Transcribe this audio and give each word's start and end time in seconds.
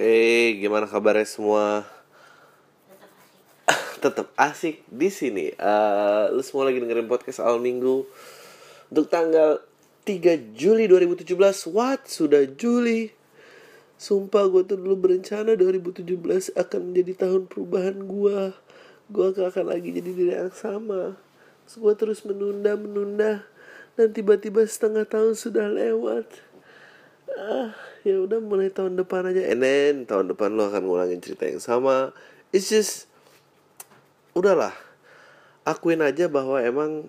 Hey, 0.00 0.56
gimana 0.56 0.88
kabarnya 0.88 1.28
semua? 1.28 1.84
Tetap 4.00 4.32
asik 4.32 4.80
di 4.88 5.12
sini. 5.12 5.52
Uh, 5.60 6.32
lu 6.32 6.40
semua 6.40 6.64
lagi 6.64 6.80
dengerin 6.80 7.04
podcast 7.04 7.44
awal 7.44 7.60
minggu 7.60 8.08
untuk 8.88 9.12
tanggal 9.12 9.60
3 10.08 10.56
Juli 10.56 10.88
2017. 10.88 11.36
What? 11.68 12.08
Sudah 12.08 12.48
Juli. 12.48 13.12
Sumpah 14.00 14.48
gue 14.48 14.64
tuh 14.64 14.80
dulu 14.80 15.04
berencana 15.04 15.52
2017 15.52 16.56
akan 16.56 16.80
menjadi 16.80 17.28
tahun 17.28 17.52
perubahan 17.52 18.00
gue. 18.00 18.56
Gue 19.12 19.26
gak 19.36 19.52
akan 19.52 19.68
lagi 19.68 19.92
jadi 19.92 20.10
diri 20.16 20.32
yang 20.32 20.56
sama. 20.56 21.20
Terus 21.68 21.76
gue 21.76 21.92
terus 22.00 22.20
menunda, 22.24 22.72
menunda. 22.72 23.44
Dan 24.00 24.16
tiba-tiba 24.16 24.64
setengah 24.64 25.04
tahun 25.04 25.36
sudah 25.36 25.68
lewat. 25.68 26.49
Ah, 27.38 27.70
ya 28.02 28.18
udah 28.18 28.42
mulai 28.42 28.72
tahun 28.72 28.98
depan 28.98 29.30
aja. 29.30 29.46
And 29.46 29.62
then 29.62 30.06
tahun 30.08 30.34
depan 30.34 30.56
lo 30.56 30.72
akan 30.72 30.82
ngulangin 30.86 31.22
cerita 31.22 31.46
yang 31.46 31.62
sama. 31.62 32.12
It's 32.50 32.72
just 32.72 33.06
udahlah. 34.34 34.74
Akuin 35.62 36.02
aja 36.02 36.26
bahwa 36.26 36.58
emang 36.58 37.06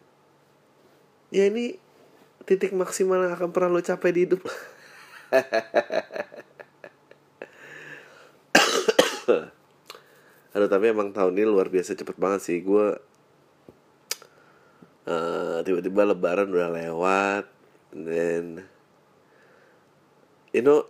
ya 1.33 1.47
ini 1.47 1.79
titik 2.45 2.75
maksimal 2.75 3.23
yang 3.25 3.33
akan 3.33 3.49
pernah 3.55 3.71
lo 3.73 3.81
capai 3.81 4.13
di 4.13 4.27
hidup. 4.27 4.43
Aduh 10.51 10.67
tapi 10.67 10.91
emang 10.91 11.15
tahun 11.15 11.39
ini 11.39 11.47
luar 11.47 11.71
biasa 11.71 11.95
cepet 11.95 12.19
banget 12.19 12.43
sih 12.43 12.59
gue 12.59 12.99
uh, 15.07 15.63
tiba-tiba 15.63 16.11
lebaran 16.11 16.51
udah 16.51 16.75
lewat 16.75 17.47
dan 17.95 18.67
you 20.51 20.63
know 20.63 20.83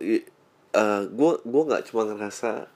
uh, 0.74 1.02
gue 1.06 1.32
gue 1.42 1.62
nggak 1.68 1.90
cuma 1.90 2.02
ngerasa 2.08 2.66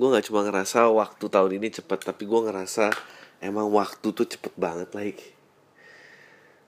gue 0.00 0.08
nggak 0.08 0.26
cuma 0.32 0.40
ngerasa 0.48 0.88
waktu 0.90 1.24
tahun 1.28 1.52
ini 1.60 1.68
cepet 1.76 2.00
tapi 2.08 2.24
gue 2.24 2.40
ngerasa 2.48 2.88
emang 3.44 3.68
waktu 3.68 4.16
tuh 4.16 4.24
cepet 4.24 4.52
banget 4.56 4.88
like. 4.96 5.36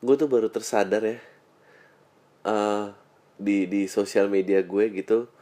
Gue 0.03 0.15
tuh 0.19 0.29
baru 0.29 0.53
tersadar 0.53 1.01
ya 1.01 1.19
uh, 2.45 2.93
di 3.41 3.65
di 3.71 3.89
sosial 3.89 4.29
media 4.29 4.61
gue 4.61 4.85
gitu 4.93 5.33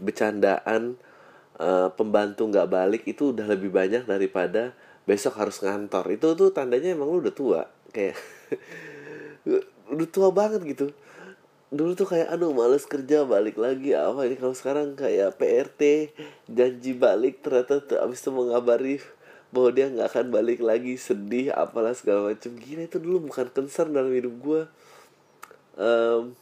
bercandaan 0.00 0.96
uh, 1.60 1.92
pembantu 1.92 2.48
nggak 2.48 2.68
balik 2.72 3.02
itu 3.04 3.36
udah 3.36 3.44
lebih 3.52 3.68
banyak 3.68 4.08
daripada 4.08 4.72
besok 5.04 5.36
harus 5.36 5.60
ngantor. 5.60 6.08
Itu 6.16 6.32
tuh 6.32 6.56
tandanya 6.56 6.96
emang 6.96 7.12
lu 7.12 7.20
udah 7.20 7.34
tua 7.36 7.68
kayak 7.92 8.16
udah 9.92 10.08
tua 10.08 10.28
banget 10.32 10.64
gitu 10.64 10.88
dulu 11.74 11.98
tuh 11.98 12.06
kayak 12.06 12.30
aduh 12.30 12.54
males 12.54 12.86
kerja 12.86 13.26
balik 13.26 13.58
lagi. 13.58 13.92
Apa 13.94 14.26
ini 14.26 14.38
kalau 14.38 14.54
sekarang? 14.54 14.94
Kayak 14.94 15.38
PRT 15.38 16.12
janji 16.46 16.92
balik 16.94 17.42
ternyata 17.42 17.82
tuh 17.82 17.98
abis 17.98 18.22
itu 18.22 18.30
mengabari 18.30 19.02
bahwa 19.54 19.70
dia 19.70 19.86
nggak 19.88 20.08
akan 20.10 20.26
balik 20.34 20.60
lagi 20.60 20.98
sedih 20.98 21.54
apalah 21.54 21.94
segala 21.94 22.34
macam 22.34 22.52
gila 22.58 22.82
itu 22.84 22.98
dulu 22.98 23.30
bukan 23.30 23.46
concern 23.54 23.94
dalam 23.94 24.10
hidup 24.10 24.34
gue 24.42 24.62
um, 25.78 26.34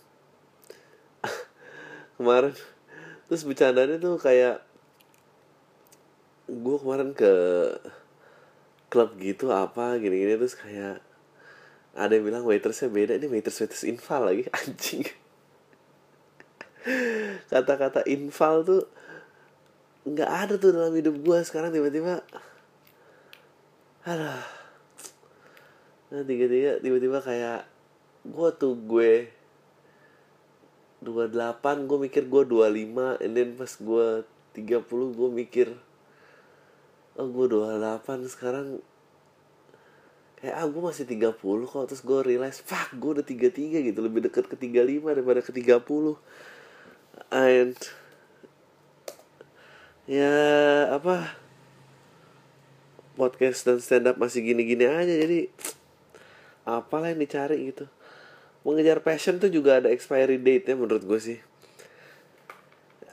kemarin 2.17 2.57
terus 3.29 3.45
bercandanya 3.45 4.01
tuh 4.01 4.17
kayak 4.17 4.65
gue 6.49 6.77
kemarin 6.81 7.13
ke 7.13 7.33
klub 8.89 9.15
gitu 9.21 9.53
apa 9.53 10.01
gini-gini 10.01 10.41
terus 10.41 10.57
kayak 10.57 10.99
ada 11.95 12.11
yang 12.19 12.27
bilang 12.27 12.43
waitersnya 12.43 12.91
beda 12.91 13.15
ini 13.15 13.31
waiters 13.31 13.59
waiters 13.63 13.87
infal 13.87 14.27
lagi 14.27 14.51
anjing. 14.59 15.07
Kata-kata 17.49 18.05
infal 18.11 18.67
tuh 18.67 18.83
nggak 20.05 20.31
ada 20.31 20.55
tuh 20.61 20.75
dalam 20.75 20.93
hidup 20.93 21.17
gue 21.17 21.39
sekarang 21.47 21.73
tiba-tiba 21.73 22.21
aduh. 24.05 24.43
Nah 26.13 26.23
tiga-tiga 26.27 26.83
tiba-tiba 26.83 27.19
kayak 27.25 27.65
gue 28.27 28.49
tuh 28.59 28.75
gue 28.75 29.33
28 31.05 31.89
gue 31.89 31.99
mikir 32.09 32.23
gue 32.27 32.43
25 32.49 33.23
and 33.23 33.33
then 33.37 33.51
pas 33.55 33.69
gue 33.69 34.07
30 34.57 34.89
gue 34.89 35.31
mikir 35.31 35.69
oh 37.21 37.29
gue 37.29 37.47
28 37.47 38.33
sekarang 38.33 38.81
kayak 40.45 40.61
ah 40.61 40.69
gue 40.69 40.83
masih 40.85 41.09
30 41.09 41.41
kok. 41.41 41.85
Terus 41.89 42.03
gue 42.05 42.19
realize 42.21 42.61
fuck 42.61 42.93
gue 42.93 43.11
udah 43.17 43.25
33 43.25 43.81
gitu. 43.81 43.99
Lebih 44.05 44.29
deket 44.29 44.45
ke 44.45 44.61
35 44.61 45.17
daripada 45.17 45.41
ke 45.41 45.49
30 45.57 45.73
and 47.33 47.73
ya 50.05 50.37
apa 50.93 51.33
podcast 53.17 53.65
dan 53.65 53.81
stand 53.81 54.05
up 54.13 54.21
masih 54.21 54.45
gini-gini 54.45 54.85
aja. 54.85 55.09
Jadi 55.17 55.49
apalah 56.69 57.09
yang 57.09 57.25
dicari 57.25 57.73
gitu. 57.73 57.89
Mengejar 58.69 59.01
passion 59.01 59.41
tuh 59.41 59.49
juga 59.49 59.81
ada 59.81 59.89
expiry 59.89 60.37
date 60.37 60.69
ya 60.69 60.77
menurut 60.77 61.09
gue 61.09 61.21
sih. 61.25 61.41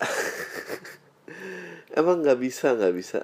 Emang 1.95 2.19
nggak 2.27 2.39
bisa 2.43 2.75
nggak 2.75 2.91
bisa 2.91 3.23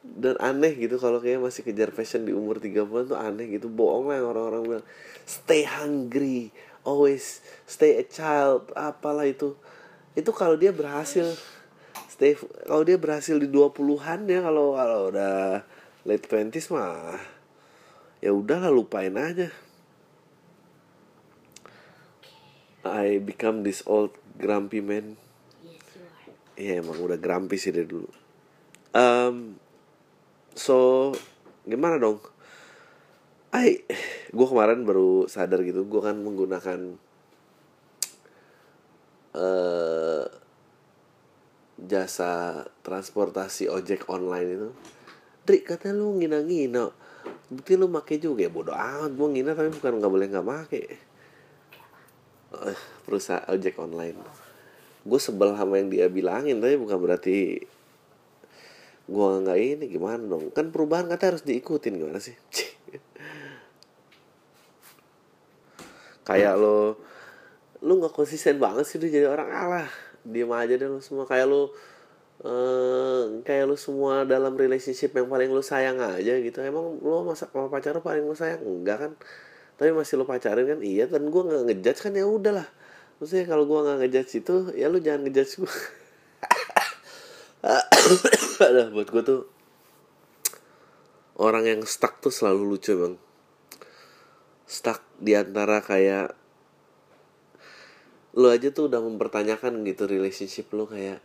dan 0.00 0.36
aneh 0.40 0.72
gitu 0.80 0.96
kalau 0.96 1.20
kayak 1.20 1.44
masih 1.44 1.60
kejar 1.60 1.92
passion 1.92 2.24
di 2.24 2.32
umur 2.32 2.56
30-an 2.56 3.04
tuh 3.12 3.18
aneh 3.20 3.46
gitu. 3.52 3.68
Bohong 3.68 4.08
lah 4.08 4.24
orang-orang 4.24 4.62
bilang. 4.64 4.86
Stay 5.28 5.68
hungry 5.68 6.52
always 6.84 7.44
stay 7.68 8.00
a 8.00 8.04
child 8.04 8.72
apalah 8.72 9.28
itu. 9.28 9.56
Itu 10.16 10.32
kalau 10.32 10.56
dia 10.56 10.72
berhasil 10.72 11.36
stay 12.08 12.36
kalau 12.64 12.82
dia 12.84 12.96
berhasil 12.96 13.36
di 13.36 13.48
20-an 13.48 14.20
ya 14.28 14.40
kalau 14.44 14.76
kalau 14.76 15.00
udah 15.12 15.64
late 16.08 16.26
20s 16.26 16.72
mah 16.72 17.20
ya 18.24 18.30
udahlah 18.32 18.72
lupain 18.72 19.12
aja. 19.16 19.52
I 22.80 23.20
become 23.20 23.60
this 23.60 23.84
old 23.84 24.16
grumpy 24.40 24.80
man. 24.80 25.20
Iya 26.56 26.80
emang 26.80 27.00
udah 27.00 27.20
grumpy 27.20 27.60
sih 27.60 27.72
dari 27.72 27.88
dulu. 27.88 28.08
Um, 28.90 29.60
So 30.54 31.10
gimana 31.66 32.00
dong? 32.00 32.18
I 33.50 33.82
gue 34.30 34.46
kemarin 34.46 34.86
baru 34.86 35.26
sadar 35.26 35.62
gitu 35.66 35.82
gue 35.86 36.00
kan 36.02 36.14
menggunakan 36.14 36.94
uh, 39.34 40.26
jasa 41.80 42.62
transportasi 42.84 43.66
ojek 43.66 44.06
online 44.06 44.48
itu. 44.54 44.68
Dri 45.42 45.58
katanya 45.66 45.98
lu 45.98 46.14
ngina-ngina. 46.20 46.94
Bukti 47.50 47.74
lu 47.74 47.90
make 47.90 48.22
juga 48.22 48.46
ya? 48.46 48.50
Bodoh 48.52 48.76
amat 48.76 49.10
Gue 49.18 49.28
ngina 49.34 49.58
tapi 49.58 49.74
bukan 49.74 49.98
gak 49.98 50.12
boleh 50.12 50.26
gak 50.30 50.46
make. 50.46 50.82
Uh, 52.54 52.76
Perusahaan 53.02 53.42
ojek 53.50 53.74
online. 53.82 54.18
Gue 55.02 55.18
sebel 55.18 55.56
sama 55.56 55.80
yang 55.80 55.88
dia 55.88 56.06
bilangin 56.12 56.60
Tapi 56.60 56.76
bukan 56.76 57.00
berarti 57.00 57.64
Gue 59.10 59.42
gak 59.42 59.58
ini 59.58 59.90
gimana 59.90 60.22
dong? 60.22 60.54
Kan 60.54 60.70
perubahan 60.70 61.10
kata 61.10 61.34
harus 61.34 61.42
diikutin 61.42 61.98
gimana 61.98 62.22
sih? 62.22 62.38
Kayak 66.28 66.62
lo 66.62 66.94
Lu 67.82 67.98
gak 67.98 68.14
konsisten 68.14 68.62
banget 68.62 68.86
sih 68.86 69.02
Lu 69.02 69.10
jadi 69.10 69.26
orang 69.26 69.50
Allah 69.50 69.90
Diem 70.22 70.52
aja 70.52 70.76
deh 70.78 70.86
lu 70.86 71.02
semua. 71.02 71.26
Kayak 71.26 71.50
lu 71.50 71.74
Uh, 72.40 73.44
kayak 73.44 73.68
lu 73.68 73.76
semua 73.76 74.24
dalam 74.24 74.56
relationship 74.56 75.12
yang 75.12 75.28
paling 75.28 75.52
lu 75.52 75.60
sayang 75.60 76.00
aja 76.00 76.40
gitu. 76.40 76.64
Emang 76.64 76.96
lu 76.96 77.20
masa 77.20 77.52
sama 77.52 77.68
pacar 77.68 77.92
lu 77.92 78.00
paling 78.00 78.24
lu 78.24 78.32
sayang? 78.32 78.64
Enggak 78.64 78.96
kan? 78.96 79.12
Tapi 79.76 79.92
masih 79.92 80.16
lu 80.16 80.24
pacarin 80.24 80.64
kan? 80.64 80.80
Iya 80.80 81.04
dan 81.12 81.28
gue 81.28 81.42
nggak 81.44 81.68
ngejudge 81.68 82.00
kan? 82.00 82.16
Ya 82.16 82.24
udahlah. 82.24 82.64
Maksudnya 83.20 83.44
kalau 83.44 83.68
gue 83.68 83.78
nggak 83.84 83.98
ngejudge 84.00 84.32
itu 84.40 84.72
ya 84.72 84.88
lu 84.88 85.04
jangan 85.04 85.28
ngejudge 85.28 85.52
gue 85.60 85.68
ada 88.68 88.88
buat 88.90 89.08
gue 89.08 89.22
tuh 89.22 89.42
orang 91.40 91.64
yang 91.64 91.80
stuck 91.88 92.20
tuh 92.20 92.32
selalu 92.32 92.76
lucu 92.76 92.92
bang. 92.96 93.16
Stuck 94.68 95.00
di 95.16 95.32
antara 95.34 95.80
kayak 95.80 96.36
lu 98.36 98.46
aja 98.46 98.70
tuh 98.70 98.86
udah 98.86 99.02
mempertanyakan 99.02 99.82
gitu 99.82 100.06
relationship 100.06 100.70
lu 100.70 100.86
kayak 100.86 101.18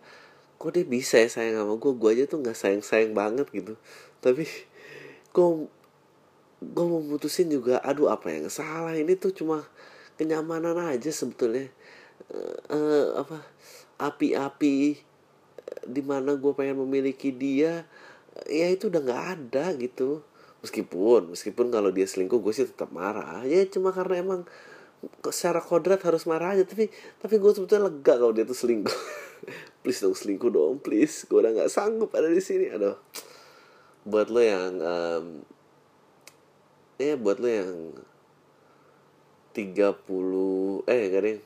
kok 0.58 0.74
dia 0.74 0.88
bisa 0.88 1.22
ya 1.22 1.30
sayang 1.30 1.62
sama 1.62 1.78
gue 1.78 1.94
gue 1.94 2.10
aja 2.10 2.24
tuh 2.26 2.42
nggak 2.42 2.58
sayang 2.58 2.82
sayang 2.82 3.12
banget 3.14 3.46
gitu. 3.52 3.76
Tapi 4.24 4.48
gue 5.36 5.48
gue 6.66 6.86
mau 6.88 7.04
mutusin 7.04 7.52
juga 7.52 7.84
aduh 7.84 8.10
apa 8.10 8.32
yang 8.32 8.48
salah 8.50 8.96
ini 8.96 9.20
tuh? 9.20 9.36
Cuma 9.36 9.68
kenyamanan 10.16 10.80
aja 10.80 11.12
sebetulnya. 11.12 11.70
Uh, 12.32 12.58
uh, 12.72 13.08
apa 13.22 13.44
api-api 14.00 15.04
di 15.86 16.02
mana 16.02 16.38
gue 16.38 16.54
pengen 16.54 16.82
memiliki 16.82 17.34
dia 17.34 17.86
ya 18.50 18.68
itu 18.68 18.92
udah 18.92 19.02
nggak 19.02 19.24
ada 19.38 19.66
gitu. 19.80 20.22
Meskipun 20.66 21.38
meskipun 21.38 21.70
kalau 21.70 21.94
dia 21.94 22.10
selingkuh 22.10 22.42
gue 22.42 22.54
sih 22.54 22.66
tetap 22.66 22.90
marah. 22.90 23.46
Ya 23.46 23.64
cuma 23.70 23.94
karena 23.94 24.22
emang 24.22 24.42
secara 25.30 25.62
kodrat 25.62 26.02
harus 26.02 26.26
marah 26.26 26.58
aja. 26.58 26.66
Tapi 26.66 26.90
tapi 27.22 27.36
gue 27.38 27.52
sebetulnya 27.54 27.90
lega 27.92 28.14
kalau 28.18 28.34
dia 28.34 28.44
tuh 28.44 28.58
selingkuh. 28.58 29.00
Please 29.86 30.02
dong 30.02 30.18
selingkuh 30.18 30.50
dong 30.50 30.82
please. 30.82 31.30
Gue 31.30 31.46
udah 31.46 31.54
nggak 31.54 31.70
sanggup 31.70 32.10
ada 32.18 32.26
di 32.26 32.42
sini. 32.42 32.74
Aduh. 32.74 32.98
Buat 34.06 34.34
lo 34.34 34.42
yang 34.42 34.74
um, 34.82 35.26
ya 36.98 37.14
buat 37.18 37.38
lo 37.38 37.50
yang 37.50 37.74
30 39.56 40.92
eh 40.92 41.02
enggak 41.08 41.22
deh 41.24 41.40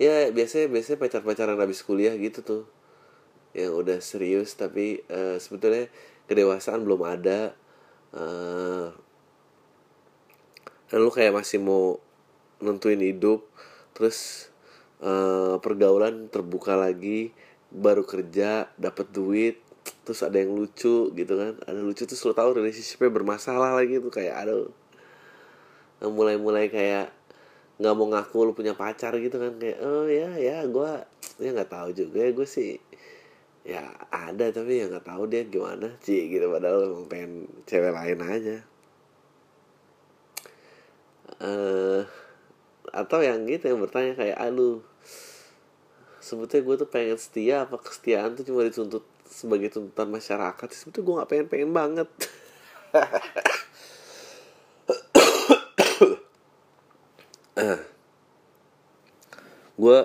ya 0.00 0.32
biasanya 0.32 0.72
biasanya 0.72 0.96
pacar-pacaran 0.96 1.60
habis 1.60 1.84
kuliah 1.84 2.16
gitu 2.16 2.40
tuh. 2.40 2.64
Yang 3.52 3.72
udah 3.76 3.98
serius 4.00 4.56
tapi 4.56 5.04
uh, 5.12 5.36
sebetulnya 5.36 5.92
kedewasaan 6.24 6.80
belum 6.80 7.04
ada. 7.04 7.52
Uh, 8.10 8.96
dan 10.90 10.98
lu 11.04 11.12
kayak 11.12 11.36
masih 11.36 11.62
mau 11.62 12.02
nentuin 12.58 12.98
hidup 12.98 13.46
terus 13.94 14.50
uh, 15.04 15.60
pergaulan 15.62 16.26
terbuka 16.26 16.74
lagi 16.74 17.30
baru 17.70 18.02
kerja 18.02 18.66
dapat 18.74 19.06
duit 19.14 19.62
terus 20.02 20.26
ada 20.26 20.40
yang 20.42 20.56
lucu 20.56 21.12
gitu 21.14 21.34
kan. 21.36 21.54
Ada 21.68 21.78
lucu 21.78 22.08
tuh 22.08 22.18
lo 22.26 22.34
tahu 22.34 22.58
relationshipnya 22.58 23.12
bermasalah 23.12 23.76
lagi 23.76 24.00
tuh 24.00 24.10
kayak 24.10 24.34
aduh. 24.48 24.72
Mulai-mulai 26.00 26.72
kayak 26.72 27.19
nggak 27.80 27.94
mau 27.96 28.06
ngaku 28.12 28.38
lu 28.44 28.52
punya 28.52 28.76
pacar 28.76 29.16
gitu 29.16 29.40
kan 29.40 29.56
kayak 29.56 29.80
oh 29.80 30.04
ya 30.04 30.36
ya 30.36 30.68
gue 30.68 30.90
ya 31.40 31.48
nggak 31.56 31.72
tahu 31.72 31.88
juga 31.96 32.28
ya 32.28 32.30
gue 32.36 32.44
sih 32.44 32.76
ya 33.64 33.88
ada 34.12 34.52
tapi 34.52 34.80
ya 34.80 34.88
nggak 34.88 35.08
tahu 35.08 35.28
dia 35.28 35.44
gimana 35.48 35.96
sih 36.04 36.28
gitu 36.28 36.48
padahal 36.48 36.92
emang 36.92 37.06
pengen 37.08 37.32
cewek 37.68 37.92
lain 37.92 38.20
aja. 38.24 38.56
Uh, 41.40 42.04
atau 42.92 43.24
yang 43.24 43.48
gitu 43.48 43.72
yang 43.72 43.80
bertanya 43.80 44.12
kayak 44.12 44.36
aduh 44.36 44.84
sebetulnya 46.20 46.62
gue 46.68 46.76
tuh 46.84 46.88
pengen 46.92 47.16
setia 47.16 47.64
apa 47.64 47.80
kesetiaan 47.80 48.36
tuh 48.36 48.44
cuma 48.44 48.60
dituntut 48.60 49.04
sebagai 49.24 49.72
tuntutan 49.72 50.08
masyarakat? 50.12 50.68
Sebetulnya 50.68 51.04
gue 51.04 51.14
nggak 51.16 51.30
pengen 51.32 51.46
pengen 51.48 51.70
banget 51.72 52.08
gue 59.80 59.98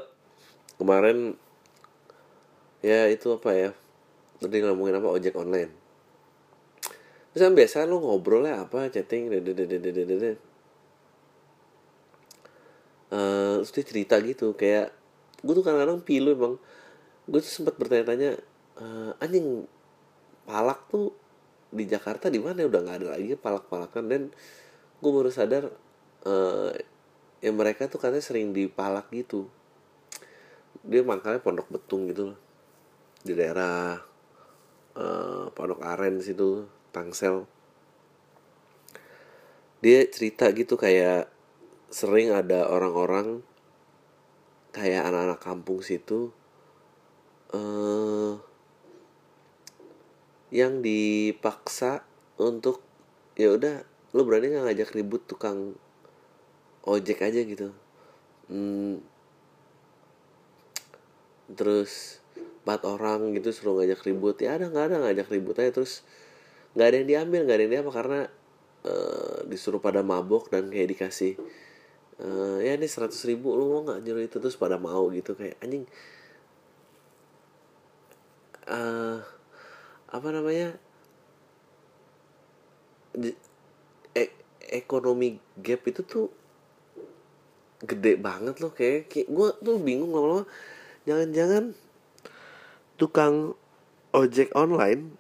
kemarin 0.80 1.36
ya 2.86 3.10
itu 3.10 3.34
apa 3.34 3.50
ya 3.52 3.70
tadi 4.40 4.62
ngomongin 4.62 5.00
apa 5.00 5.10
ojek 5.10 5.36
online. 5.36 5.72
Terus 7.32 7.42
kan 7.42 7.54
biasa 7.56 7.84
lu 7.84 8.00
ngobrolnya 8.00 8.64
apa 8.64 8.88
chatting 8.88 9.28
dede 9.28 10.40
uh, 13.12 13.60
terus 13.62 13.72
dia 13.76 13.86
cerita 13.86 14.16
gitu 14.24 14.56
kayak 14.56 14.92
gue 15.44 15.54
tuh 15.54 15.64
kadang-kadang 15.64 16.00
pilu 16.04 16.32
emang. 16.36 16.56
Gue 17.26 17.40
tuh 17.42 17.52
sempat 17.52 17.76
bertanya-tanya 17.76 18.38
uh, 18.80 19.12
anjing 19.24 19.66
palak 20.46 20.86
tuh 20.88 21.12
di 21.74 21.90
Jakarta 21.90 22.30
di 22.30 22.38
mana? 22.38 22.64
Udah 22.64 22.80
nggak 22.86 22.98
ada 23.02 23.08
lagi 23.18 23.34
palak-palakan. 23.36 24.04
Dan 24.08 24.22
gue 25.02 25.12
baru 25.12 25.30
sadar 25.34 25.70
uh, 26.26 26.72
ya 27.44 27.52
mereka 27.52 27.88
tuh 27.88 28.00
katanya 28.00 28.24
sering 28.24 28.52
dipalak 28.56 29.08
gitu. 29.12 29.48
Dia 30.86 31.02
makanya 31.02 31.42
pondok 31.42 31.72
betung 31.72 32.08
gitu 32.08 32.34
loh. 32.34 32.40
Di 33.26 33.34
daerah 33.34 33.98
uh, 34.96 35.50
Pondok 35.52 35.82
Aren 35.84 36.22
situ 36.24 36.70
Tangsel. 36.94 37.50
Dia 39.84 40.08
cerita 40.10 40.50
gitu 40.56 40.80
kayak 40.80 41.30
sering 41.92 42.34
ada 42.34 42.68
orang-orang 42.68 43.46
kayak 44.76 45.08
anak-anak 45.08 45.40
kampung 45.40 45.80
situ 45.80 46.36
uh, 47.56 48.36
yang 50.52 50.84
dipaksa 50.84 52.04
untuk 52.36 52.84
ya 53.40 53.56
udah 53.56 53.88
lo 54.12 54.22
berani 54.28 54.52
nggak 54.52 54.66
ngajak 54.68 54.90
ribut 54.96 55.24
tukang 55.28 55.76
ojek 56.86 57.20
aja 57.26 57.42
gitu. 57.42 57.74
Hmm, 58.46 59.02
terus 61.54 62.22
empat 62.66 62.82
orang 62.86 63.34
gitu 63.38 63.50
suruh 63.54 63.82
ngajak 63.82 64.06
ribut. 64.06 64.38
Ya 64.42 64.58
ada 64.58 64.70
nggak 64.70 64.86
ada 64.94 64.96
ngajak 65.02 65.28
ribut 65.34 65.58
aja. 65.58 65.74
Terus 65.74 66.06
nggak 66.78 66.88
ada 66.88 66.96
yang 67.02 67.08
diambil 67.10 67.42
nggak 67.46 67.58
ada 67.58 67.64
yang 67.66 67.74
diapa 67.82 67.92
karena 67.94 68.20
uh, 68.86 69.40
disuruh 69.50 69.82
pada 69.82 70.06
mabok 70.06 70.50
dan 70.54 70.70
kayak 70.70 70.98
dikasih 70.98 71.34
uh, 72.22 72.60
ya 72.62 72.76
ini 72.78 72.86
seratus 72.90 73.24
ribu 73.26 73.56
lu 73.58 73.66
mau 73.74 73.82
nggak 73.86 74.00
nyuruh 74.06 74.24
itu? 74.26 74.38
Terus 74.38 74.58
pada 74.58 74.78
mau 74.78 75.10
gitu 75.10 75.34
kayak 75.34 75.58
anjing. 75.62 75.90
Uh, 78.66 79.22
apa 80.10 80.28
namanya? 80.30 80.78
E 84.14 84.24
ekonomi 84.66 85.38
gap 85.62 85.86
itu 85.86 86.02
tuh 86.02 86.45
gede 87.86 88.18
banget 88.20 88.60
loh 88.60 88.74
kayak, 88.74 89.08
kayak 89.08 89.28
gue 89.30 89.48
tuh 89.62 89.78
bingung 89.80 90.12
lama-lama 90.12 90.46
jangan-jangan 91.06 91.78
tukang 92.98 93.54
ojek 94.16 94.50
online 94.56 95.14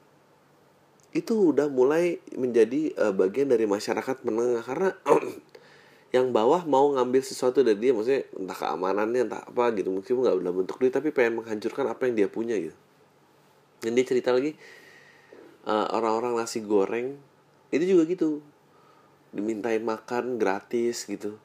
itu 1.15 1.55
udah 1.55 1.71
mulai 1.71 2.19
menjadi 2.35 2.91
uh, 2.99 3.13
bagian 3.15 3.47
dari 3.47 3.63
masyarakat 3.63 4.27
menengah. 4.27 4.63
Karena 4.67 4.91
yang 6.15 6.35
bawah 6.35 6.67
mau 6.67 6.91
ngambil 6.91 7.23
sesuatu 7.23 7.63
dari 7.63 7.79
dia 7.79 7.91
maksudnya 7.95 8.27
entah 8.35 8.57
keamanannya 8.59 9.21
entah 9.27 9.43
apa 9.47 9.71
gitu 9.75 9.95
mungkin 9.95 10.11
nggak 10.11 10.35
dalam 10.43 10.55
bentuk 10.63 10.75
duit 10.79 10.91
tapi 10.91 11.15
pengen 11.15 11.39
menghancurkan 11.43 11.87
apa 11.87 12.11
yang 12.11 12.15
dia 12.19 12.27
punya 12.27 12.55
gitu. 12.59 12.75
Dan 13.79 13.95
cerita 14.03 14.35
lagi 14.35 14.55
uh, 15.67 15.87
orang-orang 15.95 16.35
nasi 16.35 16.59
goreng 16.63 17.15
itu 17.71 17.95
juga 17.95 18.03
gitu 18.07 18.39
dimintain 19.35 19.83
makan 19.83 20.39
gratis 20.39 21.03
gitu 21.07 21.35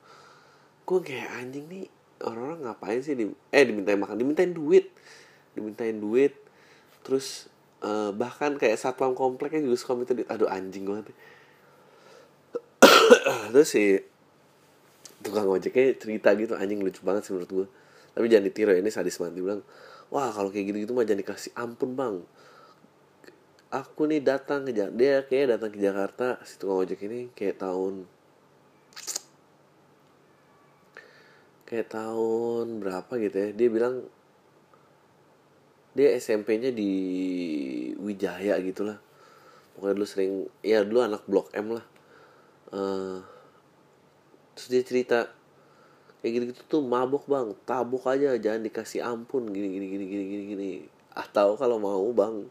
gue 0.91 1.01
kayak 1.07 1.31
anjing 1.39 1.71
nih 1.71 1.87
orang-orang 2.27 2.67
ngapain 2.67 2.99
sih 2.99 3.15
di 3.15 3.31
eh 3.55 3.63
dimintain 3.63 3.95
makan 3.95 4.19
dimintain 4.19 4.51
duit. 4.51 4.91
Dimintain 5.55 5.95
duit. 5.95 6.35
Terus 7.07 7.47
uh, 7.87 8.11
bahkan 8.11 8.59
kayak 8.59 8.75
satpam 8.75 9.15
kompleknya 9.15 9.63
juga 9.63 9.77
suka 9.79 9.95
minta 9.95 10.13
duit. 10.19 10.27
Aduh 10.27 10.51
anjing 10.51 10.83
banget 10.83 11.15
terus 13.53 13.69
si 13.71 14.01
tukang 15.21 15.47
ojeknya 15.47 16.01
cerita 16.01 16.33
gitu 16.33 16.57
anjing 16.57 16.81
lucu 16.81 17.05
banget 17.05 17.29
sih 17.29 17.37
menurut 17.37 17.53
gue 17.53 17.67
tapi 18.17 18.27
jangan 18.27 18.45
ditiru 18.51 18.73
ini 18.75 18.91
sadis 18.91 19.17
banget. 19.21 19.39
Dia 19.39 19.45
bilang 19.47 19.63
wah 20.11 20.29
kalau 20.35 20.51
kayak 20.51 20.75
gitu 20.75 20.79
gitu 20.89 20.93
mah 20.97 21.07
jangan 21.07 21.23
dikasih 21.23 21.53
ampun 21.55 21.95
bang. 21.95 22.17
Aku 23.71 24.11
nih 24.11 24.19
datang 24.19 24.67
ke 24.67 24.75
dia 24.75 25.23
kayak 25.23 25.57
datang 25.57 25.71
ke 25.71 25.79
Jakarta 25.79 26.43
si 26.43 26.59
tukang 26.59 26.83
ojek 26.83 27.07
ini 27.07 27.31
kayak 27.39 27.63
tahun 27.63 28.11
kayak 31.71 31.95
tahun 31.95 32.83
berapa 32.83 33.13
gitu 33.23 33.37
ya 33.39 33.49
dia 33.55 33.69
bilang 33.71 34.03
dia 35.95 36.15
SMP-nya 36.19 36.71
di 36.71 36.93
Wijaya 37.99 38.59
gitulah. 38.63 38.99
Pokoknya 39.75 39.95
dulu 39.99 40.07
sering 40.07 40.33
ya 40.63 40.87
dulu 40.87 41.03
anak 41.03 41.23
blok 41.27 41.51
M 41.55 41.75
lah. 41.75 41.87
Uh, 42.71 43.19
terus 44.55 44.69
dia 44.71 44.83
cerita 44.87 45.19
kayak 46.23 46.33
gitu 46.37 46.45
gitu 46.55 46.61
tuh 46.79 46.83
mabok 46.85 47.27
bang 47.27 47.57
tabuk 47.67 48.05
aja 48.07 48.37
jangan 48.39 48.61
dikasih 48.63 49.01
ampun 49.03 49.51
gini 49.51 49.67
gini 49.73 49.87
gini 49.91 50.05
gini 50.07 50.25
gini 50.27 50.45
gini. 50.55 50.71
Atau 51.15 51.59
kalau 51.59 51.83
mau 51.83 52.07
bang 52.15 52.47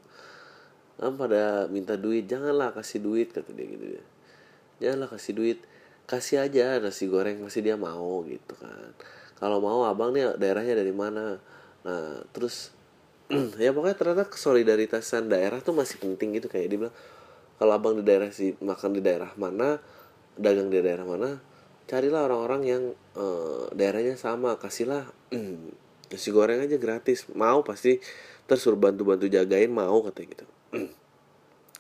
kan 0.99 1.15
pada 1.15 1.71
minta 1.71 1.95
duit 1.95 2.27
janganlah 2.27 2.75
kasih 2.75 2.99
duit 2.99 3.31
kata 3.31 3.55
dia 3.55 3.67
gitu 3.71 3.85
ya. 3.95 4.03
Janganlah 4.83 5.07
kasih 5.15 5.33
duit 5.35 5.59
kasih 6.10 6.42
aja 6.42 6.82
nasi 6.82 7.06
goreng 7.06 7.38
masih 7.46 7.62
dia 7.62 7.78
mau 7.78 8.25
gitu 8.25 8.58
kan. 8.58 8.89
Kalau 9.38 9.62
mau 9.62 9.86
abang 9.86 10.10
nih 10.10 10.34
daerahnya 10.42 10.74
dari 10.74 10.89
mana? 10.89 11.38
Nah 11.86 12.25
terus 12.34 12.74
ya 13.62 13.70
pokoknya 13.70 13.94
ternyata 13.94 14.25
kesolidaritasan 14.25 15.30
daerah 15.30 15.62
tuh 15.62 15.78
masih 15.78 16.01
penting 16.01 16.42
gitu 16.42 16.50
kayak 16.50 16.68
dia 16.74 16.78
bilang 16.82 16.96
kalau 17.62 17.72
abang 17.78 17.94
di 17.94 18.01
daerah 18.01 18.34
si 18.34 18.58
makan 18.58 18.98
di 18.98 19.06
daerah 19.06 19.30
mana 19.38 19.78
dagang 20.34 20.74
di 20.74 20.82
daerah 20.82 21.06
mana 21.06 21.38
carilah 21.86 22.25
orang-orang 22.25 22.62
yang 22.66 22.84
uh, 23.13 23.70
daerahnya 23.78 24.18
sama 24.18 24.58
kasihlah 24.58 25.06
nasi 26.10 26.30
goreng 26.34 26.66
aja 26.66 26.78
gratis. 26.82 27.30
Mau 27.38 27.62
pasti 27.62 28.01
terus 28.50 28.66
suruh 28.66 28.78
bantu-bantu 28.82 29.30
jagain 29.30 29.70
mau 29.70 30.01
katanya 30.06 30.28
gitu. 30.34 30.46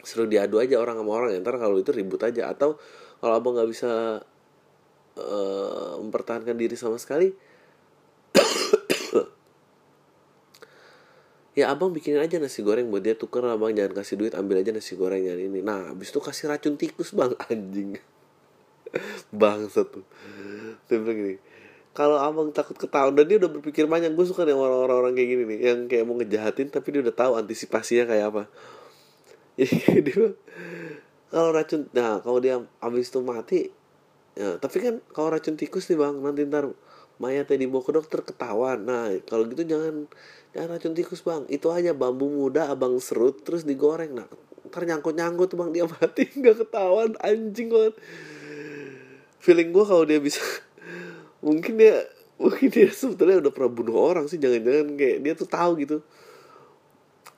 Seru 0.07 0.25
diadu 0.29 0.61
aja 0.61 0.79
orang 0.79 1.01
sama 1.01 1.11
orang 1.11 1.29
ya 1.35 1.39
ntar 1.41 1.57
kalau 1.57 1.81
itu 1.81 1.89
ribut 1.93 2.21
aja. 2.21 2.49
Atau 2.49 2.77
kalau 3.19 3.33
abang 3.35 3.53
nggak 3.55 3.69
bisa 3.69 4.23
uh, 5.19 5.93
mempertahankan 5.99 6.55
diri 6.55 6.79
sama 6.79 6.97
sekali 6.99 7.33
ya 11.59 11.71
abang 11.71 11.91
bikinin 11.91 12.23
aja 12.23 12.39
nasi 12.39 12.63
goreng 12.63 12.87
buat 12.87 13.03
dia 13.03 13.19
tuker 13.19 13.43
abang 13.45 13.75
jangan 13.75 13.93
kasih 13.99 14.15
duit 14.15 14.33
ambil 14.35 14.63
aja 14.63 14.71
nasi 14.71 14.95
goreng 14.95 15.27
yang 15.27 15.35
ini. 15.35 15.59
Nah 15.59 15.91
habis 15.91 16.15
itu 16.15 16.23
kasih 16.23 16.47
racun 16.47 16.79
tikus 16.79 17.11
bang. 17.11 17.35
Anjing. 17.51 17.99
Bang 19.29 19.69
satu 19.69 20.01
dia 20.89 20.97
bilang 20.97 21.17
gini 21.21 21.37
kalau 21.93 22.17
abang 22.17 22.49
takut 22.49 22.77
ketahuan 22.77 23.13
dan 23.13 23.27
dia 23.27 23.37
udah 23.41 23.51
berpikir 23.59 23.85
banyak 23.85 24.13
gue 24.13 24.25
suka 24.25 24.47
nih 24.47 24.55
orang-orang 24.55 25.13
kayak 25.17 25.29
gini 25.29 25.43
nih 25.45 25.59
yang 25.67 25.79
kayak 25.89 26.03
mau 26.07 26.15
ngejahatin 26.15 26.71
tapi 26.71 26.95
dia 26.95 27.01
udah 27.03 27.11
tahu 27.11 27.35
antisipasinya 27.35 28.07
kayak 28.07 28.25
apa. 28.31 28.43
Jadi 29.59 29.99
dia 30.07 30.31
kalau 31.29 31.49
racun 31.53 31.89
nah 31.93 32.21
kalau 32.21 32.41
dia 32.41 32.61
habis 32.81 33.09
itu 33.09 33.21
mati 33.21 33.69
ya 34.37 34.57
tapi 34.57 34.77
kan 34.81 34.95
kalau 35.13 35.33
racun 35.33 35.55
tikus 35.57 35.89
nih 35.89 35.97
bang 35.97 36.15
nanti 36.21 36.45
ntar 36.45 36.73
mayatnya 37.19 37.59
dibawa 37.59 37.83
ke 37.83 37.91
dokter 37.91 38.19
ketahuan. 38.23 38.87
Nah 38.87 39.11
kalau 39.27 39.43
gitu 39.51 39.67
jangan 39.67 40.07
jangan 40.55 40.67
racun 40.71 40.93
tikus 40.95 41.21
bang. 41.21 41.43
Itu 41.51 41.69
aja 41.69 41.91
bambu 41.91 42.31
muda 42.31 42.71
abang 42.71 42.95
serut 43.03 43.43
terus 43.43 43.67
digoreng. 43.67 44.15
Nah 44.15 44.27
ntar 44.71 44.87
nyangkut 44.87 45.13
nyangkut 45.13 45.51
bang 45.53 45.69
dia 45.75 45.85
mati 45.93 46.31
nggak 46.31 46.65
ketahuan 46.65 47.13
anjing 47.19 47.67
banget 47.67 47.99
feeling 49.39 49.71
gue 49.71 49.85
kalau 49.87 50.03
dia 50.03 50.19
bisa 50.19 50.43
mungkin 51.45 51.79
dia 51.79 52.05
mungkin 52.35 52.67
dia 52.71 52.91
sebetulnya 52.91 53.39
udah 53.43 53.51
pernah 53.55 53.71
bunuh 53.71 53.95
orang 53.95 54.27
sih 54.27 54.39
jangan-jangan 54.39 54.95
kayak 54.95 55.17
dia 55.23 55.33
tuh 55.35 55.49
tahu 55.49 55.71
gitu. 55.83 55.97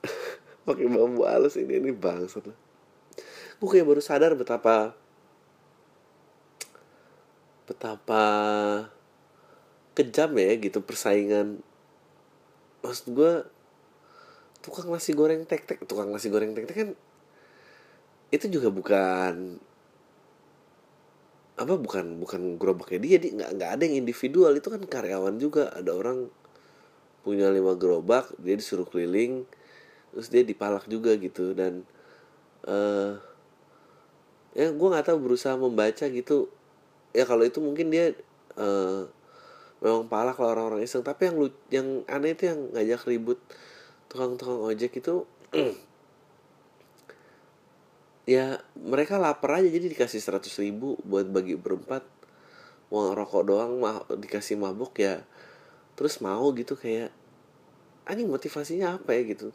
Pakai 0.66 0.86
bambu 0.86 1.26
halus 1.26 1.58
ini 1.58 1.82
ini 1.82 1.90
bangsat 1.90 2.46
gue 3.62 3.70
kayak 3.78 3.86
baru 3.86 4.02
sadar 4.02 4.34
betapa 4.34 4.90
betapa 7.70 8.24
kejam 9.94 10.34
ya 10.34 10.58
gitu 10.58 10.82
persaingan. 10.82 11.62
Maksud 12.82 13.06
gue 13.14 13.32
tukang 14.66 14.90
nasi 14.90 15.14
goreng 15.14 15.46
tek 15.46 15.62
tek 15.62 15.78
tukang 15.86 16.10
nasi 16.10 16.26
goreng 16.26 16.58
tek 16.58 16.66
tek 16.66 16.74
kan 16.74 16.90
itu 18.34 18.46
juga 18.50 18.74
bukan 18.74 19.62
apa 21.54 21.74
bukan 21.78 22.18
bukan 22.18 22.58
gerobaknya 22.58 22.98
dia 22.98 23.16
dia 23.22 23.30
nggak 23.30 23.50
nggak 23.62 23.70
ada 23.78 23.82
yang 23.86 24.02
individual. 24.02 24.50
Itu 24.58 24.74
kan 24.74 24.82
karyawan 24.82 25.38
juga. 25.38 25.70
Ada 25.70 25.94
orang 25.94 26.26
punya 27.22 27.46
lima 27.54 27.78
gerobak 27.78 28.34
dia 28.42 28.58
disuruh 28.58 28.90
keliling 28.90 29.46
terus 30.10 30.26
dia 30.34 30.42
dipalak 30.42 30.90
juga 30.90 31.14
gitu. 31.14 31.54
Dan 31.54 31.86
uh, 32.66 33.22
ya 34.52 34.68
gue 34.68 34.88
nggak 34.88 35.06
tahu 35.08 35.18
berusaha 35.20 35.56
membaca 35.56 36.04
gitu. 36.08 36.48
Ya 37.12 37.24
kalau 37.28 37.44
itu 37.44 37.60
mungkin 37.60 37.92
dia 37.92 38.16
uh, 38.56 39.08
memang 39.80 40.08
palak 40.08 40.36
lah 40.40 40.56
orang-orang 40.56 40.84
iseng. 40.84 41.04
Tapi 41.04 41.32
yang 41.32 41.36
lu 41.40 41.48
yang 41.72 41.88
aneh 42.08 42.36
itu 42.36 42.48
yang 42.48 42.60
ngajak 42.72 43.02
ribut 43.08 43.38
tukang-tukang 44.12 44.60
ojek 44.60 44.92
itu 45.00 45.24
ya 48.34 48.60
mereka 48.76 49.16
lapar 49.16 49.60
aja. 49.60 49.68
Jadi 49.68 49.92
dikasih 49.92 50.20
seratus 50.20 50.56
ribu 50.60 51.00
buat 51.04 51.28
bagi 51.28 51.56
berempat. 51.56 52.04
Uang 52.92 53.16
rokok 53.16 53.48
doang 53.48 53.80
mah 53.80 54.04
dikasih 54.12 54.60
mabuk 54.60 55.00
ya. 55.00 55.24
Terus 55.96 56.20
mau 56.20 56.52
gitu 56.52 56.76
kayak 56.76 57.08
anjing 58.04 58.28
motivasinya 58.28 59.00
apa 59.00 59.16
ya? 59.16 59.24
gitu. 59.32 59.48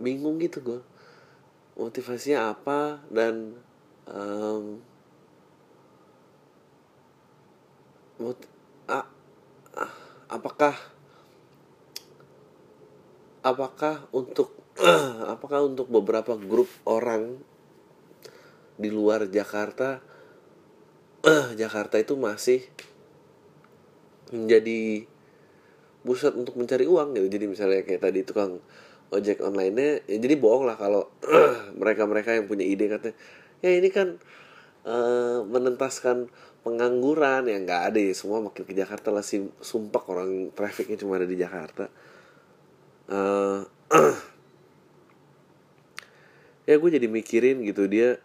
Bingung 0.00 0.40
gitu 0.40 0.64
gue 0.64 0.91
motivasinya 1.76 2.52
apa 2.52 3.00
dan 3.08 3.56
um, 4.04 4.80
mot 8.20 8.38
a, 8.86 9.02
a, 9.74 9.84
apakah 10.28 10.76
apakah 13.42 14.06
untuk 14.14 14.54
apakah 15.34 15.66
untuk 15.66 15.88
beberapa 15.88 16.38
grup 16.38 16.68
orang 16.84 17.40
di 18.76 18.88
luar 18.92 19.26
Jakarta 19.28 20.00
Jakarta 21.60 21.98
itu 21.98 22.14
masih 22.18 22.62
menjadi 24.32 25.06
pusat 26.02 26.34
untuk 26.34 26.58
mencari 26.58 26.88
uang 26.88 27.14
gitu. 27.14 27.28
Jadi 27.30 27.44
misalnya 27.46 27.86
kayak 27.86 28.02
tadi 28.02 28.20
tukang 28.26 28.58
ojek 29.12 29.44
online-nya 29.44 30.08
ya 30.08 30.16
jadi 30.16 30.34
bohong 30.40 30.64
lah 30.64 30.80
kalau 30.80 31.12
mereka-mereka 31.80 32.32
yang 32.32 32.48
punya 32.48 32.64
ide 32.64 32.88
katanya 32.88 33.16
ya 33.60 33.70
ini 33.76 33.88
kan 33.92 34.18
uh, 34.86 35.46
menentaskan 35.46 36.28
pengangguran. 36.62 37.46
Yang 37.50 37.60
nggak 37.68 37.82
ada 37.92 37.98
ya 38.00 38.14
semua 38.14 38.38
makin 38.42 38.64
ke 38.66 38.74
Jakarta 38.74 39.10
lah 39.14 39.22
sih 39.22 39.46
sumpah 39.62 40.02
orang 40.10 40.50
trafficnya 40.54 40.96
cuma 40.98 41.18
ada 41.18 41.26
di 41.26 41.36
Jakarta. 41.38 41.86
Uh, 43.10 43.66
ya 46.70 46.78
gue 46.78 46.90
jadi 46.94 47.10
mikirin 47.10 47.66
gitu 47.66 47.90
dia 47.90 48.22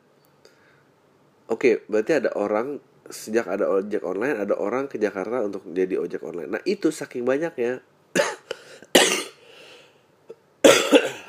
oke 1.49 1.57
okay, 1.57 1.73
berarti 1.89 2.21
ada 2.21 2.29
orang 2.37 2.77
sejak 3.09 3.49
ada 3.49 3.65
ojek 3.65 4.05
online 4.05 4.37
ada 4.37 4.53
orang 4.53 4.85
ke 4.85 5.01
Jakarta 5.01 5.41
untuk 5.41 5.65
jadi 5.73 5.97
ojek 5.97 6.21
online. 6.21 6.59
Nah 6.59 6.61
itu 6.63 6.93
saking 6.93 7.25
banyaknya 7.25 7.81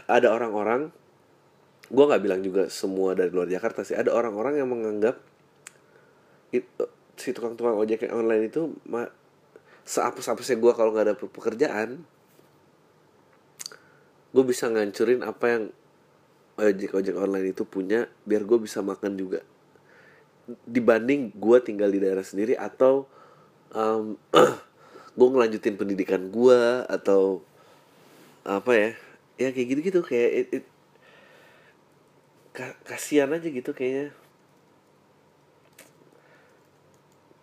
ada 0.08 0.32
orang-orang 0.32 0.88
gue 1.88 2.04
nggak 2.04 2.22
bilang 2.24 2.40
juga 2.40 2.68
semua 2.68 3.16
dari 3.16 3.32
luar 3.32 3.48
Jakarta 3.48 3.84
sih 3.84 3.96
ada 3.96 4.12
orang-orang 4.12 4.60
yang 4.60 4.68
menganggap 4.68 5.20
si 7.18 7.34
tukang-tukang 7.34 7.76
ojek 7.76 8.08
yang 8.08 8.24
online 8.24 8.48
itu 8.48 8.72
ma, 8.88 9.04
seapes-apesnya 9.84 10.56
gue 10.56 10.72
kalau 10.72 10.90
nggak 10.96 11.06
ada 11.12 11.16
pekerjaan 11.18 12.02
gue 14.28 14.44
bisa 14.44 14.68
ngancurin 14.68 15.24
apa 15.24 15.44
yang 15.48 15.62
ojek 16.58 16.90
ojek 16.92 17.14
online 17.16 17.54
itu 17.54 17.62
punya 17.62 18.10
biar 18.26 18.42
gue 18.42 18.58
bisa 18.58 18.82
makan 18.82 19.14
juga. 19.14 19.40
Dibanding 20.66 21.32
gue 21.36 21.58
tinggal 21.62 21.92
di 21.92 22.02
daerah 22.02 22.24
sendiri 22.24 22.58
atau 22.58 23.06
um, 23.72 24.18
gue 25.18 25.28
ngelanjutin 25.28 25.78
pendidikan 25.78 26.28
gue 26.28 26.60
atau 26.90 27.40
apa 28.48 28.72
ya 28.74 28.90
ya 29.38 29.54
kayak 29.54 29.66
gitu 29.71 29.80
gitu 29.87 30.00
kayak 30.02 30.30
it, 30.35 30.49
it, 30.61 30.64
kasihan 32.83 33.30
aja 33.30 33.47
gitu 33.47 33.71
kayaknya. 33.71 34.11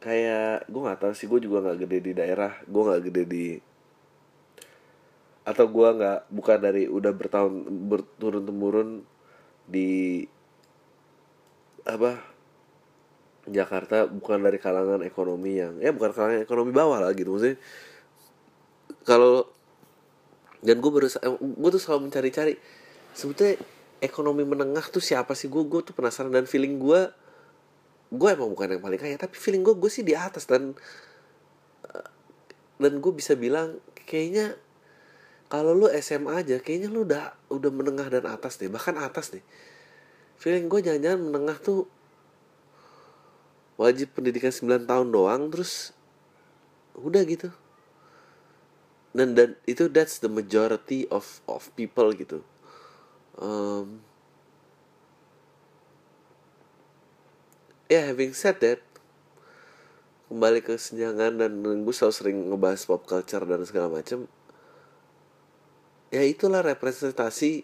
Kayak 0.04 0.70
gue 0.70 0.82
nggak 0.86 1.00
tahu 1.02 1.14
sih 1.18 1.25
gue 1.25 1.40
juga 1.42 1.66
nggak 1.66 1.80
gede 1.88 1.98
di 2.04 2.12
daerah 2.14 2.52
gue 2.68 2.82
nggak 2.84 3.04
gede 3.10 3.24
di 3.25 3.46
atau 5.46 5.66
gue 5.70 5.88
nggak 5.98 6.20
bukan 6.30 6.58
dari 6.58 6.84
udah 6.90 7.14
bertahun 7.14 7.54
berturun 7.90 8.44
temurun 8.50 8.90
di 9.70 10.25
apa 11.86 12.18
Jakarta 13.46 14.10
bukan 14.10 14.42
dari 14.42 14.58
kalangan 14.58 15.06
ekonomi 15.06 15.62
yang 15.62 15.78
ya 15.78 15.94
bukan 15.94 16.12
kalangan 16.18 16.42
ekonomi 16.42 16.74
bawah 16.74 16.98
lah 16.98 17.14
gitu 17.14 17.30
maksudnya. 17.30 17.62
Kalau 19.06 19.55
dan 20.65 20.81
gue 20.81 20.91
baru 20.91 21.05
eh, 21.05 21.38
gue 21.38 21.69
tuh 21.77 21.81
selalu 21.81 22.10
mencari-cari 22.10 22.57
sebetulnya 23.13 23.62
ekonomi 24.01 24.41
menengah 24.43 24.89
tuh 24.89 25.00
siapa 25.00 25.38
sih? 25.38 25.45
Gue 25.45 25.63
gue 25.69 25.86
tuh 25.86 25.93
penasaran 25.93 26.34
dan 26.34 26.50
feeling 26.50 26.81
gue 26.81 27.01
gue 28.05 28.29
emang 28.29 28.53
bukan 28.53 28.77
yang 28.77 28.81
paling 28.81 29.01
kaya 29.01 29.17
tapi 29.17 29.34
feeling 29.38 29.65
gue 29.65 29.75
gue 29.77 29.91
sih 29.91 30.01
di 30.01 30.17
atas 30.17 30.50
dan 30.50 30.74
eh, 31.86 32.10
dan 32.81 32.93
gue 32.98 33.13
bisa 33.13 33.38
bilang 33.38 33.77
kayaknya 34.10 34.57
kalau 35.45 35.77
lu 35.77 35.86
SMA 36.01 36.41
aja 36.41 36.57
kayaknya 36.57 36.89
lu 36.89 37.05
udah 37.05 37.38
udah 37.53 37.72
menengah 37.72 38.10
dan 38.10 38.25
atas 38.25 38.57
deh 38.57 38.67
bahkan 38.67 38.98
atas 38.98 39.29
deh. 39.29 39.45
Feeling 40.41 40.67
gue 40.67 40.81
jangan-jangan 40.81 41.22
menengah 41.22 41.57
tuh 41.62 41.88
wajib 43.77 44.12
pendidikan 44.15 44.51
9 44.51 44.88
tahun 44.88 45.07
doang 45.12 45.51
terus 45.51 45.91
udah 46.95 47.22
gitu 47.27 47.51
dan 49.15 49.31
dan 49.31 49.50
itu 49.63 49.88
that's 49.88 50.19
the 50.19 50.27
majority 50.27 51.07
of 51.07 51.39
of 51.48 51.72
people 51.79 52.12
gitu. 52.12 52.43
Um, 53.39 54.03
ya 57.88 58.03
yeah, 58.03 58.03
having 58.12 58.36
said 58.36 58.60
that 58.60 58.84
kembali 60.27 60.60
ke 60.60 60.75
senjangan 60.75 61.39
dan 61.39 61.63
gue 61.63 61.95
selalu 61.95 62.15
sering 62.15 62.38
ngebahas 62.51 62.81
pop 62.84 63.07
culture 63.07 63.45
dan 63.45 63.62
segala 63.63 63.88
macam 63.88 64.27
ya 66.10 66.24
itulah 66.25 66.65
representasi 66.65 67.63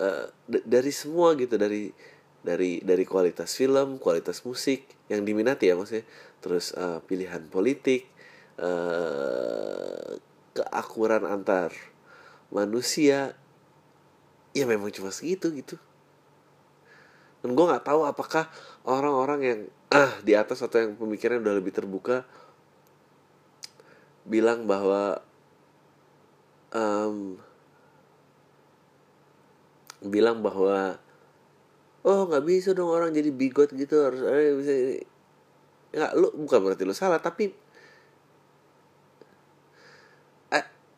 uh, 0.00 0.26
dari 0.46 0.92
semua 0.94 1.36
gitu 1.36 1.60
dari 1.60 1.92
dari 2.40 2.80
dari 2.80 3.04
kualitas 3.04 3.52
film 3.58 3.98
kualitas 3.98 4.46
musik 4.46 4.86
yang 5.12 5.24
diminati 5.24 5.68
ya 5.68 5.74
maksudnya. 5.74 6.06
Terus 6.38 6.70
uh, 6.76 7.02
pilihan 7.02 7.50
politik 7.50 8.06
uh, 8.62 10.27
keakuran 10.58 11.22
antar 11.22 11.70
manusia 12.50 13.38
ya 14.56 14.64
memang 14.66 14.90
cuma 14.90 15.14
segitu 15.14 15.54
gitu. 15.54 15.78
Dan 17.38 17.54
gue 17.54 17.64
nggak 17.64 17.86
tahu 17.86 18.02
apakah 18.02 18.50
orang-orang 18.82 19.40
yang 19.46 19.60
ah 19.94 20.18
di 20.26 20.34
atas 20.34 20.60
atau 20.60 20.82
yang 20.82 20.98
pemikirannya 20.98 21.40
udah 21.40 21.56
lebih 21.56 21.70
terbuka 21.70 22.26
bilang 24.28 24.68
bahwa 24.68 25.22
um, 26.74 27.40
bilang 30.04 30.44
bahwa 30.44 31.00
oh 32.04 32.28
nggak 32.28 32.44
bisa 32.44 32.70
dong 32.76 32.92
orang 32.92 33.10
jadi 33.10 33.32
bigot 33.32 33.72
gitu 33.72 34.04
harus 34.04 34.22
ada 34.22 34.54
bisa 34.54 34.72
nggak 35.88 36.12
lu 36.14 36.28
bukan 36.44 36.58
berarti 36.60 36.82
lu 36.84 36.94
salah 36.94 37.18
tapi 37.18 37.50
eh, 40.52 40.64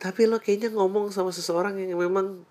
tapi 0.00 0.24
lo 0.24 0.40
kayaknya 0.40 0.72
ngomong 0.72 1.12
sama 1.12 1.28
seseorang 1.28 1.76
yang 1.76 2.00
memang 2.00 2.44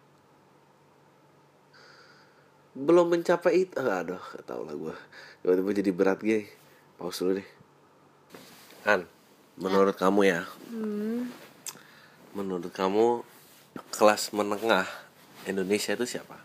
belum 2.77 3.11
mencapai 3.11 3.67
itu. 3.67 3.73
Ah, 3.75 4.05
aduh 4.05 4.21
gak 4.21 4.45
tau 4.47 4.63
lah 4.63 4.75
gue 4.75 4.95
tiba-tiba 5.43 5.71
jadi 5.75 5.91
berat 5.91 6.19
gini. 6.21 6.45
Pause 6.95 7.17
dulu 7.25 7.31
deh. 7.41 7.49
An 8.85 9.05
menurut 9.59 9.95
kamu 9.97 10.21
ya? 10.29 10.41
Menurut 12.31 12.71
kamu 12.71 13.25
kelas 13.91 14.31
menengah 14.31 14.87
Indonesia 15.45 15.93
itu 15.93 16.05
siapa? 16.07 16.39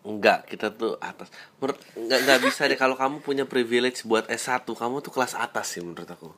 Enggak, 0.00 0.48
kita 0.48 0.72
tuh 0.72 0.96
atas. 0.98 1.28
Menurut 1.60 1.78
enggak 1.92 2.18
enggak 2.24 2.40
bisa 2.40 2.64
deh 2.64 2.78
kalau 2.80 2.96
kamu 2.96 3.20
punya 3.20 3.44
privilege 3.44 4.02
buat 4.08 4.24
S1, 4.32 4.64
kamu 4.64 5.04
tuh 5.04 5.12
kelas 5.12 5.36
atas 5.36 5.76
sih 5.76 5.84
menurut 5.84 6.08
aku. 6.08 6.32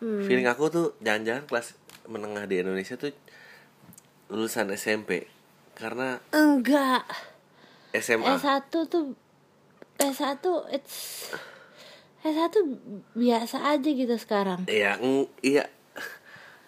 Feeling 0.00 0.48
aku 0.48 0.72
tuh 0.72 0.86
jangan-jangan 1.04 1.44
kelas 1.44 1.76
menengah 2.08 2.48
di 2.48 2.64
Indonesia 2.64 2.96
tuh 2.96 3.12
lulusan 4.32 4.72
SMP. 4.72 5.28
Karena 5.76 6.16
Enggak. 6.32 7.04
SMA 7.92 8.38
S1 8.38 8.70
tuh 8.70 9.12
S1 10.00 10.44
it's 10.72 11.28
S1 12.20 12.54
biasa 13.16 13.76
aja 13.76 13.88
gitu 13.88 14.16
sekarang. 14.16 14.64
Iya, 14.68 14.96
iya. 15.40 15.68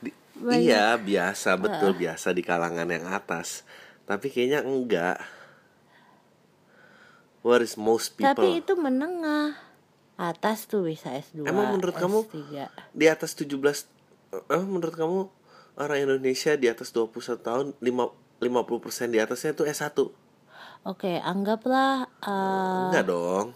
Di- 0.01 0.17
Banyak. 0.33 0.65
iya, 0.65 0.97
biasa, 0.97 1.61
betul 1.61 1.93
biasa 1.97 2.33
di 2.33 2.41
kalangan 2.41 2.89
yang 2.89 3.05
atas. 3.09 3.65
Tapi 4.09 4.33
kayaknya 4.33 4.65
enggak. 4.65 5.21
What 7.45 7.61
is 7.61 7.77
most 7.77 8.17
people? 8.17 8.33
Tapi 8.33 8.65
itu 8.65 8.73
menengah. 8.79 9.72
Atas 10.23 10.71
tuh 10.71 10.87
bisa 10.87 11.11
S2. 11.11 11.43
Emang 11.43 11.75
menurut 11.75 11.99
kamu 11.99 12.23
S3. 12.23 12.71
di 12.95 13.07
atas 13.11 13.35
17 13.35 13.59
eh 14.31 14.63
menurut 14.63 14.95
kamu 14.95 15.19
orang 15.75 15.99
Indonesia 16.01 16.55
di 16.55 16.71
atas 16.71 16.95
21 16.95 17.43
tahun 17.43 17.67
5 17.77 17.83
50% 18.39 18.47
di 19.09 19.19
atasnya 19.19 19.51
itu 19.53 19.63
S1. 19.65 19.99
Oke, 20.85 21.19
anggaplah 21.19 22.07
eh, 22.19 22.85
Enggak 22.89 23.07
dong. 23.07 23.49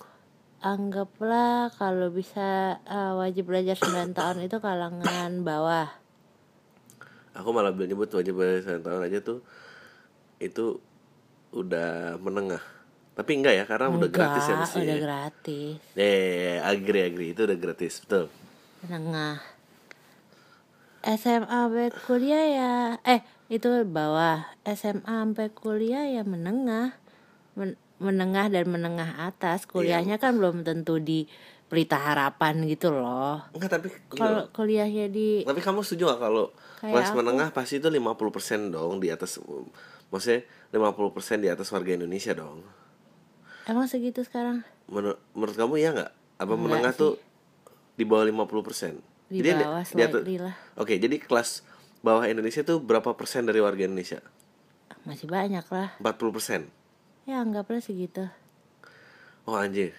anggaplah 0.59 1.71
kalau 1.71 2.11
bisa 2.11 2.79
eh, 2.83 3.13
wajib 3.15 3.47
belajar 3.47 3.79
9 3.79 4.11
tahun 4.19 4.43
itu 4.43 4.59
kalangan 4.59 5.43
bawah. 5.43 5.87
Aku 7.37 7.55
malah 7.55 7.71
nyebut 7.71 8.11
wajib 8.11 8.37
belajar 8.37 8.79
9 8.79 8.83
tahun 8.83 9.03
aja 9.07 9.19
tuh 9.23 9.39
itu 10.39 10.83
udah 11.51 12.19
menengah. 12.19 12.63
Tapi 13.17 13.31
enggak 13.33 13.55
ya 13.57 13.65
karena 13.65 13.89
udah 13.89 14.11
gratis 14.13 14.45
ya 14.45 14.53
Enggak, 14.53 14.61
mestinya. 14.61 14.85
udah 14.85 14.99
gratis. 15.01 15.77
Eh, 15.97 16.61
agree 16.61 17.03
agree 17.03 17.31
itu 17.33 17.43
udah 17.43 17.57
gratis, 17.57 18.05
betul. 18.05 18.29
Menengah. 18.85 19.41
SMA 21.01 21.47
sampai 21.47 21.89
kuliah 22.05 22.45
ya 22.45 22.73
eh 23.03 23.21
itu 23.47 23.69
bawah. 23.87 24.45
SMA 24.67 25.01
sampai 25.25 25.49
kuliah 25.49 26.05
ya 26.05 26.23
menengah. 26.23 26.93
Men- 27.57 27.79
menengah 27.97 28.53
dan 28.53 28.69
menengah 28.69 29.25
atas. 29.25 29.65
Iya. 29.65 29.71
Kuliahnya 29.73 30.17
kan 30.21 30.37
belum 30.37 30.61
tentu 30.61 31.01
di 31.01 31.25
Pelita 31.67 31.97
Harapan 31.97 32.69
gitu 32.69 32.93
loh. 32.93 33.41
Enggak 33.51 33.81
tapi 33.81 33.89
Kalau 34.13 34.45
kuliahnya 34.53 35.09
di 35.09 35.41
tapi 35.43 35.59
kamu 35.59 35.81
setuju 35.81 36.13
gak 36.13 36.21
kalau 36.21 36.53
kelas 36.79 37.11
aku. 37.11 37.17
menengah 37.17 37.49
pasti 37.51 37.81
itu 37.81 37.89
50% 37.89 38.69
dong 38.69 39.01
di 39.01 39.09
atas 39.09 39.41
maksudnya 40.07 40.45
50% 40.71 41.41
di 41.41 41.49
atas 41.49 41.73
warga 41.73 41.97
Indonesia 41.97 42.37
dong. 42.37 42.61
Emang 43.67 43.87
segitu 43.87 44.23
sekarang? 44.23 44.63
Menur- 44.87 45.19
menurut 45.35 45.55
kamu 45.55 45.75
ya 45.77 45.91
nggak? 45.91 46.13
Apa 46.37 46.47
Enggak 46.47 46.63
menengah 46.63 46.93
sih. 46.93 47.01
tuh 47.01 47.13
di 47.95 48.05
bawah 48.05 48.23
50%? 48.23 48.95
Di 49.27 49.43
Jadi 49.43 49.51
bawah 49.59 49.83
di 49.83 50.03
atas- 50.05 50.25
lah. 50.39 50.55
Oke, 50.79 50.95
jadi 50.97 51.17
kelas 51.19 51.67
bawah 52.01 52.23
Indonesia 52.25 52.63
tuh 52.63 52.79
berapa 52.79 53.11
persen 53.13 53.43
dari 53.43 53.59
warga 53.59 53.83
Indonesia? 53.83 54.23
Masih 55.03 55.27
banyak 55.27 55.67
lah. 55.67 55.99
40 55.99 56.31
persen. 56.31 56.71
Ya 57.25 57.43
anggaplah 57.43 57.83
segitu. 57.83 58.31
Oh 59.43 59.55
anjir, 59.55 59.95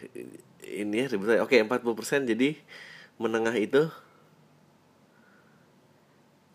ini 0.61 0.95
ya 0.97 1.07
ribet. 1.07 1.39
Oke, 1.39 1.59
40 1.59 1.91
persen 1.93 2.23
jadi 2.23 2.55
menengah 3.17 3.55
itu 3.55 3.87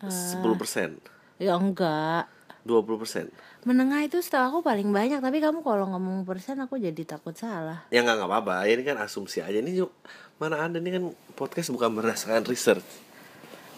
10 0.03 0.57
persen, 0.57 0.99
Ya 1.37 1.55
enggak. 1.55 2.27
20 2.65 2.97
persen. 2.97 3.29
Menengah 3.63 4.03
itu 4.03 4.19
setahu 4.19 4.59
aku 4.59 4.59
paling 4.67 4.91
banyak 4.91 5.23
Tapi 5.23 5.39
kamu 5.39 5.63
kalau 5.63 5.87
ngomong 5.95 6.27
persen 6.27 6.59
aku 6.59 6.83
jadi 6.83 7.03
takut 7.07 7.31
salah 7.39 7.87
Ya 7.95 8.03
nggak 8.03 8.19
nggak 8.19 8.31
apa-apa, 8.31 8.67
ini 8.67 8.83
kan 8.83 8.99
asumsi 8.99 9.39
aja. 9.39 9.55
Ini 9.55 9.71
ju- 9.79 9.95
mana 10.43 10.67
ada 10.67 10.83
ini 10.83 10.91
kan 10.91 11.05
podcast 11.39 11.71
bukan 11.71 11.95
berdasarkan 11.95 12.43
research. 12.51 12.83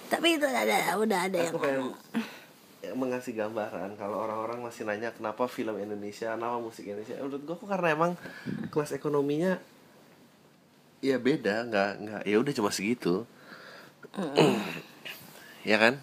Tapi 0.09 0.41
itu 0.41 0.49
ada 0.49 0.97
udah 0.97 1.29
ada 1.29 1.37
yang 1.37 1.53
Aku 1.53 1.61
pengen 1.61 1.93
ya, 2.81 2.93
mengasih 2.97 3.37
gambaran 3.37 4.01
kalau 4.01 4.25
orang-orang 4.25 4.65
masih 4.65 4.89
nanya 4.89 5.13
kenapa 5.13 5.45
film 5.45 5.77
Indonesia, 5.77 6.33
kenapa 6.33 6.57
musik 6.57 6.89
Indonesia. 6.89 7.21
Menurut 7.21 7.45
gua 7.45 7.57
kok 7.61 7.69
karena 7.69 7.89
emang 7.93 8.13
kelas 8.73 8.97
ekonominya 8.97 9.61
ya 11.05 11.21
beda, 11.21 11.69
nggak 11.69 11.91
nggak 12.01 12.21
ya 12.25 12.37
udah 12.41 12.53
cuma 12.57 12.73
segitu. 12.73 13.29
ya 15.69 15.77
kan? 15.77 16.01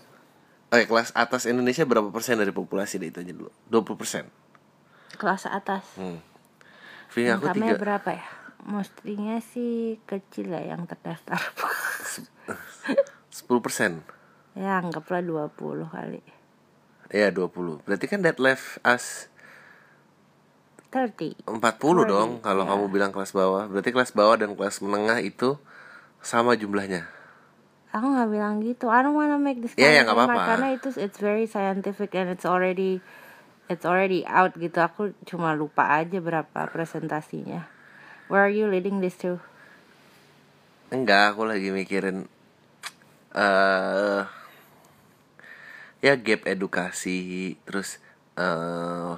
Oke, 0.71 0.87
kelas 0.87 1.11
atas 1.19 1.43
Indonesia 1.51 1.83
berapa 1.83 2.07
persen 2.15 2.39
dari 2.39 2.55
populasi 2.55 2.95
deh 2.95 3.11
itu 3.11 3.19
aja 3.19 3.33
dulu? 3.35 3.51
20 3.67 3.99
persen. 3.99 4.23
kelas 5.19 5.43
atas 5.51 5.83
Hmm. 5.99 6.23
Feeling 7.11 7.35
aku 7.35 7.51
tiga, 7.51 7.75
berapa 7.75 8.09
ya? 8.15 8.23
Mestinya 8.63 9.35
sih 9.43 9.99
kecil 10.07 10.47
ya 10.55 10.71
yang 10.71 10.87
terdaftar 10.87 11.35
10 13.27 13.59
persen. 13.65 13.99
Ya 14.55 14.79
anggaplah 14.79 15.19
20 15.23 15.91
kali 15.91 16.23
Ya 17.11 17.31
20 17.31 17.83
Berarti 17.87 18.05
kan 18.07 18.19
that 18.23 18.35
left 18.39 18.79
us 18.83 19.27
30 20.91 21.47
40 21.47 21.55
dong 22.03 22.43
Kalau 22.43 22.67
kamu 22.67 22.91
bilang 22.91 23.11
kelas 23.15 23.31
bawah 23.31 23.71
Berarti 23.71 23.95
kelas 23.95 24.11
bawah 24.11 24.35
dan 24.35 24.51
kelas 24.59 24.83
menengah 24.83 25.23
itu 25.23 25.55
Sama 26.19 26.59
jumlahnya 26.59 27.07
Aku 27.91 28.07
nggak 28.07 28.29
bilang 28.31 28.63
gitu 28.63 28.87
I 28.87 29.03
don't 29.03 29.15
wanna 29.19 29.35
make 29.35 29.59
this 29.59 29.75
of 29.75 29.83
nggak 29.83 30.07
remark, 30.07 30.31
apa-apa. 30.31 30.41
Karena 30.55 30.67
itu 30.71 30.87
it's 30.95 31.19
very 31.19 31.43
scientific 31.43 32.15
and 32.15 32.31
it's 32.31 32.47
already 32.47 33.03
It's 33.71 33.87
already 33.87 34.27
out 34.27 34.51
gitu 34.59 34.79
Aku 34.83 35.15
cuma 35.23 35.55
lupa 35.55 35.87
aja 35.95 36.19
berapa 36.19 36.67
presentasinya 36.71 37.67
Where 38.27 38.47
are 38.47 38.51
you 38.51 38.67
leading 38.67 38.99
this 38.99 39.15
to? 39.23 39.39
Enggak 40.91 41.35
aku 41.35 41.47
lagi 41.47 41.71
mikirin 41.71 42.27
eh 43.31 44.23
Ya 46.03 46.13
gap 46.19 46.47
edukasi 46.47 47.55
Terus 47.67 47.99
eh 48.35 49.15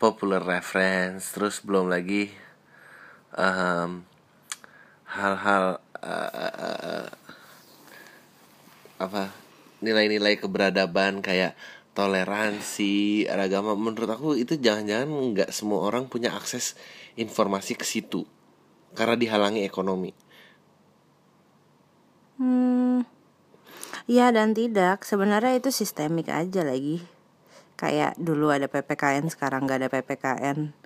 Popular 0.00 0.40
reference 0.40 1.36
Terus 1.36 1.60
belum 1.60 1.92
lagi 1.92 2.32
em, 3.36 4.04
Hal-hal 5.12 5.84
eh, 6.00 6.30
eh, 6.32 6.54
eh, 6.56 7.08
Apa 9.02 9.34
Nilai-nilai 9.82 10.38
keberadaban 10.38 11.26
kayak 11.26 11.58
toleransi, 11.92 13.26
agama 13.26 13.74
menurut 13.74 14.06
aku 14.06 14.38
itu 14.38 14.54
jangan-jangan 14.54 15.10
nggak 15.34 15.50
semua 15.50 15.82
orang 15.82 16.06
punya 16.06 16.30
akses 16.30 16.78
informasi 17.18 17.74
ke 17.74 17.82
situ 17.82 18.22
karena 18.94 19.18
dihalangi 19.18 19.66
ekonomi. 19.66 20.14
Hmm, 22.38 23.02
ya 24.06 24.30
dan 24.30 24.54
tidak. 24.54 25.02
Sebenarnya 25.02 25.58
itu 25.58 25.74
sistemik 25.74 26.30
aja 26.30 26.62
lagi. 26.62 27.02
Kayak 27.74 28.14
dulu 28.22 28.54
ada 28.54 28.70
PPKN, 28.70 29.26
sekarang 29.34 29.66
nggak 29.66 29.78
ada 29.82 29.90
PPKN. 29.90 30.81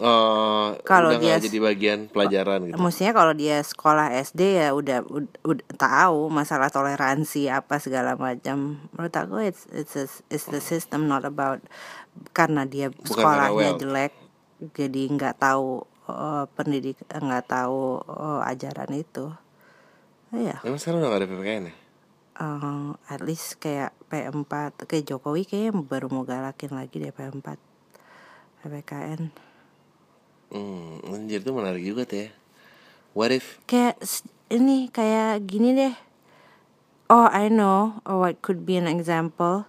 Eh, 0.00 0.68
Kalau 0.80 1.12
dia 1.12 1.36
jadi 1.36 1.60
bagian 1.60 2.08
pelajaran 2.08 2.64
gitu. 2.64 2.80
Maksudnya 2.80 3.12
kalau 3.12 3.36
dia 3.36 3.60
sekolah 3.60 4.16
SD 4.16 4.56
ya 4.56 4.72
udah 4.72 5.04
udah, 5.04 5.28
udah 5.44 5.66
tahu 5.76 6.32
masalah 6.32 6.72
toleransi 6.72 7.52
apa 7.52 7.76
segala 7.76 8.16
macam. 8.16 8.80
Menurut 8.96 9.12
aku 9.12 9.44
it's 9.44 9.68
it's 9.70 9.92
a- 9.94 10.24
it's 10.32 10.48
the 10.48 10.56
system 10.58 11.04
not 11.04 11.28
about 11.28 11.60
karena 12.32 12.64
dia 12.64 12.88
Bukan 12.88 13.12
sekolahnya 13.12 13.44
karena 13.44 13.52
wealth. 13.52 13.78
jelek 13.78 14.12
jadi 14.72 15.02
nggak 15.10 15.36
tahu 15.36 15.84
eh, 16.08 16.44
pendidik 16.50 16.96
nggak 17.04 17.44
tahu 17.44 18.00
eh, 18.00 18.40
ajaran 18.48 18.90
itu. 18.96 19.28
Iya. 20.32 20.64
Emang 20.64 20.80
sekarang 20.80 21.04
udah 21.04 21.10
gak 21.10 21.20
ada 21.20 21.28
PPKN 21.28 21.64
ya? 21.68 21.74
eh, 22.40 22.88
at 23.06 23.20
least 23.20 23.60
kayak 23.60 23.92
P4 24.08 24.48
kayak 24.80 25.04
Jokowi 25.04 25.44
kayaknya 25.44 25.76
baru 25.76 26.08
mau 26.08 26.24
galakin 26.24 26.72
lagi 26.72 26.96
deh 26.96 27.12
P4 27.12 27.44
PPKN 28.58 29.49
Hmm, 30.50 31.02
anjir 31.06 31.42
itu 31.42 31.50
menarik 31.54 31.82
juga 31.82 32.02
tuh 32.06 32.26
ya. 32.26 32.28
What 33.14 33.34
if 33.34 33.58
kayak 33.66 33.98
ini 34.50 34.90
kayak 34.90 35.46
gini 35.46 35.74
deh 35.74 35.94
oh 37.10 37.26
I 37.30 37.50
know 37.50 37.98
or 38.06 38.22
what 38.22 38.38
could 38.42 38.62
be 38.66 38.78
an 38.78 38.86
example 38.86 39.66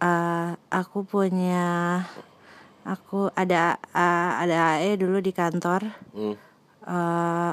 Eh, 0.00 0.50
aku 0.72 1.04
punya 1.04 2.00
aku 2.88 3.28
ada 3.36 3.76
eh, 3.92 4.30
ada 4.40 4.80
AE 4.80 4.96
dulu 4.96 5.20
di 5.20 5.28
kantor 5.28 5.92
hmm, 6.16 6.34
eh, 6.88 7.52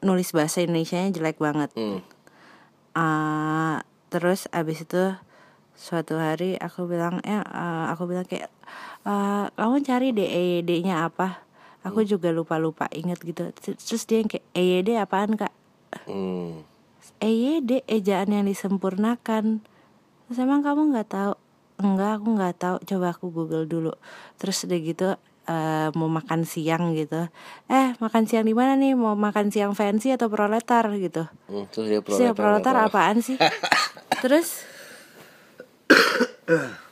nulis 0.00 0.32
bahasa 0.32 0.64
Indonesia-nya 0.64 1.12
jelek 1.12 1.36
banget. 1.36 1.68
Hmm. 1.76 2.00
Eh, 2.96 3.76
terus 4.08 4.48
abis 4.48 4.88
itu 4.88 5.12
suatu 5.76 6.16
hari 6.16 6.56
aku 6.56 6.88
bilang 6.88 7.20
eh, 7.20 7.44
aku 7.92 8.08
bilang 8.08 8.24
kayak 8.24 8.48
eh, 9.04 9.44
kamu 9.52 9.84
cari 9.84 10.16
deh 10.16 10.24
EYD-nya 10.24 11.04
apa 11.04 11.44
aku 11.80 12.02
juga 12.02 12.28
lupa 12.30 12.58
lupa 12.58 12.90
inget 12.90 13.18
gitu 13.20 13.48
terus 13.54 14.02
dia 14.04 14.20
yang 14.20 14.28
kayak 14.28 14.46
EYD 14.52 14.88
apaan 14.96 15.34
kak? 15.34 15.54
Hmm. 16.04 16.62
EYD 17.18 17.82
ejaan 17.86 18.28
yang 18.28 18.44
disempurnakan. 18.44 19.64
Terus 20.26 20.38
emang 20.38 20.60
kamu 20.60 20.92
nggak 20.92 21.08
tahu? 21.08 21.32
Enggak 21.78 22.20
aku 22.20 22.28
nggak 22.36 22.54
tahu. 22.58 22.76
Coba 22.84 23.06
aku 23.10 23.30
google 23.30 23.64
dulu. 23.64 23.92
Terus 24.36 24.68
udah 24.68 24.78
gitu 24.78 25.08
eh, 25.48 25.88
mau 25.96 26.06
makan 26.06 26.44
siang 26.44 26.92
gitu. 26.92 27.26
Eh 27.66 27.96
makan 27.98 28.28
siang 28.28 28.44
di 28.44 28.52
mana 28.52 28.76
nih? 28.76 28.92
Mau 28.92 29.16
makan 29.16 29.48
siang 29.48 29.72
fancy 29.72 30.12
atau 30.12 30.28
proletar? 30.28 30.84
gitu. 30.94 31.24
Hmm, 31.48 31.64
terus 31.72 31.86
dia 31.88 32.00
Terus 32.04 32.18
proletar, 32.20 32.36
proletar 32.36 32.74
nggak 32.76 32.84
tahu. 32.84 32.92
apaan 32.92 33.18
sih? 33.24 33.36
Terus 34.22 34.48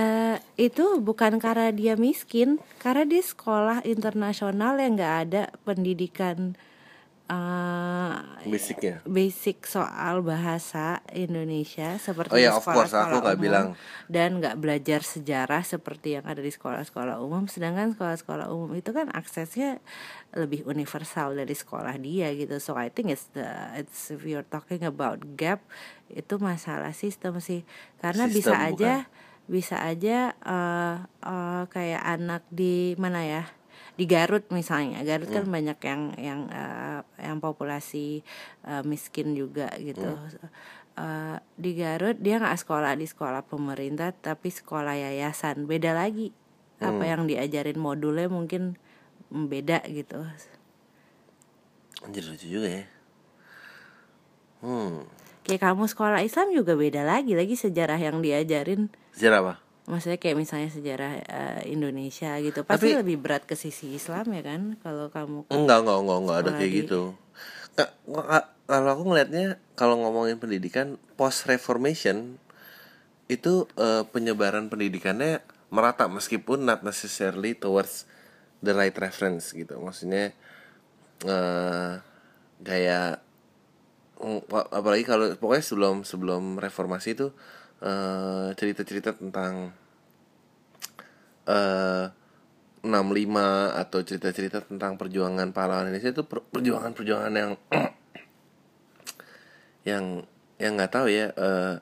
eh 0.00 0.36
itu 0.56 0.84
bukan 1.04 1.36
karena 1.36 1.68
dia 1.76 1.94
miskin, 2.00 2.56
karena 2.80 3.04
dia 3.04 3.20
sekolah 3.20 3.84
internasional 3.84 4.80
yang 4.80 4.96
nggak 4.96 5.16
ada 5.28 5.42
pendidikan 5.68 6.56
eh 7.30 8.16
Basicnya. 8.42 8.98
basic 9.06 9.62
soal 9.70 10.18
bahasa 10.26 10.98
Indonesia 11.14 11.94
seperti 12.02 12.34
Oh 12.34 12.40
ya, 12.42 12.58
of 12.58 12.66
course, 12.66 12.90
sekolah-sekolah 12.90 13.22
aku 13.22 13.38
umum, 13.38 13.44
bilang. 13.46 13.66
dan 14.10 14.42
nggak 14.42 14.58
belajar 14.58 15.00
sejarah 15.06 15.62
seperti 15.62 16.18
yang 16.18 16.26
ada 16.26 16.42
di 16.42 16.50
sekolah-sekolah 16.50 17.22
umum 17.22 17.46
sedangkan 17.46 17.94
sekolah-sekolah 17.94 18.50
umum 18.50 18.74
itu 18.74 18.90
kan 18.90 19.14
aksesnya 19.14 19.78
lebih 20.34 20.66
universal 20.66 21.38
dari 21.38 21.54
sekolah 21.54 21.94
dia 22.02 22.34
gitu 22.34 22.58
so 22.58 22.74
I 22.74 22.90
think 22.90 23.14
it's 23.14 23.30
the 23.30 23.46
it's 23.78 24.10
if 24.10 24.26
you're 24.26 24.46
talking 24.46 24.82
about 24.82 25.22
gap 25.38 25.62
itu 26.10 26.34
masalah 26.42 26.90
sistem 26.90 27.38
sih 27.38 27.62
karena 28.02 28.26
bisa 28.26 28.58
Sistem, 28.58 28.68
aja 28.74 28.92
bisa 29.50 29.82
aja 29.82 30.38
eh 30.38 30.96
eh, 31.26 31.62
kayak 31.66 32.02
anak 32.06 32.42
di 32.54 32.94
mana 32.94 33.26
ya 33.26 33.44
di 33.98 34.08
Garut 34.08 34.48
misalnya. 34.48 35.04
Garut 35.04 35.28
kan 35.28 35.44
banyak 35.44 35.76
yang 35.84 36.02
yang 36.16 36.40
eh, 36.48 37.00
yang 37.20 37.42
populasi 37.42 38.22
eh, 38.64 38.82
miskin 38.86 39.36
juga 39.36 39.68
gitu. 39.76 40.16
Eh, 40.96 41.36
di 41.60 41.70
Garut 41.76 42.16
dia 42.16 42.40
nggak 42.40 42.64
sekolah 42.64 42.96
di 42.96 43.04
sekolah 43.04 43.44
pemerintah 43.44 44.16
tapi 44.16 44.48
sekolah 44.48 44.96
yayasan. 44.96 45.68
Beda 45.68 45.92
lagi. 45.92 46.32
Apa 46.80 47.04
yang 47.04 47.28
diajarin 47.28 47.76
modulnya 47.76 48.32
mungkin 48.32 48.80
beda 49.28 49.84
gitu. 49.92 50.24
Anjir 52.00 52.24
lucu 52.24 52.48
juga 52.48 52.68
ya. 52.72 52.84
Hmm. 54.60 55.08
kayak 55.40 55.72
kamu 55.72 55.88
sekolah 55.88 56.20
Islam 56.20 56.52
juga 56.56 56.72
beda 56.76 57.04
lagi. 57.04 57.36
Lagi 57.36 57.56
sejarah 57.56 58.00
yang 58.00 58.20
diajarin 58.24 58.92
Sejarah 59.14 59.40
apa? 59.42 59.54
maksudnya 59.90 60.22
kayak 60.22 60.38
misalnya 60.38 60.70
sejarah 60.70 61.12
eh, 61.18 61.62
Indonesia 61.74 62.38
gitu 62.38 62.62
pasti 62.62 62.94
Tapi- 62.94 63.02
lebih 63.02 63.18
berat 63.18 63.42
ke 63.42 63.58
sisi 63.58 63.90
Islam 63.90 64.30
ya 64.30 64.42
kan 64.46 64.78
kalau 64.78 65.10
kamu 65.10 65.50
Enggak, 65.50 65.82
enggak, 65.82 65.98
enggak, 65.98 66.18
enggak 66.22 66.38
ada 66.38 66.50
kayak 66.54 66.72
gitu. 66.86 67.00
Ka- 67.74 67.94
ka- 68.06 68.50
Kalau 68.70 68.86
aku 68.94 69.02
ngelihatnya 69.02 69.58
kalau 69.74 69.98
ngomongin 69.98 70.38
pendidikan 70.38 70.94
post 71.18 71.42
reformation 71.50 72.38
itu 73.26 73.66
eh, 73.74 74.06
penyebaran 74.06 74.70
pendidikannya 74.70 75.42
merata 75.74 76.06
meskipun 76.06 76.62
not 76.62 76.86
necessarily 76.86 77.58
towards 77.58 78.06
the 78.62 78.70
right 78.70 78.94
reference 78.94 79.50
gitu. 79.50 79.74
Maksudnya 79.82 80.30
eh 81.26 81.92
kayak 82.62 83.18
mm, 84.22 84.46
pa- 84.46 84.70
apalagi 84.70 85.02
kalau 85.02 85.34
pokoknya 85.34 85.64
sebelum 85.66 85.96
sebelum 86.06 86.62
reformasi 86.62 87.18
itu 87.18 87.34
eh, 87.80 88.48
cerita-cerita 88.56 89.16
tentang 89.16 89.72
eh 91.48 92.06
65 92.80 93.76
atau 93.76 93.98
cerita-cerita 94.00 94.64
tentang 94.64 94.96
perjuangan 94.96 95.52
pahlawan 95.52 95.92
Indonesia 95.92 96.16
itu 96.16 96.24
per- 96.24 96.48
perjuangan-perjuangan 96.48 97.32
yang 97.36 97.52
yang 99.90 100.04
yang 100.56 100.72
nggak 100.76 100.92
tahu 100.92 101.06
ya 101.12 101.28
eh, 101.32 101.74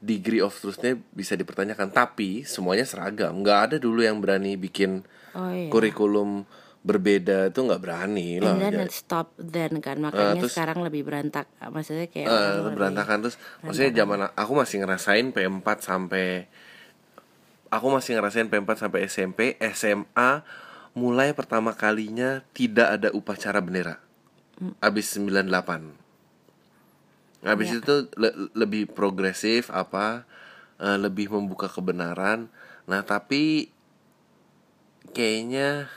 degree 0.00 0.40
of 0.40 0.54
truthnya 0.56 0.96
bisa 1.12 1.36
dipertanyakan. 1.36 1.92
Tapi 1.92 2.46
semuanya 2.46 2.86
seragam. 2.86 3.36
Nggak 3.42 3.58
ada 3.70 3.76
dulu 3.76 4.00
yang 4.00 4.22
berani 4.22 4.56
bikin 4.56 5.04
oh 5.36 5.50
iya. 5.50 5.68
kurikulum 5.68 6.46
berbeda 6.80 7.52
itu 7.52 7.60
nggak 7.60 7.76
berani 7.78 8.40
lah 8.40 8.56
And 8.56 8.72
then 8.72 8.88
stop 8.88 9.36
then 9.36 9.84
kan 9.84 10.00
makanya 10.00 10.40
terus- 10.40 10.56
sekarang 10.56 10.80
lebih 10.80 11.04
berantak 11.04 11.44
maksudnya 11.62 12.08
kayak 12.08 12.24
Eh, 12.24 12.52
lebih- 12.58 12.72
berantakan. 12.74 13.16
Terus 13.20 13.36
maksudnya 13.60 13.92
zaman 13.94 14.18
aku 14.32 14.52
masih 14.54 14.76
ngerasain 14.80 15.26
P4 15.28 15.68
sampai 15.78 16.48
aku 17.68 17.86
masih 17.86 18.16
ngerasain 18.16 18.48
P4 18.48 18.80
sampai 18.80 19.00
SMP 19.04 19.40
SMA 19.60 20.40
mulai 20.92 21.30
pertama 21.30 21.70
kalinya 21.70 22.40
tidak 22.50 22.96
ada 22.96 23.08
upacara 23.12 23.60
bendera. 23.60 24.00
Abis 24.80 25.12
98 25.12 25.94
habis 27.40 27.68
Ya. 27.70 27.76
itu 27.78 27.94
le- 28.14 28.52
lebih 28.54 28.88
progresif 28.88 29.68
apa 29.68 30.24
eh, 30.76 30.96
lebih 30.96 31.28
membuka 31.28 31.68
kebenaran. 31.68 32.48
Nah 32.84 33.00
tapi 33.02 33.68
kayaknya 35.10 35.92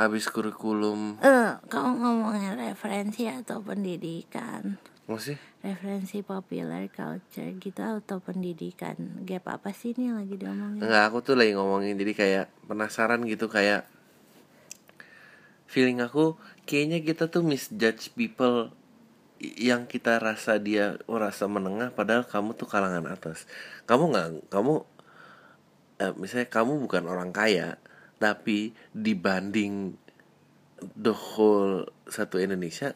habis 0.00 0.24
kurikulum. 0.32 1.20
Eh, 1.20 1.60
kamu 1.68 2.00
ngomongin 2.00 2.56
referensi 2.56 3.28
atau 3.28 3.60
pendidikan? 3.60 4.80
Maksudnya 5.04 5.50
referensi 5.60 6.24
popular 6.24 6.88
culture 6.88 7.52
gitu 7.60 7.82
atau 7.84 8.16
pendidikan? 8.24 8.96
Gap 9.28 9.44
apa 9.52 9.76
sih 9.76 9.92
ini 9.92 10.08
lagi 10.08 10.40
diomongin? 10.40 10.80
Enggak, 10.80 11.04
aku 11.12 11.18
tuh 11.20 11.36
lagi 11.36 11.52
ngomongin 11.52 12.00
jadi 12.00 12.12
kayak 12.16 12.46
penasaran 12.64 13.20
gitu 13.28 13.52
kayak 13.52 13.84
feeling 15.68 16.00
aku 16.00 16.34
kayaknya 16.64 17.04
kita 17.04 17.28
tuh 17.28 17.44
misjudge 17.44 18.10
people 18.16 18.72
yang 19.40 19.84
kita 19.86 20.20
rasa 20.20 20.56
dia 20.56 21.00
merasa 21.04 21.44
menengah 21.46 21.92
padahal 21.92 22.24
kamu 22.24 22.56
tuh 22.56 22.68
kalangan 22.68 23.04
atas. 23.12 23.44
Kamu 23.84 24.16
nggak 24.16 24.28
kamu 24.48 24.74
eh, 26.00 26.12
misalnya 26.16 26.48
kamu 26.48 26.88
bukan 26.88 27.04
orang 27.04 27.30
kaya 27.36 27.76
tapi 28.20 28.76
dibanding 28.92 29.96
the 30.94 31.16
whole 31.16 31.88
satu 32.04 32.36
Indonesia 32.36 32.92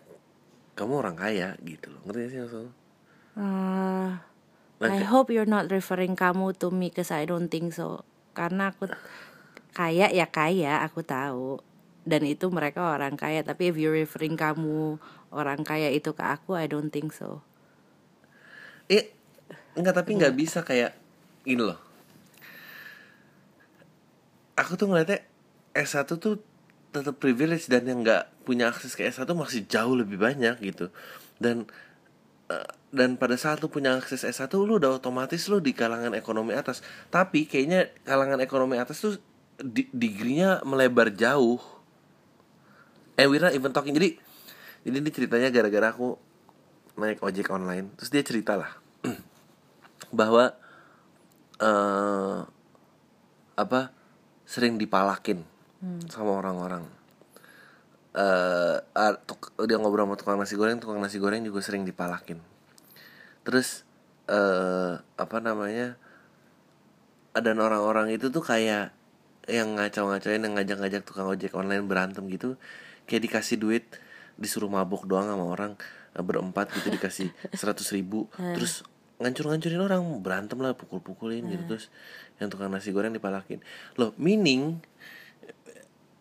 kamu 0.77 1.01
orang 1.01 1.17
kaya 1.17 1.57
gitu 1.65 1.89
loh. 1.91 2.01
Ngerti 2.05 2.23
sih 2.29 2.41
maksudnya? 2.45 2.73
Nah, 3.35 4.21
I 4.85 5.01
hope 5.07 5.33
you're 5.33 5.49
not 5.49 5.73
referring 5.73 6.15
kamu 6.15 6.55
to 6.61 6.69
me 6.69 6.93
cause 6.93 7.11
I 7.11 7.25
don't 7.25 7.49
think 7.49 7.73
so 7.73 8.05
karena 8.37 8.75
aku 8.75 8.91
kaya 9.73 10.11
ya 10.11 10.29
kaya 10.29 10.83
aku 10.85 11.03
tahu 11.07 11.63
dan 12.05 12.23
itu 12.27 12.51
mereka 12.53 12.95
orang 12.95 13.17
kaya 13.17 13.41
tapi 13.41 13.73
if 13.73 13.81
you're 13.81 13.95
referring 13.95 14.37
kamu 14.37 15.01
orang 15.33 15.65
kaya 15.65 15.89
itu 15.89 16.13
ke 16.13 16.21
aku 16.21 16.59
I 16.59 16.69
don't 16.69 16.93
think 16.93 17.17
so 17.17 17.41
Eh, 18.93 19.17
enggak 19.73 19.97
tapi 19.97 20.13
nggak 20.13 20.37
bisa 20.37 20.61
kayak 20.61 20.93
gini 21.41 21.65
loh. 21.65 21.81
Aku 24.55 24.79
tuh 24.79 24.87
ngeliatnya 24.91 25.27
S1 25.75 26.07
tuh 26.07 26.39
tetap 26.95 27.19
privilege 27.19 27.67
dan 27.67 27.91
yang 27.91 28.07
nggak 28.07 28.47
punya 28.47 28.71
akses 28.71 28.95
ke 28.95 29.03
S1 29.03 29.27
masih 29.35 29.67
jauh 29.67 29.99
lebih 29.99 30.21
banyak 30.21 30.63
gitu. 30.63 30.95
Dan 31.43 31.67
eh, 32.51 32.69
dan 32.95 33.19
pada 33.19 33.35
saat 33.35 33.59
lu 33.59 33.67
punya 33.67 33.99
akses 33.99 34.23
S1 34.23 34.55
lu 34.55 34.79
udah 34.79 35.03
otomatis 35.03 35.51
lu 35.51 35.59
di 35.59 35.75
kalangan 35.75 36.15
ekonomi 36.15 36.55
atas. 36.55 36.87
Tapi 37.11 37.51
kayaknya 37.51 37.91
kalangan 38.07 38.39
ekonomi 38.39 38.79
atas 38.79 39.03
tuh 39.03 39.15
di, 39.59 39.91
degree-nya 39.91 40.63
melebar 40.63 41.11
jauh. 41.11 41.59
And 43.19 43.31
we're 43.31 43.47
even 43.55 43.71
talking 43.71 43.95
jadi 43.95 44.19
jadi 44.85 45.01
ini 45.01 45.11
ceritanya 45.11 45.49
gara-gara 45.49 45.91
aku 45.91 46.19
naik 46.95 47.25
ojek 47.25 47.51
online 47.51 47.91
terus 47.99 48.13
dia 48.13 48.23
cerita 48.23 48.55
lah 48.55 48.71
bahwa 50.19 50.55
eh 51.59 52.39
apa 53.55 53.81
sering 54.45 54.77
dipalakin 54.77 55.43
sama 56.09 56.37
orang-orang. 56.37 56.85
Eh 58.15 58.77
ah, 58.95 59.13
tuk- 59.19 59.53
dia 59.67 59.77
ngobrol 59.77 60.07
sama 60.07 60.15
tukang 60.15 60.39
nasi 60.39 60.55
goreng 60.55 60.79
tukang 60.79 61.03
nasi 61.03 61.19
goreng 61.19 61.43
juga 61.43 61.59
sering 61.61 61.83
dipalakin. 61.83 62.39
Terus 63.43 63.83
eh 64.25 64.95
apa 64.97 65.37
namanya 65.43 65.99
dan 67.35 67.59
orang-orang 67.59 68.15
itu 68.15 68.31
tuh 68.31 68.41
kayak 68.41 68.95
yang 69.51 69.77
ngacau-ngacain 69.77 70.41
yang 70.41 70.55
ngajak-ngajak 70.57 71.03
tukang 71.05 71.29
ojek 71.29 71.53
online 71.53 71.85
berantem 71.85 72.25
gitu 72.33 72.57
kayak 73.05 73.29
dikasih 73.29 73.61
duit 73.61 73.85
disuruh 74.41 74.73
mabuk 74.73 75.05
doang 75.05 75.29
sama 75.29 75.45
orang 75.45 75.77
eh, 76.17 76.25
berempat 76.25 76.71
gitu 76.73 76.89
dikasih 76.89 77.29
seratus 77.59 77.91
ribu. 77.93 78.31
Terus 78.57 78.87
ngancur-ngancurin 79.15 79.79
orang 79.79 80.03
berantem 80.23 80.59
lah 80.59 80.75
pukul-pukulin 80.75 81.47
gitu 81.47 81.63
terus 81.71 81.87
yang 82.39 82.49
tukang 82.51 82.71
nasi 82.71 82.91
goreng 82.91 83.15
dipalakin. 83.15 83.63
Loh 83.99 84.15
meaning 84.19 84.83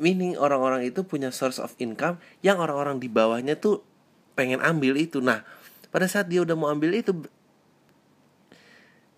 meaning 0.01 0.35
orang-orang 0.35 0.83
itu 0.89 1.05
punya 1.05 1.29
source 1.29 1.61
of 1.61 1.77
income 1.79 2.19
yang 2.43 2.59
orang-orang 2.59 2.99
di 2.99 3.07
bawahnya 3.07 3.55
tuh 3.55 3.85
pengen 4.33 4.59
ambil 4.59 4.97
itu. 4.97 5.21
Nah 5.21 5.45
pada 5.93 6.09
saat 6.09 6.29
dia 6.29 6.41
udah 6.41 6.57
mau 6.57 6.73
ambil 6.73 6.97
itu 6.97 7.13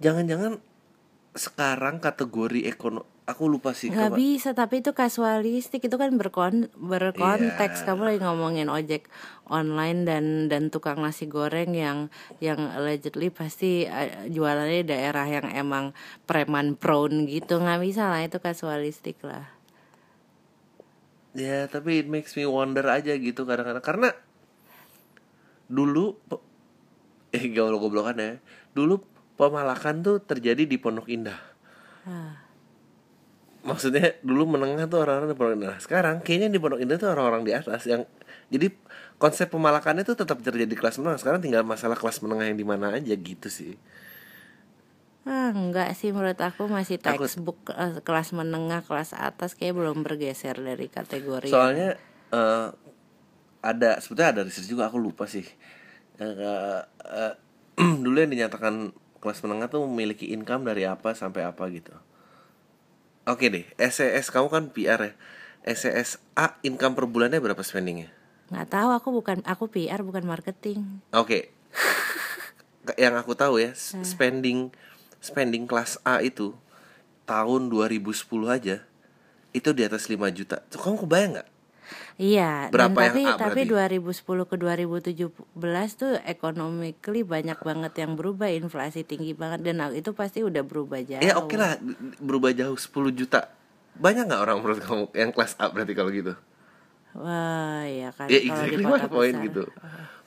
jangan-jangan 0.03 0.60
sekarang 1.36 2.03
kategori 2.03 2.67
ekonomi 2.67 3.14
aku 3.25 3.49
lupa 3.49 3.73
sih 3.73 3.89
nggak 3.89 4.13
kapan- 4.13 4.21
bisa 4.21 4.49
tapi 4.53 4.85
itu 4.85 4.93
kasualistik. 4.93 5.81
Itu 5.85 5.97
kan 5.97 6.13
berkon 6.15 6.69
berkonteks. 6.77 7.81
Iya. 7.81 7.85
kamu 7.89 8.01
lagi 8.05 8.19
ngomongin 8.21 8.69
ojek 8.69 9.09
online 9.49 10.05
dan 10.05 10.25
dan 10.47 10.69
tukang 10.69 11.01
nasi 11.01 11.25
goreng 11.25 11.73
yang 11.73 12.13
yang 12.38 12.61
allegedly 12.71 13.33
pasti 13.33 13.89
eh, 13.89 14.29
jualannya 14.29 14.85
di 14.85 14.88
daerah 14.93 15.25
yang 15.25 15.49
emang 15.49 15.97
preman 16.29 16.77
prone 16.77 17.25
gitu. 17.25 17.57
Nggak 17.57 17.81
bisa 17.81 18.07
lah 18.07 18.21
itu 18.21 18.38
kasualistik 18.38 19.17
lah. 19.25 19.49
Ya 21.35 21.67
tapi 21.67 22.05
it 22.05 22.07
makes 22.07 22.38
me 22.39 22.47
wonder 22.47 22.85
aja 22.88 23.17
gitu 23.17 23.43
kadang-kadang. 23.43 23.83
Karena 23.83 24.09
Dulu 25.65 26.13
Eh 27.35 27.51
gaul 27.51 27.75
goblokan 27.75 28.15
ya. 28.15 28.39
Dulu 28.71 29.03
pemalakan 29.35 29.99
tuh 30.05 30.17
terjadi 30.23 30.63
di 30.63 30.77
Pondok 30.79 31.11
Indah. 31.11 31.35
Ah. 32.07 32.44
Maksudnya 33.65 34.13
dulu 34.21 34.45
menengah 34.45 34.86
tuh 34.86 35.01
orang-orang 35.01 35.34
di 35.34 35.36
Pondok 35.36 35.56
Indah. 35.58 35.78
Sekarang 35.82 36.21
kayaknya 36.21 36.54
di 36.54 36.60
Pondok 36.62 36.80
Indah 36.86 36.97
tuh 37.01 37.10
orang-orang 37.10 37.41
di 37.43 37.54
atas 37.58 37.84
yang 37.89 38.06
Jadi 38.45 38.69
konsep 39.17 39.49
pemalakannya 39.49 40.06
tuh 40.06 40.13
tetap 40.13 40.38
terjadi 40.38 40.69
di 40.69 40.78
kelas 40.78 41.01
menengah. 41.01 41.17
Sekarang 41.17 41.41
tinggal 41.41 41.65
masalah 41.65 41.97
kelas 41.97 42.21
menengah 42.21 42.45
yang 42.45 42.58
di 42.62 42.67
mana 42.67 42.93
aja 42.93 43.10
gitu 43.17 43.49
sih. 43.49 43.73
Ah 45.25 45.49
enggak 45.49 45.97
sih. 45.97 46.13
Menurut 46.13 46.38
aku 46.38 46.69
masih 46.69 47.01
Aku- 47.01 47.25
textbook 47.25 47.58
eh, 47.73 48.06
kelas 48.06 48.38
menengah 48.38 48.86
kelas 48.86 49.17
atas 49.17 49.58
kayak 49.58 49.82
belum 49.82 50.06
bergeser 50.06 50.62
dari 50.62 50.86
kategori 50.86 51.49
Soalnya 51.49 51.97
eh, 52.30 52.67
ada 53.65 53.97
sebetulnya 53.97 54.30
ada 54.30 54.41
riset 54.45 54.69
juga 54.69 54.93
aku 54.93 55.01
lupa 55.01 55.25
sih. 55.25 55.45
Eh, 56.21 56.30
eh, 57.01 57.34
dulu 58.06 58.17
yang 58.21 58.30
dinyatakan 58.30 58.93
kelas 59.17 59.41
menengah 59.41 59.73
tuh 59.73 59.82
memiliki 59.89 60.30
income 60.30 60.69
dari 60.69 60.86
apa 60.86 61.17
sampai 61.17 61.49
apa 61.49 61.65
gitu. 61.73 61.97
Oke 63.25 63.49
deh, 63.49 63.65
SES 63.75 64.29
kamu 64.29 64.47
kan 64.53 64.63
PR 64.69 65.01
ya. 65.01 65.13
SES 65.65 66.21
A 66.38 66.61
income 66.61 66.93
per 66.93 67.09
bulannya 67.09 67.41
berapa 67.41 67.61
spendingnya? 67.65 68.13
nggak 68.45 68.69
tahu 68.69 68.89
aku 68.93 69.09
bukan 69.09 69.41
aku 69.41 69.65
PR 69.65 70.05
bukan 70.05 70.21
marketing 70.21 71.01
Oke. 71.09 71.49
yang 73.01 73.17
aku 73.17 73.33
tahu 73.33 73.57
ya, 73.57 73.73
s- 73.73 73.97
spending 74.05 74.69
spending 75.17 75.65
kelas 75.65 75.97
A 76.05 76.21
itu 76.21 76.53
tahun 77.25 77.73
2010 77.73 78.05
aja 78.45 78.85
itu 79.49 79.69
di 79.73 79.81
atas 79.81 80.05
5 80.05 80.29
juta. 80.29 80.61
Tuh 80.69 80.77
kamu 80.77 81.09
kebayang 81.09 81.31
nggak? 81.41 81.49
Iya, 82.15 82.71
Berapa 82.71 82.95
dan 82.95 83.12
yang 83.12 83.15
tapi 83.19 83.23
A 83.28 83.34
tapi 83.36 83.62
berarti? 83.67 83.99
2010 84.08 84.47
ke 84.47 84.56
2017 84.56 85.36
tuh 85.99 86.15
economically 86.23 87.28
banyak 87.28 87.60
banget 87.60 87.93
yang 87.99 88.15
berubah, 88.15 88.47
inflasi 88.47 89.04
tinggi 89.04 89.36
banget 89.36 89.67
dan 89.67 89.84
itu 89.91 90.15
pasti 90.15 90.39
udah 90.39 90.63
berubah 90.63 91.04
jauh. 91.04 91.19
Ya 91.19 91.36
oke 91.36 91.60
lah 91.60 91.75
berubah 92.17 92.56
jauh 92.56 92.80
10 92.80 93.12
juta. 93.12 93.51
Banyak 93.95 94.32
nggak 94.32 94.41
orang 94.41 94.58
menurut 94.63 94.80
kamu 94.80 95.04
yang 95.12 95.36
kelas 95.36 95.60
A 95.60 95.67
berarti 95.67 95.91
kalau 95.91 96.12
gitu? 96.12 96.34
Wah, 97.15 97.84
ya 97.84 98.12
kan 98.12 98.28
Ya 98.28 98.39
exactly 98.39 98.84
my 98.84 99.08
point 99.08 99.36
besar. 99.36 99.47
gitu. 99.47 99.63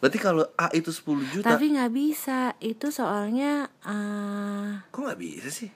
Berarti 0.01 0.19
kalau 0.21 0.45
A 0.57 0.69
itu 0.73 0.89
10 0.89 1.25
juta, 1.27 1.45
Tapi 1.47 1.73
nggak 1.73 1.93
bisa, 1.93 2.53
itu 2.61 2.89
soalnya 2.89 3.73
eh 3.81 4.85
kok 4.89 5.01
nggak 5.01 5.21
bisa 5.21 5.49
sih? 5.49 5.73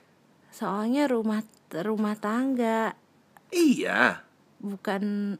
soalnya 0.52 1.08
rumah 1.08 1.40
rumah 1.72 2.12
tangga 2.12 2.92
Iya. 3.48 4.20
bukan 4.60 5.34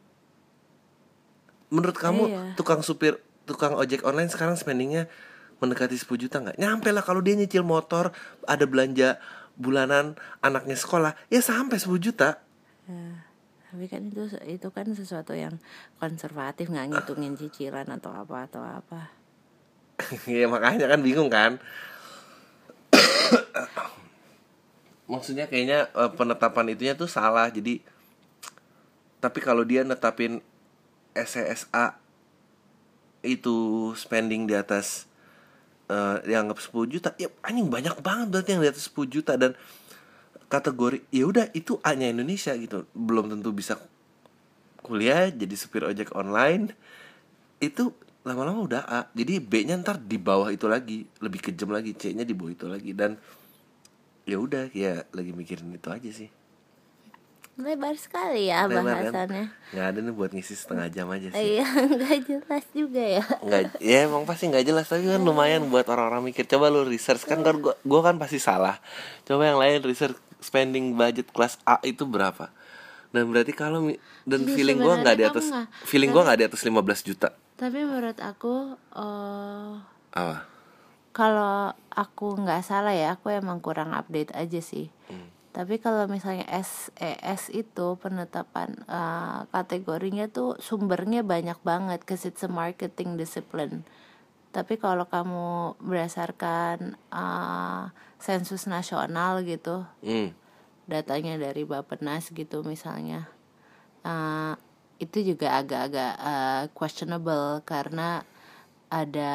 Menurut 1.73 1.97
kamu 1.97 2.23
Iya. 2.29 2.43
tukang 2.55 2.85
supir, 2.85 3.17
tukang 3.43 3.73
ojek 3.73 4.05
online 4.05 4.29
sekarang 4.29 4.55
spendingnya 4.55 5.09
mendekati 5.57 5.97
10 5.97 6.21
juta 6.21 6.37
nggak? 6.39 6.61
Nyampe 6.61 6.93
lah 6.93 7.01
kalau 7.01 7.25
dia 7.25 7.33
nyicil 7.33 7.65
motor, 7.65 8.13
ada 8.45 8.65
belanja 8.69 9.17
bulanan 9.55 10.15
anaknya 10.39 10.77
sekolah, 10.77 11.17
ya 11.29 11.41
sampai 11.41 11.81
10 11.81 11.97
juta. 11.99 12.45
ya, 12.83 13.25
tapi 13.71 13.87
kan 13.87 14.05
itu 14.05 14.27
itu 14.45 14.69
kan 14.69 14.85
sesuatu 14.91 15.33
yang 15.33 15.57
konservatif 15.97 16.69
nggak 16.69 16.93
ngitungin 16.93 17.39
cicilan 17.39 17.89
atau 17.89 18.13
apa 18.13 18.45
atau 18.45 18.61
apa. 18.61 19.09
ya 20.29 20.51
makanya 20.51 20.91
kan 20.91 20.99
bingung 20.99 21.31
kan 21.31 21.63
maksudnya 25.07 25.47
kayaknya 25.47 25.89
eh, 25.89 26.11
penetapan 26.11 26.75
itunya 26.75 26.95
tuh 26.95 27.07
salah 27.07 27.47
jadi 27.49 27.79
tapi 29.23 29.39
kalau 29.39 29.63
dia 29.63 29.87
netapin 29.87 30.43
SESA 31.15 31.97
itu 33.23 33.91
spending 33.95 34.51
di 34.51 34.55
atas 34.59 35.07
eh 35.87 36.19
dianggap 36.25 36.59
10 36.59 36.93
juta 36.93 37.09
ya 37.21 37.29
anjing 37.45 37.69
banyak 37.69 38.01
banget 38.01 38.27
berarti 38.33 38.51
yang 38.57 38.63
di 38.65 38.71
atas 38.71 38.89
10 38.91 39.07
juta 39.13 39.37
dan 39.37 39.53
kategori 40.53 41.01
ya 41.09 41.25
udah 41.25 41.49
itu 41.57 41.81
A-nya 41.81 42.13
Indonesia 42.13 42.53
gitu. 42.53 42.85
Belum 42.93 43.33
tentu 43.33 43.57
bisa 43.57 43.81
kuliah 44.85 45.33
jadi 45.33 45.55
supir 45.57 45.81
ojek 45.89 46.13
online 46.13 46.77
itu 47.57 47.97
lama-lama 48.23 48.61
udah 48.61 48.83
A. 48.85 49.01
Jadi 49.17 49.41
B-nya 49.41 49.81
ntar 49.81 49.97
di 49.97 50.21
bawah 50.21 50.53
itu 50.53 50.69
lagi 50.69 51.09
lebih 51.25 51.41
kejam 51.41 51.73
lagi 51.73 51.97
C-nya 51.97 52.29
di 52.29 52.37
bawah 52.37 52.53
itu 52.53 52.67
lagi. 52.69 52.93
Dan 52.93 53.17
ya 54.29 54.37
udah 54.39 54.69
ya 54.77 55.09
lagi 55.11 55.33
mikirin 55.35 55.73
itu 55.73 55.89
aja 55.91 56.11
sih 56.13 56.31
Lebar 57.55 57.93
sekali 57.95 58.49
ya 58.49 58.65
Lebar 58.65 58.81
kan? 59.05 59.13
bahasannya. 59.13 59.45
nggak 59.71 59.87
ada 59.87 59.99
nih 60.01 60.13
buat 60.13 60.31
ngisi 60.31 60.55
setengah 60.55 60.89
jam 60.89 61.07
aja 61.07 61.29
sih 61.31 61.61
Iya, 61.61 61.67
nggak 61.95 62.19
jelas 62.25 62.65
juga 62.71 63.03
ya. 63.03 63.25
nggak 63.39 63.63
ya 63.79 63.99
emang 64.05 64.25
pasti 64.25 64.47
nggak 64.47 64.65
jelas 64.65 64.87
tapi 64.87 65.05
kan 65.05 65.21
lumayan 65.21 65.69
buat 65.69 65.85
orang-orang 65.85 66.27
mikir 66.27 66.45
coba 66.47 66.69
lu 66.69 66.83
research 66.83 67.23
kan 67.23 67.41
kan 67.41 67.59
gua, 67.59 67.77
gua 67.83 68.01
kan 68.03 68.17
pasti 68.17 68.37
salah 68.39 68.81
coba 69.23 69.47
yang 69.47 69.59
lain 69.59 69.81
research 69.83 70.13
spending 70.39 70.93
budget 70.93 71.29
kelas 71.29 71.61
A 71.63 71.77
itu 71.83 72.03
berapa 72.03 72.49
dan 73.11 73.29
berarti 73.29 73.53
kalau 73.53 73.85
dan 74.23 74.41
Jadi 74.41 74.51
feeling 74.51 74.79
gua 74.79 74.97
nggak 74.99 75.15
di 75.15 75.25
atas 75.27 75.45
nggak- 75.47 75.69
feeling 75.85 76.11
gua 76.11 76.23
nggak 76.25 76.39
di 76.39 76.47
atas 76.47 76.61
15 76.63 76.73
juta 77.05 77.29
Tapi 77.55 77.79
menurut 77.81 78.17
aku, 78.17 78.55
eh 78.91 79.73
apa 80.11 80.49
kalau 81.13 81.55
aku 81.91 82.27
nggak 82.39 82.61
salah 82.63 82.91
ya, 82.91 83.13
aku 83.13 83.29
emang 83.31 83.61
kurang 83.61 83.93
update 83.93 84.33
aja 84.33 84.59
sih. 84.59 84.89
Hmm. 85.07 85.29
Tapi 85.53 85.77
kalau 85.85 86.09
misalnya 86.09 86.49
SES 86.49 87.53
itu 87.53 88.01
penetapan 88.01 88.73
eh, 88.89 89.41
kategorinya 89.53 90.33
tuh 90.33 90.57
sumbernya 90.57 91.21
banyak 91.21 91.61
banget, 91.61 92.01
cause 92.09 92.25
it's 92.25 92.41
a 92.41 92.49
marketing 92.49 93.21
discipline. 93.21 93.85
Tapi 94.53 94.81
kalau 94.81 95.05
kamu 95.05 95.77
berdasarkan 95.85 96.97
eh, 97.13 97.83
sensus 98.17 98.65
nasional 98.65 99.45
gitu, 99.45 99.85
hmm. 100.01 100.33
datanya 100.89 101.37
dari 101.37 101.69
Bappenas 101.69 102.33
gitu 102.33 102.65
misalnya 102.65 103.29
eh, 104.07 104.55
itu 105.03 105.35
juga 105.35 105.59
agak-agak 105.59 106.15
eh, 106.19 106.65
questionable 106.75 107.63
karena 107.67 108.23
ada 108.93 109.35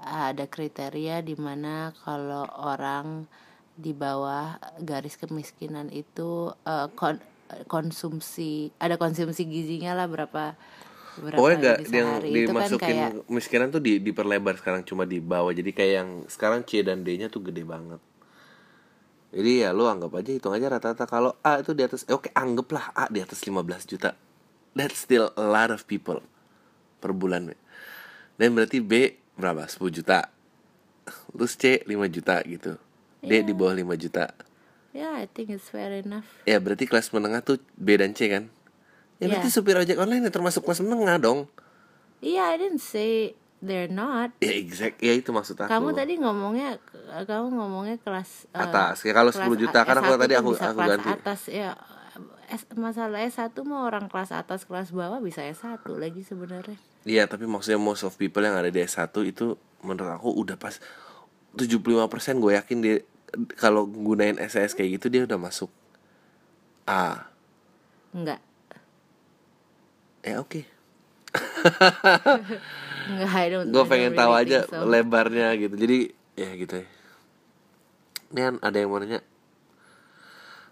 ada 0.00 0.44
kriteria 0.48 1.20
di 1.20 1.36
mana 1.36 1.92
kalau 1.92 2.48
orang 2.56 3.28
di 3.76 3.96
bawah 3.96 4.60
garis 4.80 5.16
kemiskinan 5.16 5.88
itu 5.88 6.52
eh, 6.68 6.88
kon- 6.92 7.24
konsumsi 7.68 8.72
ada 8.80 8.96
konsumsi 8.96 9.44
gizinya 9.44 9.92
lah 9.92 10.08
berapa 10.08 10.56
berapa 11.20 11.36
Pokoknya 11.36 11.56
gak 11.60 11.78
yang 11.92 12.08
itu 12.24 12.48
kan 12.48 12.68
dimasukin 12.72 12.80
kayak 12.80 13.10
kemiskinan 13.28 13.68
tuh 13.68 13.82
di, 13.84 13.92
diperlebar 14.00 14.56
sekarang 14.56 14.80
cuma 14.88 15.04
di 15.04 15.20
bawah. 15.20 15.52
Jadi 15.52 15.70
kayak 15.76 15.92
yang 15.92 16.10
sekarang 16.24 16.64
C 16.64 16.80
dan 16.80 17.04
D 17.04 17.20
nya 17.20 17.28
tuh 17.28 17.44
gede 17.44 17.68
banget. 17.68 18.00
Jadi 19.32 19.64
ya 19.64 19.76
lu 19.76 19.84
anggap 19.88 20.12
aja 20.16 20.32
hitung 20.32 20.56
aja 20.56 20.72
rata-rata. 20.72 21.04
Kalau 21.04 21.36
A 21.44 21.60
itu 21.60 21.76
di 21.76 21.84
atas 21.84 22.08
eh, 22.08 22.16
oke 22.16 22.32
anggaplah 22.32 22.96
A 22.96 23.12
di 23.12 23.20
atas 23.20 23.44
15 23.44 23.84
juta. 23.84 24.16
That's 24.72 25.04
still 25.04 25.36
a 25.36 25.44
lot 25.44 25.68
of 25.68 25.84
people 25.84 26.24
per 27.04 27.12
bulan. 27.12 27.52
Dan 28.40 28.56
berarti 28.56 28.80
B 28.80 29.12
berapa? 29.36 29.68
10 29.68 29.92
juta. 29.92 30.32
Terus 31.04 31.52
C 31.60 31.84
5 31.84 32.08
juta 32.08 32.40
gitu 32.48 32.80
D 33.22 33.40
di 33.40 33.54
bawah 33.54 33.70
5 33.72 33.94
juta. 33.96 34.34
Ya 34.92 35.14
I 35.14 35.24
think 35.24 35.48
it's 35.50 35.70
fair 35.70 35.88
enough. 35.94 36.26
Ya 36.42 36.58
berarti 36.58 36.84
kelas 36.84 37.08
menengah 37.10 37.40
tuh 37.40 37.62
B 37.74 37.94
dan 37.94 38.12
C 38.12 38.26
kan? 38.28 38.50
Ya 39.16 39.30
berarti 39.30 39.48
Iya. 39.48 39.54
supir 39.54 39.74
ojek 39.74 39.96
online 39.96 40.26
ya 40.26 40.30
termasuk 40.30 40.62
kelas 40.62 40.82
menengah 40.82 41.16
dong. 41.16 41.46
Iya 42.18 42.50
I 42.50 42.58
didn't 42.58 42.82
say 42.82 43.32
they're 43.58 43.86
not. 43.86 44.34
Ya 44.38 44.52
exact. 44.52 44.98
Ya 44.98 45.14
itu 45.14 45.30
maksud 45.30 45.54
aku. 45.56 45.70
Kamu 45.70 45.94
tadi 45.94 46.18
ngomongnya 46.18 46.82
kamu 47.22 47.48
ngomongnya 47.52 47.96
kelas 47.96 48.44
eh, 48.48 48.58
Atas. 48.58 49.00
Ya, 49.00 49.12
kalau 49.12 49.30
10 49.30 49.38
kelas 49.48 49.60
juta, 49.60 49.78
A- 49.78 49.86
karena 49.86 50.02
S1 50.04 50.18
tadi 50.18 50.34
aku- 50.34 50.52
aku 50.52 50.74
kelas 50.76 50.90
ganti. 50.92 51.08
atas 51.08 51.40
ya. 51.46 51.70
S, 52.46 52.68
masalah 52.74 53.22
S1 53.22 53.48
mah 53.62 53.86
orang 53.86 54.06
kelas 54.06 54.28
atas 54.28 54.68
kelas 54.68 54.92
bawah 54.92 55.22
bisa 55.22 55.40
S1 55.40 55.78
lagi 55.94 56.20
sebenarnya. 56.20 56.76
Iya 57.02 57.24
tapi 57.24 57.46
maksudnya 57.46 57.78
most 57.78 58.02
of 58.02 58.12
people 58.14 58.42
yang 58.42 58.52
ada 58.52 58.68
di 58.68 58.76
S1 58.78 59.08
itu 59.24 59.54
menurut 59.80 60.10
aku 60.12 60.28
udah 60.36 60.54
pas 60.54 60.76
75% 61.54 61.96
gue 62.38 62.52
yakin 62.54 62.78
dia 62.78 62.96
kalau 63.56 63.88
gunain 63.88 64.36
SES 64.36 64.76
kayak 64.76 65.00
gitu 65.00 65.06
dia 65.08 65.22
udah 65.24 65.40
masuk 65.40 65.72
A. 66.86 67.30
Enggak. 68.12 68.40
Ya 70.22 70.38
oke. 70.38 70.62
I 73.02 73.50
gue 73.50 73.84
pengen 73.88 74.14
tahu 74.14 74.32
really 74.34 74.54
aja 74.54 74.58
so. 74.68 74.86
lebarnya 74.86 75.54
gitu. 75.58 75.74
Jadi 75.74 75.98
ya 76.38 76.50
gitu 76.54 76.74
ya. 76.82 76.86
Ini 78.32 78.40
kan 78.40 78.54
ada 78.62 78.76
yang 78.78 78.90
mau 78.90 79.00
nanya. 79.00 79.20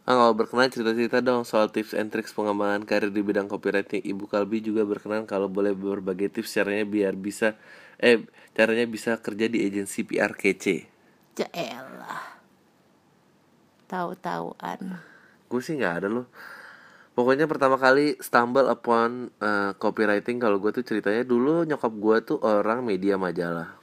Ah, 0.09 0.17
kalau 0.17 0.35
berkenan 0.35 0.73
cerita-cerita 0.73 1.23
dong 1.23 1.47
soal 1.47 1.71
tips 1.71 1.95
and 1.95 2.11
tricks 2.11 2.35
pengembangan 2.35 2.83
karir 2.83 3.13
di 3.15 3.23
bidang 3.23 3.47
copywriting. 3.47 4.03
Ibu 4.03 4.27
Kalbi 4.27 4.65
juga 4.65 4.83
berkenan 4.83 5.29
kalau 5.29 5.47
boleh 5.47 5.77
berbagai 5.77 6.41
tips 6.41 6.57
caranya 6.57 6.87
biar 6.89 7.15
bisa 7.15 7.55
eh 8.01 8.25
caranya 8.57 8.89
bisa 8.89 9.21
kerja 9.21 9.47
di 9.47 9.63
agensi 9.63 10.03
PR 10.03 10.35
kece. 10.35 10.89
Jaelah. 11.37 12.40
Tahu-tahuan. 13.91 15.03
Gue 15.51 15.61
sih 15.61 15.75
nggak 15.75 15.95
ada 15.99 16.09
loh. 16.09 16.31
Pokoknya 17.19 17.51
pertama 17.51 17.75
kali 17.75 18.15
stumble 18.23 18.71
upon 18.71 19.35
eh, 19.43 19.75
copywriting 19.75 20.39
kalau 20.39 20.63
gue 20.63 20.71
tuh 20.71 20.87
ceritanya 20.87 21.27
dulu 21.27 21.67
nyokap 21.67 21.91
gue 21.91 22.17
tuh 22.23 22.39
orang 22.39 22.87
media 22.87 23.19
majalah. 23.19 23.75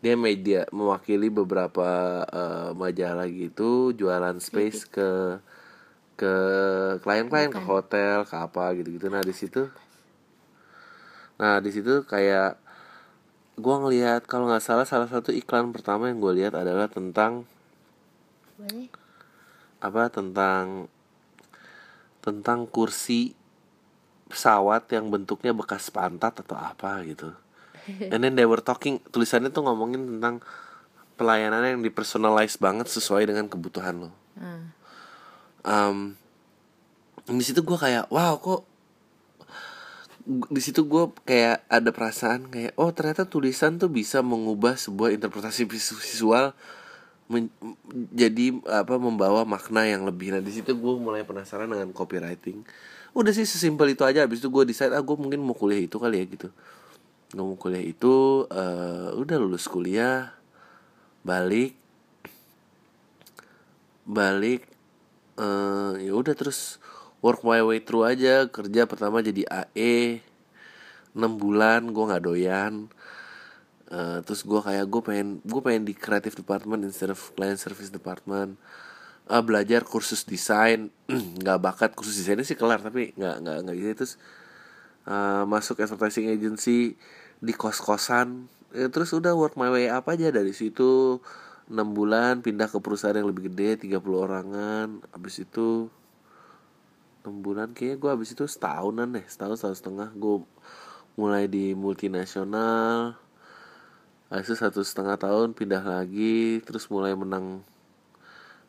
Dia 0.00 0.16
media 0.16 0.64
mewakili 0.72 1.28
beberapa 1.28 2.24
eh, 2.24 2.70
majalah 2.72 3.28
gitu, 3.28 3.92
jualan 3.92 4.40
space 4.40 4.88
ke 4.88 5.10
ke 6.16 6.34
klien-klien 7.04 7.52
ke 7.52 7.60
hotel, 7.60 8.24
ke 8.24 8.34
apa 8.40 8.72
gitu-gitu. 8.80 9.12
Nah, 9.12 9.20
di 9.20 9.36
situ 9.36 9.68
Nah, 11.36 11.60
di 11.60 11.68
situ 11.68 12.00
kayak 12.08 12.56
gua 13.60 13.76
ngelihat 13.84 14.24
kalau 14.24 14.48
nggak 14.48 14.64
salah 14.64 14.88
salah 14.88 15.08
satu 15.08 15.32
iklan 15.36 15.72
pertama 15.72 16.08
yang 16.08 16.20
gue 16.20 16.32
lihat 16.44 16.56
adalah 16.56 16.88
tentang 16.88 17.44
Boleh? 18.56 18.88
apa 19.80 20.08
tentang 20.08 20.88
tentang 22.24 22.66
kursi 22.66 23.36
pesawat 24.26 24.90
yang 24.90 25.06
bentuknya 25.12 25.54
bekas 25.54 25.92
pantat 25.94 26.42
atau 26.42 26.58
apa 26.58 27.06
gitu. 27.06 27.30
And 28.12 28.26
then 28.26 28.34
they 28.34 28.48
were 28.48 28.64
talking 28.64 28.98
tulisannya 29.14 29.54
tuh 29.54 29.62
ngomongin 29.62 30.18
tentang 30.18 30.42
pelayanan 31.14 31.62
yang 31.62 31.80
dipersonalize 31.86 32.58
banget 32.58 32.90
sesuai 32.90 33.30
dengan 33.30 33.46
kebutuhan 33.46 34.08
lo. 34.08 34.10
Hmm. 34.34 34.74
Um, 35.66 35.98
di 37.30 37.44
situ 37.46 37.62
gue 37.62 37.78
kayak 37.78 38.10
wow 38.10 38.38
kok 38.42 38.66
di 40.26 40.58
situ 40.58 40.82
gue 40.90 41.14
kayak 41.22 41.62
ada 41.70 41.90
perasaan 41.94 42.50
kayak 42.50 42.74
oh 42.74 42.90
ternyata 42.90 43.30
tulisan 43.30 43.78
tuh 43.78 43.86
bisa 43.86 44.18
mengubah 44.26 44.74
sebuah 44.74 45.14
interpretasi 45.14 45.70
visu- 45.70 45.98
visual 46.02 46.50
men- 47.26 47.52
jadi 48.14 48.54
apa 48.66 48.96
membawa 48.96 49.42
makna 49.42 49.86
yang 49.86 50.06
lebih. 50.06 50.34
Nah 50.34 50.42
di 50.42 50.52
situ 50.54 50.74
gue 50.74 50.94
mulai 50.98 51.26
penasaran 51.26 51.66
dengan 51.70 51.90
copywriting. 51.90 52.62
Udah 53.16 53.32
sih 53.34 53.46
sesimpel 53.48 53.94
itu 53.94 54.02
aja. 54.06 54.24
Habis 54.26 54.42
itu 54.42 54.48
gue 54.50 54.64
decide 54.68 54.94
ah 54.94 55.02
gue 55.02 55.16
mungkin 55.18 55.42
mau 55.42 55.56
kuliah 55.56 55.82
itu 55.82 55.96
kali 55.98 56.22
ya 56.22 56.26
gitu. 56.26 56.48
Gue 57.34 57.44
mau 57.44 57.58
kuliah 57.58 57.82
itu 57.82 58.46
eh, 58.50 59.10
udah 59.16 59.36
lulus 59.40 59.66
kuliah 59.66 60.32
balik 61.26 61.74
balik 64.06 64.62
eh 65.36 65.92
ya 66.06 66.12
udah 66.14 66.38
terus 66.38 66.78
work 67.18 67.42
my 67.42 67.58
way 67.66 67.82
through 67.82 68.06
aja. 68.06 68.46
Kerja 68.46 68.86
pertama 68.86 69.18
jadi 69.24 69.42
AE 69.50 70.22
6 71.16 71.40
bulan 71.40 71.90
gue 71.90 72.04
nggak 72.04 72.24
doyan 72.28 72.92
Eh, 73.86 74.18
terus 74.26 74.42
gue 74.42 74.58
kayak 74.58 74.86
gue 74.90 75.02
pengen 75.02 75.28
gue 75.46 75.62
pengen 75.62 75.86
di 75.86 75.94
creative 75.94 76.34
department 76.34 76.82
instead 76.82 77.10
of 77.10 77.20
client 77.38 77.58
service 77.58 77.90
department. 77.90 78.58
Ah, 79.30 79.42
belajar 79.42 79.86
kursus 79.86 80.26
desain. 80.26 80.90
Nggak 81.42 81.58
bakat 81.62 81.90
kursus 81.94 82.18
desainnya 82.18 82.42
sih 82.46 82.58
kelar 82.58 82.82
tapi 82.82 83.14
nggak 83.14 83.36
nggak 83.42 83.56
nggak 83.62 83.76
gitu. 83.78 83.92
Terus 84.02 84.12
eh, 85.06 85.44
masuk 85.46 85.78
advertising 85.82 86.26
agency 86.34 86.98
di 87.38 87.52
kos 87.54 87.78
kosan 87.84 88.48
terus 88.76 89.14
udah 89.16 89.32
work 89.32 89.56
my 89.56 89.70
way 89.72 89.86
up 89.88 90.04
aja 90.10 90.28
dari 90.34 90.52
situ. 90.52 91.22
Enam 91.70 91.94
bulan 91.94 92.42
pindah 92.42 92.70
ke 92.70 92.78
perusahaan 92.78 93.14
yang 93.16 93.30
lebih 93.30 93.50
gede 93.50 93.88
30 93.88 94.02
orangan. 94.14 94.88
Habis 95.14 95.46
itu 95.46 95.90
enam 97.22 97.42
bulan 97.42 97.74
kayaknya 97.74 97.96
gue 98.02 98.10
habis 98.10 98.30
itu 98.34 98.44
setahunan 98.46 99.14
deh 99.14 99.26
setahun 99.30 99.62
setahun 99.62 99.78
setengah. 99.78 100.08
Gue 100.18 100.42
mulai 101.16 101.46
di 101.48 101.72
multinasional 101.72 103.25
itu 104.34 104.58
satu 104.58 104.82
setengah 104.82 105.14
tahun 105.14 105.54
pindah 105.54 105.86
lagi 105.86 106.58
terus 106.66 106.90
mulai 106.90 107.14
menang 107.14 107.62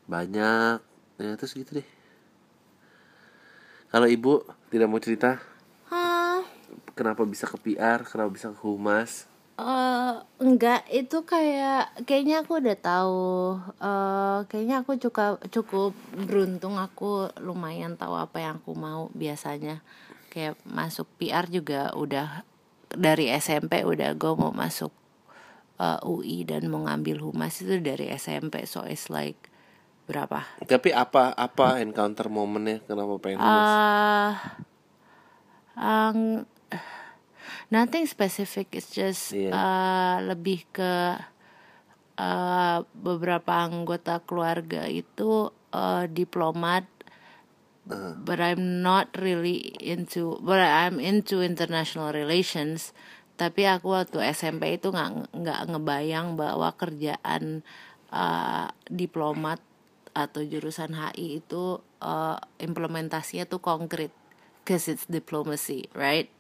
banyak. 0.06 0.78
Ya 1.18 1.34
terus 1.34 1.58
gitu 1.58 1.82
deh. 1.82 1.88
Kalau 3.90 4.06
ibu 4.06 4.46
tidak 4.70 4.88
mau 4.92 5.02
cerita? 5.02 5.42
Hah? 5.90 6.46
kenapa 6.98 7.22
bisa 7.30 7.46
ke 7.46 7.58
PR 7.62 8.02
kenapa 8.06 8.30
bisa 8.34 8.54
ke 8.54 8.62
humas? 8.62 9.30
Eh, 9.58 10.14
enggak. 10.38 10.86
Itu 10.94 11.26
kayak 11.26 12.06
kayaknya 12.06 12.46
aku 12.46 12.62
udah 12.62 12.78
tahu. 12.78 13.58
Eh 13.82 14.40
kayaknya 14.50 14.86
aku 14.86 15.02
cukup 15.02 15.42
cukup 15.50 15.92
beruntung. 16.14 16.78
Aku 16.78 17.34
lumayan 17.42 17.98
tahu 17.98 18.14
apa 18.14 18.38
yang 18.38 18.62
aku 18.62 18.78
mau 18.78 19.10
biasanya. 19.18 19.82
Kayak 20.30 20.62
masuk 20.70 21.10
PR 21.18 21.50
juga 21.50 21.90
udah 21.98 22.46
dari 22.94 23.34
SMP 23.34 23.82
udah 23.82 24.14
gue 24.14 24.34
mau 24.38 24.54
masuk 24.54 24.94
eh, 25.78 26.00
UI 26.04 26.44
dan 26.46 26.68
mau 26.70 26.86
ngambil 26.86 27.22
humas 27.22 27.62
itu 27.62 27.78
dari 27.82 28.10
SMP 28.14 28.66
so 28.66 28.86
it's 28.86 29.10
like 29.10 29.38
berapa 30.08 30.44
tapi 30.66 30.96
apa 30.96 31.36
apa 31.36 31.84
encounter 31.84 32.32
momennya 32.32 32.82
kenapa 32.88 33.20
pengen 33.20 33.40
humas 33.44 33.72
Uh, 33.78 34.34
um, 35.78 36.50
nothing 37.70 38.06
specific. 38.10 38.74
It's 38.74 38.92
just 38.92 39.32
Iya. 39.32 39.54
uh, 39.54 40.18
lebih 40.26 40.66
ke 40.74 41.22
uh, 42.18 42.78
beberapa 42.98 43.52
anggota 43.54 44.20
keluarga 44.26 44.90
itu 44.90 45.54
uh, 45.72 46.06
diplomat. 46.10 46.86
But 48.20 48.44
I'm 48.44 48.84
not 48.84 49.16
really 49.16 49.72
into, 49.80 50.44
but 50.44 50.60
I'm 50.60 51.00
into 51.00 51.40
international 51.40 52.12
relations. 52.12 52.92
Tapi 53.38 53.70
aku 53.70 53.94
waktu 53.94 54.18
SMP 54.34 54.82
itu 54.82 54.90
nggak 54.90 55.30
nggak 55.30 55.62
ngebayang 55.70 56.34
bahwa 56.34 56.74
kerjaan 56.74 57.62
uh, 58.10 58.68
diplomat 58.90 59.62
atau 60.18 60.42
jurusan 60.42 60.98
HI 60.98 61.46
itu 61.46 61.78
uh, 62.02 62.38
implementasinya 62.58 63.46
tuh 63.46 63.62
konkret, 63.62 64.10
cause 64.66 64.90
it's 64.90 65.06
diplomacy, 65.06 65.86
right? 65.94 66.34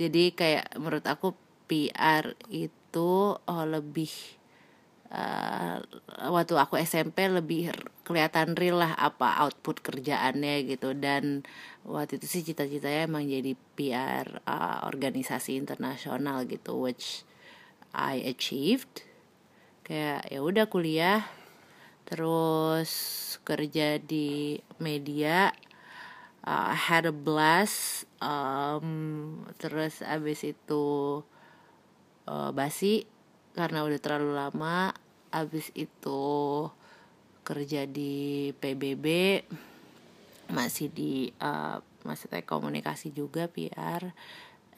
Jadi 0.00 0.32
kayak 0.32 0.72
menurut 0.80 1.04
aku 1.04 1.36
PR 1.68 2.32
itu 2.48 3.36
uh, 3.36 3.66
lebih 3.68 4.08
uh, 5.14 5.78
waktu 6.26 6.54
aku 6.58 6.74
SMP 6.82 7.30
lebih 7.30 7.70
kelihatan 8.02 8.58
real 8.58 8.82
lah 8.82 8.98
apa 8.98 9.38
output 9.46 9.78
kerjaannya 9.80 10.66
gitu. 10.66 10.92
Dan 10.98 11.46
waktu 11.86 12.18
itu 12.18 12.26
sih 12.26 12.42
cita-citanya 12.42 13.06
emang 13.06 13.24
jadi 13.30 13.54
PR 13.78 14.42
uh, 14.44 14.84
organisasi 14.90 15.54
internasional 15.54 16.42
gitu 16.50 16.74
which 16.82 17.22
I 17.94 18.18
achieved. 18.26 19.06
Kayak 19.86 20.26
ya 20.34 20.40
udah 20.42 20.66
kuliah 20.66 21.22
terus 22.04 22.90
kerja 23.48 23.96
di 23.96 24.60
media 24.76 25.54
uh, 26.44 26.72
had 26.76 27.08
a 27.08 27.14
blast 27.14 28.04
um, 28.20 29.40
terus 29.56 30.04
abis 30.04 30.44
itu 30.44 31.20
uh, 32.28 32.50
basi 32.52 33.08
karena 33.56 33.86
udah 33.86 34.00
terlalu 34.00 34.32
lama 34.36 34.92
abis 35.34 35.74
itu 35.74 36.22
kerja 37.42 37.84
di 37.90 38.54
PBB 38.56 39.06
masih 40.48 40.88
di 40.94 41.34
uh, 41.42 41.82
masih 42.06 42.30
telekomunikasi 42.30 43.10
juga 43.10 43.50
PR 43.50 44.14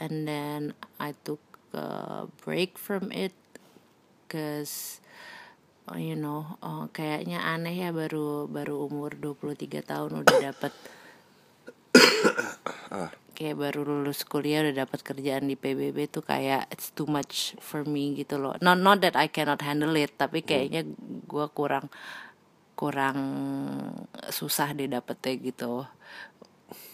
and 0.01 0.25
then 0.25 0.73
I 0.97 1.13
took 1.13 1.43
a 1.77 2.25
break 2.43 2.81
from 2.81 3.13
it 3.13 3.37
cause 4.33 5.05
uh, 5.91 6.01
you 6.01 6.17
know 6.17 6.59
uh, 6.65 6.89
kayaknya 6.91 7.45
aneh 7.45 7.77
ya 7.87 7.91
baru 7.93 8.49
baru 8.49 8.89
umur 8.89 9.15
23 9.19 9.85
tahun 9.85 10.11
udah 10.25 10.39
dapat 10.51 10.73
kayak 13.37 13.61
baru 13.61 13.85
lulus 13.85 14.25
kuliah 14.25 14.65
udah 14.65 14.89
dapat 14.89 15.05
kerjaan 15.05 15.47
di 15.47 15.55
PBB 15.55 16.09
tuh 16.09 16.25
kayak 16.25 16.67
it's 16.73 16.91
too 16.97 17.05
much 17.05 17.53
for 17.61 17.85
me 17.85 18.17
gitu 18.17 18.41
loh. 18.41 18.57
Not 18.65 18.81
not 18.81 19.05
that 19.05 19.15
I 19.15 19.29
cannot 19.29 19.61
handle 19.61 19.93
it 19.95 20.17
tapi 20.17 20.41
kayaknya 20.41 20.89
gua 21.29 21.53
kurang 21.53 21.93
kurang 22.75 23.19
susah 24.33 24.73
deh 24.73 24.89
dapetnya 24.89 25.37
gitu. 25.39 25.85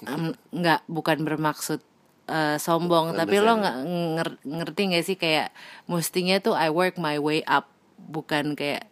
Em, 0.04 0.34
nggak 0.52 0.84
bukan 0.90 1.22
bermaksud 1.22 1.80
eh, 2.28 2.58
sombong 2.58 3.14
tapi 3.16 3.38
lo 3.40 3.56
nggak 3.58 3.76
nger- 4.18 4.42
ngerti 4.44 4.80
gak 4.92 5.04
sih 5.06 5.16
kayak 5.18 5.48
mestinya 5.88 6.36
tuh 6.38 6.54
I 6.58 6.68
work 6.68 7.00
my 7.00 7.16
way 7.18 7.40
up 7.48 7.70
bukan 7.98 8.58
kayak 8.58 8.91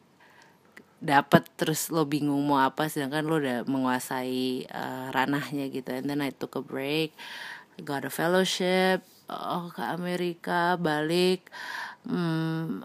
dapat 1.01 1.49
terus 1.57 1.89
lo 1.89 2.05
bingung 2.05 2.45
mau 2.45 2.61
apa 2.61 2.87
sedangkan 2.93 3.25
lo 3.25 3.41
udah 3.41 3.65
menguasai 3.65 4.69
eh, 4.69 5.07
ranahnya 5.13 5.73
gitu. 5.73 5.91
And 5.97 6.07
then 6.09 6.21
I 6.21 6.31
took 6.31 6.57
a 6.57 6.63
break 6.63 7.17
got 7.81 8.05
a 8.05 8.13
fellowship 8.13 9.01
oh 9.31 9.73
ke 9.73 9.81
Amerika 9.81 10.77
balik 10.77 11.49
hmm, 12.05 12.85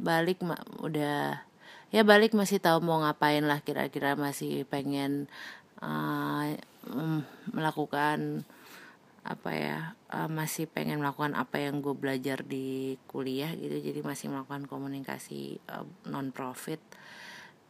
balik 0.00 0.40
ma- 0.40 0.66
udah 0.80 1.42
ya 1.92 2.02
balik 2.06 2.32
masih 2.32 2.62
tahu 2.62 2.80
mau 2.80 3.04
ngapain 3.04 3.44
lah 3.44 3.60
kira-kira 3.60 4.16
masih 4.16 4.64
pengen 4.64 5.28
uh, 5.84 6.56
melakukan 7.52 8.48
apa 9.22 9.50
ya 9.54 9.78
uh, 10.10 10.26
masih 10.26 10.66
pengen 10.66 10.98
melakukan 10.98 11.38
apa 11.38 11.62
yang 11.62 11.78
gue 11.78 11.94
belajar 11.94 12.42
di 12.42 12.98
kuliah 13.06 13.54
gitu. 13.54 13.78
Jadi 13.78 14.00
masih 14.02 14.34
melakukan 14.34 14.66
komunikasi 14.66 15.62
uh, 15.70 15.86
non 16.10 16.34
profit 16.34 16.82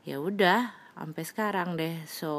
ya 0.09 0.19
udah 0.19 0.73
sampai 0.97 1.25
sekarang 1.25 1.77
deh. 1.77 2.01
So 2.09 2.33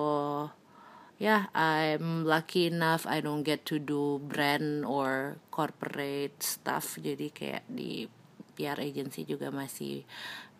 yeah 1.21 1.53
I'm 1.53 2.25
lucky 2.25 2.73
enough 2.73 3.05
I 3.05 3.21
don't 3.21 3.45
get 3.45 3.69
to 3.69 3.77
do 3.77 4.17
brand 4.23 4.83
or 4.83 5.37
corporate 5.53 6.41
stuff. 6.41 6.97
Jadi 6.97 7.29
kayak 7.29 7.63
di 7.69 8.09
PR 8.53 8.81
agency 8.81 9.25
juga 9.25 9.49
masih 9.49 10.05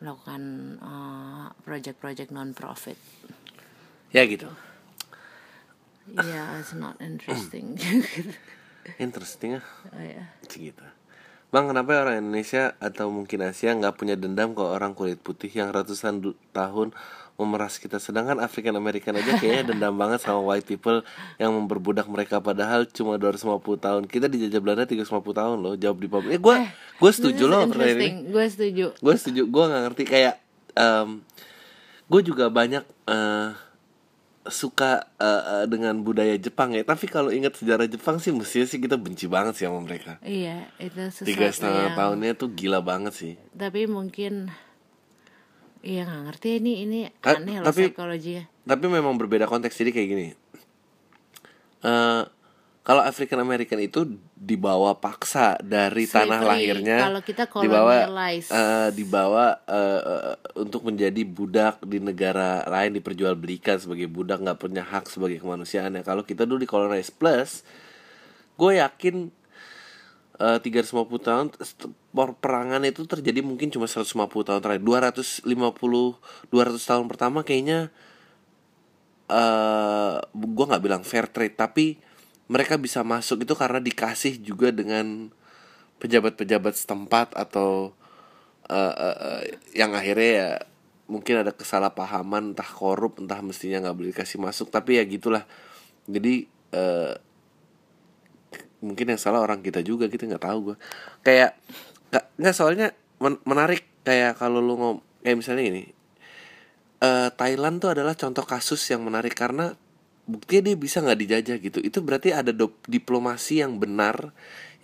melakukan 0.01 0.41
uh, 0.81 1.47
project-project 1.63 2.29
non 2.33 2.51
profit 2.51 2.97
ya 4.13 4.27
gitu 4.27 4.51
yeah 6.11 6.59
it's 6.59 6.75
not 6.75 6.99
interesting 6.99 7.79
interesting 9.03 9.57
ya 9.57 9.61
oh, 9.93 10.03
yeah. 10.03 10.27
segitu 10.47 10.83
Bang, 11.53 11.69
kenapa 11.69 12.01
orang 12.01 12.17
Indonesia 12.17 12.73
atau 12.81 13.13
mungkin 13.13 13.45
Asia 13.45 13.77
nggak 13.77 13.93
punya 13.93 14.17
dendam 14.17 14.57
ke 14.57 14.65
orang 14.65 14.97
kulit 14.97 15.21
putih 15.21 15.53
yang 15.53 15.69
ratusan 15.69 16.33
tahun 16.49 16.89
memeras 17.37 17.77
kita? 17.77 18.01
Sedangkan 18.01 18.41
African 18.41 18.73
American 18.73 19.21
aja 19.21 19.37
kayaknya 19.37 19.61
dendam 19.77 19.93
banget 19.93 20.25
sama 20.25 20.41
white 20.41 20.65
people 20.65 21.05
yang 21.37 21.53
memperbudak 21.53 22.09
mereka 22.09 22.41
padahal 22.41 22.89
cuma 22.89 23.21
250 23.21 23.61
tahun. 23.85 24.01
Kita 24.09 24.25
dijajah 24.33 24.61
Belanda 24.65 24.89
350 24.89 25.13
tahun 25.13 25.57
loh. 25.61 25.73
Jawab 25.77 25.97
di 26.01 26.09
publik. 26.09 26.31
Eh, 26.33 26.41
gue 26.41 26.55
gue 26.97 27.11
setuju 27.13 27.45
loh 27.45 27.69
pertanyaan 27.69 28.01
ini. 28.01 28.01
interesting 28.01 28.15
gue 28.33 28.45
setuju 28.49 28.85
Gue 28.97 29.13
setuju. 29.21 29.41
Gue 29.45 29.63
nggak 29.69 29.81
ngerti 29.85 30.03
kayak 30.09 30.35
gue 32.09 32.21
juga 32.25 32.49
banyak 32.49 32.81
eh, 33.05 33.49
suka 34.45 35.07
eh, 35.15 35.65
dengan 35.65 35.95
budaya 35.97 36.35
Jepang 36.35 36.71
ya. 36.71 36.81
Tapi 36.81 37.05
kalau 37.05 37.29
ingat 37.29 37.55
sejarah 37.55 37.85
Jepang 37.85 38.17
sih 38.17 38.29
mestinya 38.29 38.65
sih 38.65 38.77
kita 38.77 38.95
benci 38.95 39.25
banget 39.25 39.55
sih 39.55 39.63
sama 39.63 39.79
mereka. 39.79 40.19
iya 40.21 40.67
itu 40.77 40.99
tiga 41.23 41.47
setengah 41.47 41.89
yang- 41.89 41.95
tahunnya 41.95 42.31
tuh 42.33 42.49
gila 42.49 42.79
banget 42.79 43.13
sih 43.13 43.33
tapi 43.51 43.85
mungkin 43.85 44.51
iya 45.79 46.03
nggak 46.03 46.21
ngerti 46.25 46.49
ini 46.57 46.73
ini 46.81 46.99
Ta- 47.17 47.35
aneh 47.37 47.59
loh 47.59 47.65
tapi- 47.65 47.87
psikologinya 47.87 48.43
tapi 48.63 48.85
memang 48.87 49.15
berbeda 49.15 49.45
konteks 49.45 49.75
jadi 49.75 49.91
kayak 49.91 50.09
gini 50.09 50.27
Eh 51.81 52.23
kalau 52.81 52.99
African 53.01 53.39
American 53.39 53.79
itu 53.79 54.19
dibawa 54.43 54.99
paksa 54.99 55.55
dari 55.63 56.03
tanah 56.03 56.43
lahirnya 56.43 56.99
Kalau 56.99 57.23
kita 57.23 57.47
dibawa 57.47 58.03
colonialize. 58.03 58.51
eh, 58.51 58.89
dibawa 58.91 59.45
eh, 59.63 60.01
eh, 60.03 60.35
untuk 60.59 60.83
menjadi 60.83 61.23
budak 61.23 61.79
di 61.79 62.03
negara 62.03 62.67
lain 62.67 62.99
diperjualbelikan 62.99 63.79
sebagai 63.79 64.11
budak 64.11 64.43
nggak 64.43 64.59
punya 64.59 64.83
hak 64.83 65.07
sebagai 65.07 65.39
kemanusiaan 65.39 65.95
ya 65.95 66.03
kalau 66.03 66.27
kita 66.27 66.43
dulu 66.43 66.59
di 66.59 66.67
colonize 66.67 67.07
plus 67.07 67.63
gue 68.59 68.83
yakin 68.83 69.31
eh 70.33 70.59
350 70.59 71.07
tahun 71.23 71.45
perangan 72.11 72.83
itu 72.83 73.07
terjadi 73.07 73.39
mungkin 73.39 73.71
cuma 73.71 73.87
150 73.87 74.11
tahun 74.27 74.59
terakhir 74.59 74.83
250 74.83 75.47
200 75.47 76.19
tahun 76.83 77.05
pertama 77.07 77.47
kayaknya 77.47 77.87
eh 79.31 80.13
gue 80.35 80.65
nggak 80.67 80.83
bilang 80.83 81.01
fair 81.07 81.31
trade 81.31 81.55
tapi 81.55 81.95
mereka 82.53 82.77
bisa 82.77 83.01
masuk 83.01 83.41
itu 83.49 83.57
karena 83.57 83.81
dikasih 83.81 84.37
juga 84.37 84.69
dengan 84.69 85.33
pejabat-pejabat 85.97 86.77
setempat 86.77 87.33
atau 87.33 87.97
eh, 88.69 88.93
eh, 88.93 89.17
eh, 89.17 89.41
yang 89.73 89.97
akhirnya 89.97 90.31
ya 90.37 90.51
mungkin 91.09 91.41
ada 91.41 91.49
kesalahpahaman 91.49 92.53
entah 92.53 92.69
korup 92.69 93.17
entah 93.17 93.41
mestinya 93.41 93.89
nggak 93.89 93.95
boleh 93.97 94.09
dikasih 94.13 94.37
masuk 94.37 94.69
tapi 94.69 95.01
ya 95.01 95.03
gitulah. 95.09 95.49
Jadi 96.05 96.45
eh, 96.77 97.13
mungkin 98.85 99.15
yang 99.15 99.17
salah 99.17 99.41
orang 99.41 99.65
kita 99.65 99.81
juga 99.81 100.05
kita 100.05 100.29
nggak 100.29 100.43
tahu 100.43 100.59
gue 100.69 100.77
kayak 101.25 101.57
nggak 102.37 102.55
soalnya 102.55 102.91
men- 103.17 103.41
menarik 103.47 103.87
kayak 104.03 104.35
kalau 104.37 104.59
lu 104.59 104.75
ngom 104.75 104.97
kayak 105.23 105.39
misalnya 105.39 105.65
ini 105.65 105.83
eh 106.99 107.29
Thailand 107.33 107.79
tuh 107.79 107.95
adalah 107.95 108.13
contoh 108.13 108.43
kasus 108.43 108.83
yang 108.91 109.01
menarik 109.01 109.31
karena 109.33 109.75
buktinya 110.23 110.71
dia 110.71 110.75
bisa 110.79 111.03
nggak 111.03 111.19
dijajah 111.19 111.57
gitu. 111.59 111.79
Itu 111.83 111.99
berarti 111.99 112.31
ada 112.31 112.51
diplomasi 112.87 113.59
yang 113.59 113.77
benar 113.79 114.31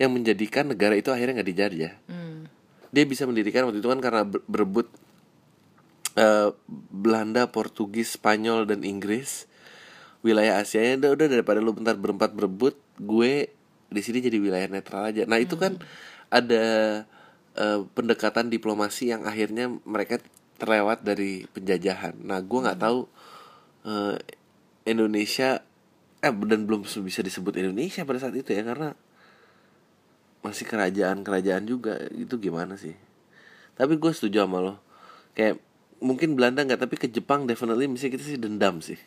yang 0.00 0.12
menjadikan 0.12 0.72
negara 0.72 0.96
itu 0.96 1.12
akhirnya 1.12 1.40
nggak 1.40 1.50
dijajah. 1.52 1.92
Hmm. 2.08 2.48
dia 2.90 3.06
bisa 3.06 3.22
mendirikan 3.22 3.70
waktu 3.70 3.78
itu 3.78 3.86
kan 3.86 4.02
karena 4.02 4.26
ber- 4.26 4.42
berebut 4.50 4.90
eh, 6.18 6.50
Belanda, 6.90 7.46
Portugis, 7.46 8.18
Spanyol 8.18 8.66
dan 8.66 8.82
Inggris. 8.82 9.46
Wilayah 10.26 10.60
Asia 10.60 10.98
udah 10.98 11.14
udah 11.14 11.26
daripada 11.30 11.62
lu 11.62 11.72
bentar 11.72 11.96
berempat 11.96 12.34
berebut 12.34 12.76
gue 12.98 13.48
di 13.88 14.00
sini 14.04 14.18
jadi 14.20 14.36
wilayah 14.42 14.68
netral 14.68 15.06
aja. 15.08 15.22
Nah 15.24 15.38
itu 15.38 15.54
kan 15.54 15.78
ada 16.34 16.64
eh, 17.54 17.80
pendekatan 17.94 18.50
diplomasi 18.50 19.14
yang 19.14 19.22
akhirnya 19.22 19.70
mereka 19.86 20.18
terlewat 20.60 21.06
dari 21.06 21.46
penjajahan. 21.54 22.18
Nah 22.20 22.42
gue 22.42 22.58
nggak 22.58 22.80
tahu 22.82 23.06
eh, 23.86 24.18
Indonesia 24.84 25.64
eh 26.20 26.32
dan 26.32 26.68
belum 26.68 26.84
bisa 26.84 27.24
disebut 27.24 27.56
Indonesia 27.56 28.04
pada 28.04 28.20
saat 28.20 28.36
itu 28.36 28.52
ya 28.52 28.60
karena 28.60 28.92
masih 30.40 30.64
kerajaan-kerajaan 30.68 31.64
juga 31.68 31.96
itu 32.12 32.36
gimana 32.40 32.76
sih? 32.76 32.96
Tapi 33.76 33.96
gue 33.96 34.12
setuju 34.12 34.44
sama 34.44 34.60
lo. 34.60 34.74
Kayak 35.36 35.60
mungkin 36.00 36.36
Belanda 36.36 36.64
nggak 36.64 36.80
tapi 36.80 36.96
ke 36.96 37.08
Jepang 37.08 37.44
definitely 37.44 37.88
mesti 37.88 38.08
kita 38.08 38.24
sih 38.24 38.40
dendam 38.40 38.80
sih. 38.84 39.00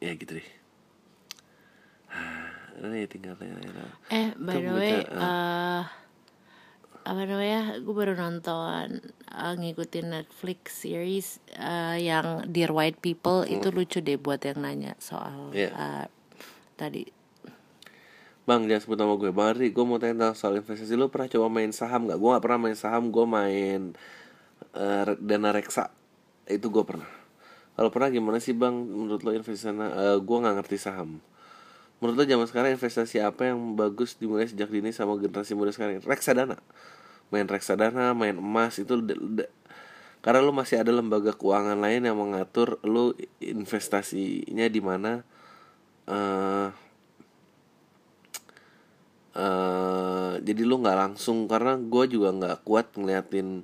Ya 0.00 0.12
gitu 0.16 0.40
deh. 0.40 0.48
Ini 2.84 3.10
tinggal 3.10 3.34
Eh, 4.08 4.32
by 4.38 4.54
the 4.56 4.72
way, 4.72 5.02
eh 5.04 5.82
apa 7.08 7.24
namanya? 7.24 7.80
Gue 7.80 7.94
baru 7.96 8.12
nonton 8.12 9.00
eh, 9.24 9.54
ngikutin 9.56 10.12
Netflix 10.12 10.84
series 10.84 11.40
eh, 11.50 12.04
yang 12.04 12.44
Dear 12.46 12.68
White 12.68 13.00
People 13.00 13.48
itu 13.48 13.72
lucu 13.72 13.98
deh 13.98 14.16
buat 14.16 14.38
yang 14.40 14.60
nanya 14.60 14.92
soal 14.98 15.48
Iya. 15.50 15.72
eh, 15.72 16.06
tadi. 16.74 17.04
Bang 18.44 18.64
jangan 18.64 18.80
sebut 18.80 18.96
nama 18.96 19.12
gue 19.14 19.28
Bang 19.28 19.52
Ardi 19.52 19.68
gue 19.68 19.84
mau 19.84 20.00
tanya 20.00 20.16
tentang 20.16 20.32
soal 20.32 20.56
investasi 20.56 20.96
Lu 20.96 21.12
pernah 21.12 21.28
coba 21.28 21.52
main 21.52 21.68
saham 21.68 22.08
gak? 22.08 22.16
Gue 22.16 22.32
gak 22.32 22.40
pernah 22.40 22.56
main 22.58 22.72
saham 22.72 23.12
Gue 23.12 23.28
main 23.28 23.92
eh, 24.72 25.04
dana 25.20 25.52
reksa 25.52 25.92
Itu 26.48 26.72
gue 26.72 26.80
pernah 26.80 27.04
Kalau 27.76 27.92
pernah 27.92 28.08
gimana 28.08 28.40
sih 28.40 28.56
bang 28.56 28.72
Menurut 28.72 29.20
lo 29.20 29.36
investasi 29.36 29.68
sana 29.68 29.92
Eh, 29.92 30.18
Gue 30.24 30.40
gak 30.40 30.64
ngerti 30.64 30.80
saham 30.80 31.20
Menurut 32.00 32.16
lo 32.16 32.24
zaman 32.24 32.48
sekarang 32.48 32.70
investasi 32.72 33.20
apa 33.20 33.52
yang 33.52 33.76
bagus 33.76 34.16
dimulai 34.16 34.48
sejak 34.48 34.72
dini 34.72 34.96
sama 34.96 35.20
generasi 35.20 35.52
muda 35.52 35.68
sekarang 35.68 36.00
Reksadana 36.00 36.56
Main 37.28 37.44
reksadana, 37.44 38.16
main 38.16 38.40
emas 38.40 38.80
Itu 38.80 38.96
karena 40.18 40.42
lu 40.42 40.50
masih 40.50 40.82
ada 40.82 40.90
lembaga 40.90 41.30
keuangan 41.30 41.78
lain 41.78 42.02
yang 42.02 42.18
mengatur 42.18 42.82
lu 42.82 43.14
investasinya 43.38 44.66
di 44.66 44.80
mana 44.82 45.22
eh 46.10 46.68
eh 49.38 50.32
jadi 50.42 50.62
lu 50.66 50.82
nggak 50.82 50.98
langsung 50.98 51.46
karena 51.46 51.78
gue 51.78 52.04
juga 52.10 52.34
nggak 52.34 52.66
kuat 52.66 52.98
ngeliatin 52.98 53.62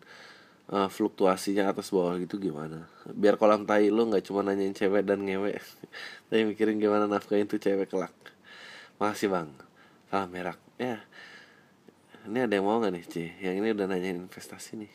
eh, 0.70 0.88
fluktuasinya 0.88 1.74
atas 1.74 1.90
bawah 1.90 2.14
gitu 2.22 2.38
gimana. 2.38 2.86
Biar 3.10 3.34
kolam 3.34 3.66
tai 3.66 3.90
lu 3.90 4.06
nggak 4.06 4.22
cuma 4.22 4.46
nanyain 4.46 4.72
cewek 4.72 5.02
dan 5.02 5.26
ngewe 5.26 5.58
tapi 6.30 6.42
mikirin 6.46 6.78
gimana 6.78 7.10
nafkahin 7.10 7.50
tuh 7.50 7.58
cewek 7.58 7.90
kelak. 7.90 8.14
Makasih 9.02 9.28
bang. 9.34 9.50
Salam 10.08 10.30
merak 10.30 10.62
ya 10.78 11.02
ini 12.24 12.38
ada 12.44 12.56
yang 12.56 12.64
mau 12.64 12.80
nggak 12.80 12.92
nih 12.92 13.04
Ci? 13.04 13.24
Yang 13.44 13.54
ini 13.60 13.68
udah 13.76 13.86
nanyain 13.88 14.18
investasi 14.24 14.80
nih. 14.80 14.92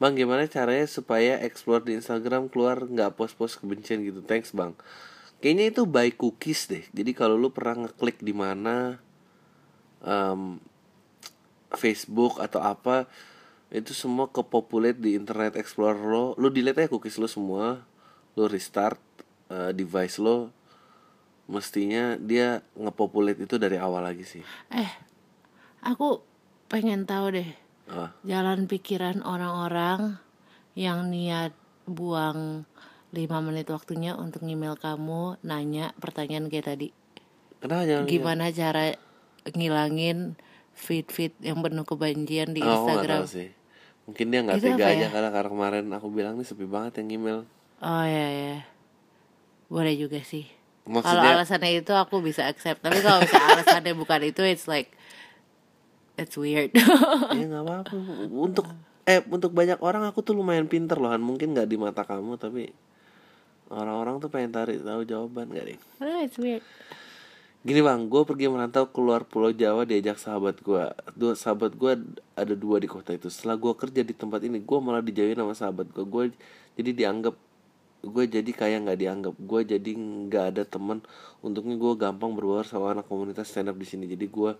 Bang 0.00 0.16
gimana 0.16 0.48
caranya 0.48 0.88
supaya 0.88 1.36
explore 1.44 1.84
di 1.84 1.92
Instagram 1.92 2.48
keluar 2.48 2.80
nggak 2.88 3.20
post-post 3.20 3.60
kebencian 3.60 4.00
gitu? 4.00 4.24
Thanks 4.24 4.52
bang. 4.56 4.72
Kayaknya 5.44 5.64
itu 5.72 5.82
by 5.84 6.08
cookies 6.16 6.68
deh. 6.68 6.84
Jadi 6.92 7.12
kalau 7.12 7.36
lu 7.36 7.52
pernah 7.52 7.84
ngeklik 7.84 8.20
di 8.20 8.32
mana 8.32 9.00
em, 10.04 10.60
Facebook 11.72 12.40
atau 12.40 12.60
apa 12.60 13.08
Itu 13.70 13.94
semua 13.94 14.26
kepopulate 14.26 14.98
di 14.98 15.14
Internet 15.14 15.54
Explorer 15.54 16.02
lo. 16.02 16.34
Lu 16.34 16.50
delete 16.50 16.82
aja 16.82 16.90
cookies 16.90 17.22
lo 17.22 17.30
semua. 17.30 17.86
Lu 18.34 18.50
restart 18.50 18.98
eh, 19.46 19.70
device 19.70 20.18
lo. 20.18 20.50
Mestinya 21.46 22.18
dia 22.18 22.66
ngepopulate 22.74 23.46
itu 23.46 23.62
dari 23.62 23.78
awal 23.78 24.02
lagi 24.10 24.26
sih. 24.26 24.42
Eh, 24.74 24.90
aku 25.82 26.22
pengen 26.70 27.08
tahu 27.08 27.34
deh 27.34 27.50
Ah, 27.90 28.14
jalan 28.22 28.70
pikiran 28.70 29.18
orang-orang 29.26 30.22
yang 30.78 31.10
niat 31.10 31.50
buang 31.90 32.62
5 33.10 33.18
menit 33.42 33.66
waktunya 33.66 34.14
untuk 34.14 34.46
email 34.46 34.78
kamu 34.78 35.42
nanya 35.42 35.90
pertanyaan 35.98 36.46
kayak 36.46 36.70
tadi. 36.70 36.88
kenapa 37.58 37.82
jangan 37.90 38.06
gimana 38.06 38.44
cara 38.54 38.94
ngilangin 39.50 40.38
feed-feed 40.78 41.34
yang 41.42 41.58
penuh 41.66 41.82
kebencian 41.82 42.54
di 42.54 42.62
oh, 42.62 42.70
Instagram 42.70 43.26
tahu 43.26 43.34
sih. 43.42 43.50
Mungkin 44.06 44.26
dia 44.30 44.40
nggak 44.46 44.62
tega 44.62 44.86
aja 44.86 44.94
ya? 44.94 45.08
karena 45.10 45.28
karena 45.34 45.48
kemarin 45.50 45.84
aku 45.90 46.06
bilang 46.14 46.38
nih 46.38 46.46
sepi 46.46 46.70
banget 46.70 47.02
yang 47.02 47.20
email 47.20 47.38
oh 47.82 48.04
ya 48.06 48.26
ya 48.30 48.56
boleh 49.66 49.98
juga 49.98 50.22
sih. 50.22 50.46
Kalau 50.86 51.22
alasannya 51.22 51.82
itu 51.82 51.90
aku 51.90 52.22
bisa 52.22 52.46
accept 52.46 52.86
tapi 52.86 53.02
kalau 53.02 53.18
misalnya 53.18 53.58
alasannya 53.58 53.92
bukan 53.98 54.20
itu 54.30 54.46
it's 54.46 54.70
like 54.70 54.94
it's 56.20 56.36
weird 56.36 56.70
ya 57.36 57.44
nggak 57.48 57.64
apa-apa 57.64 57.96
untuk 58.28 58.68
eh 59.08 59.24
untuk 59.26 59.56
banyak 59.56 59.80
orang 59.80 60.04
aku 60.04 60.20
tuh 60.20 60.36
lumayan 60.36 60.68
pinter 60.68 61.00
loh 61.00 61.10
Han. 61.10 61.24
mungkin 61.24 61.56
nggak 61.56 61.66
di 61.66 61.76
mata 61.80 62.04
kamu 62.04 62.36
tapi 62.36 62.68
orang-orang 63.72 64.20
tuh 64.20 64.28
pengen 64.28 64.52
tarik 64.52 64.84
tahu 64.84 65.02
jawaban 65.08 65.48
gak 65.50 65.64
deh 65.74 65.78
oh, 66.04 66.20
it's 66.20 66.36
weird 66.36 66.62
Gini 67.60 67.84
bang, 67.84 68.08
gue 68.08 68.24
pergi 68.24 68.48
merantau 68.48 68.88
keluar 68.88 69.28
Pulau 69.28 69.52
Jawa 69.52 69.84
diajak 69.84 70.16
sahabat 70.16 70.64
gue. 70.64 70.80
Dua 71.12 71.36
sahabat 71.36 71.76
gue 71.76 71.92
ada 72.32 72.54
dua 72.56 72.80
di 72.80 72.88
kota 72.88 73.12
itu. 73.12 73.28
Setelah 73.28 73.60
gue 73.60 73.76
kerja 73.76 74.00
di 74.00 74.16
tempat 74.16 74.40
ini, 74.48 74.64
gue 74.64 74.78
malah 74.80 75.04
dijauhin 75.04 75.36
sama 75.36 75.52
sahabat 75.52 75.92
gue. 75.92 76.00
Gue 76.08 76.24
jadi 76.80 76.96
dianggap, 76.96 77.36
gue 78.00 78.24
jadi 78.32 78.48
kayak 78.48 78.88
nggak 78.88 78.98
dianggap. 79.04 79.34
Gue 79.36 79.60
jadi 79.68 79.92
nggak 79.92 80.44
ada 80.56 80.62
teman. 80.64 81.04
Untungnya 81.44 81.76
gue 81.76 81.92
gampang 82.00 82.32
berbaur 82.32 82.64
sama 82.64 82.96
anak 82.96 83.04
komunitas 83.04 83.52
stand 83.52 83.68
up 83.68 83.76
di 83.76 83.84
sini. 83.84 84.08
Jadi 84.08 84.24
gue 84.24 84.56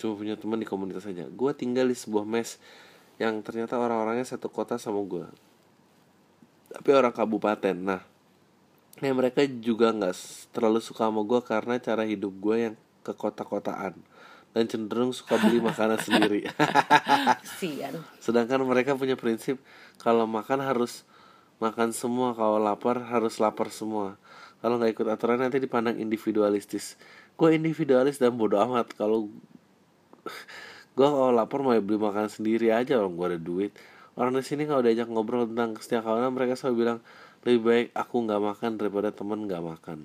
cuma 0.00 0.16
punya 0.16 0.34
teman 0.40 0.56
di 0.56 0.64
komunitas 0.64 1.04
saja. 1.04 1.28
Gue 1.28 1.52
tinggal 1.52 1.84
di 1.84 1.96
sebuah 1.96 2.24
mes 2.24 2.56
yang 3.20 3.44
ternyata 3.44 3.76
orang-orangnya 3.76 4.24
satu 4.24 4.48
kota 4.48 4.80
sama 4.80 5.04
gue. 5.04 5.28
Tapi 6.72 6.88
orang 6.96 7.12
kabupaten. 7.12 7.76
Nah, 7.76 8.00
Nah 9.00 9.16
mereka 9.16 9.40
juga 9.48 9.94
nggak 9.96 10.12
terlalu 10.52 10.82
suka 10.84 11.08
sama 11.08 11.24
gue 11.24 11.40
karena 11.40 11.80
cara 11.80 12.04
hidup 12.04 12.36
gue 12.36 12.56
yang 12.68 12.74
ke 13.00 13.16
kota-kotaan 13.16 13.96
dan 14.52 14.64
cenderung 14.68 15.14
suka 15.16 15.40
beli 15.40 15.62
makanan 15.72 15.96
sendiri. 16.02 16.44
Sedangkan 18.24 18.60
mereka 18.68 18.92
punya 18.98 19.16
prinsip 19.16 19.56
kalau 19.96 20.28
makan 20.28 20.60
harus 20.60 21.08
makan 21.62 21.96
semua, 21.96 22.36
kalau 22.36 22.60
lapar 22.60 23.00
harus 23.08 23.40
lapar 23.40 23.72
semua. 23.72 24.20
Kalau 24.60 24.76
nggak 24.76 24.92
ikut 24.92 25.06
aturan 25.08 25.40
nanti 25.40 25.56
dipandang 25.56 25.96
individualistis. 25.96 27.00
Gue 27.40 27.56
individualis 27.56 28.20
dan 28.20 28.36
bodoh 28.36 28.60
amat 28.68 28.92
kalau 28.92 29.32
gue 30.96 31.08
kalau 31.08 31.32
lapar 31.32 31.60
mau 31.64 31.76
beli 31.78 31.98
makan 31.98 32.26
sendiri 32.28 32.70
aja 32.74 33.00
orang 33.00 33.14
gue 33.16 33.26
ada 33.36 33.40
duit. 33.40 33.72
Orang 34.18 34.36
di 34.36 34.44
sini 34.44 34.68
kalau 34.68 34.84
diajak 34.84 35.08
ngobrol 35.08 35.48
tentang 35.48 35.78
kesetiakawanan 35.78 36.34
mereka 36.34 36.58
selalu 36.58 36.74
bilang 36.84 36.98
lebih 37.46 37.60
baik 37.64 37.86
aku 37.96 38.16
nggak 38.28 38.40
makan 38.42 38.70
daripada 38.76 39.08
temen 39.14 39.48
nggak 39.48 39.62
makan. 39.64 39.98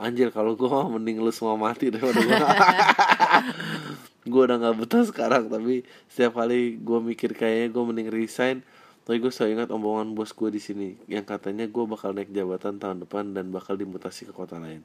Anjir 0.00 0.32
kalau 0.32 0.56
gue 0.56 0.64
mah 0.64 0.88
mending 0.88 1.20
lu 1.20 1.28
semua 1.28 1.60
mati 1.60 1.92
daripada 1.92 2.16
gue 2.16 2.38
gue 4.30 4.42
udah 4.46 4.56
nggak 4.60 4.76
betah 4.84 5.04
sekarang 5.04 5.48
tapi 5.48 5.82
setiap 6.08 6.40
kali 6.40 6.76
gue 6.76 6.98
mikir 7.00 7.32
kayaknya 7.32 7.68
gue 7.72 7.82
mending 7.84 8.08
resign 8.08 8.60
tapi 9.08 9.16
gue 9.16 9.32
selalu 9.32 9.50
ingat 9.56 9.68
omongan 9.72 10.12
bos 10.12 10.36
gue 10.36 10.52
di 10.52 10.60
sini 10.60 10.88
yang 11.08 11.24
katanya 11.24 11.64
gue 11.64 11.84
bakal 11.88 12.12
naik 12.12 12.28
jabatan 12.30 12.76
tahun 12.76 13.02
depan 13.08 13.32
dan 13.32 13.48
bakal 13.48 13.74
dimutasi 13.74 14.28
ke 14.28 14.32
kota 14.32 14.60
lain 14.60 14.84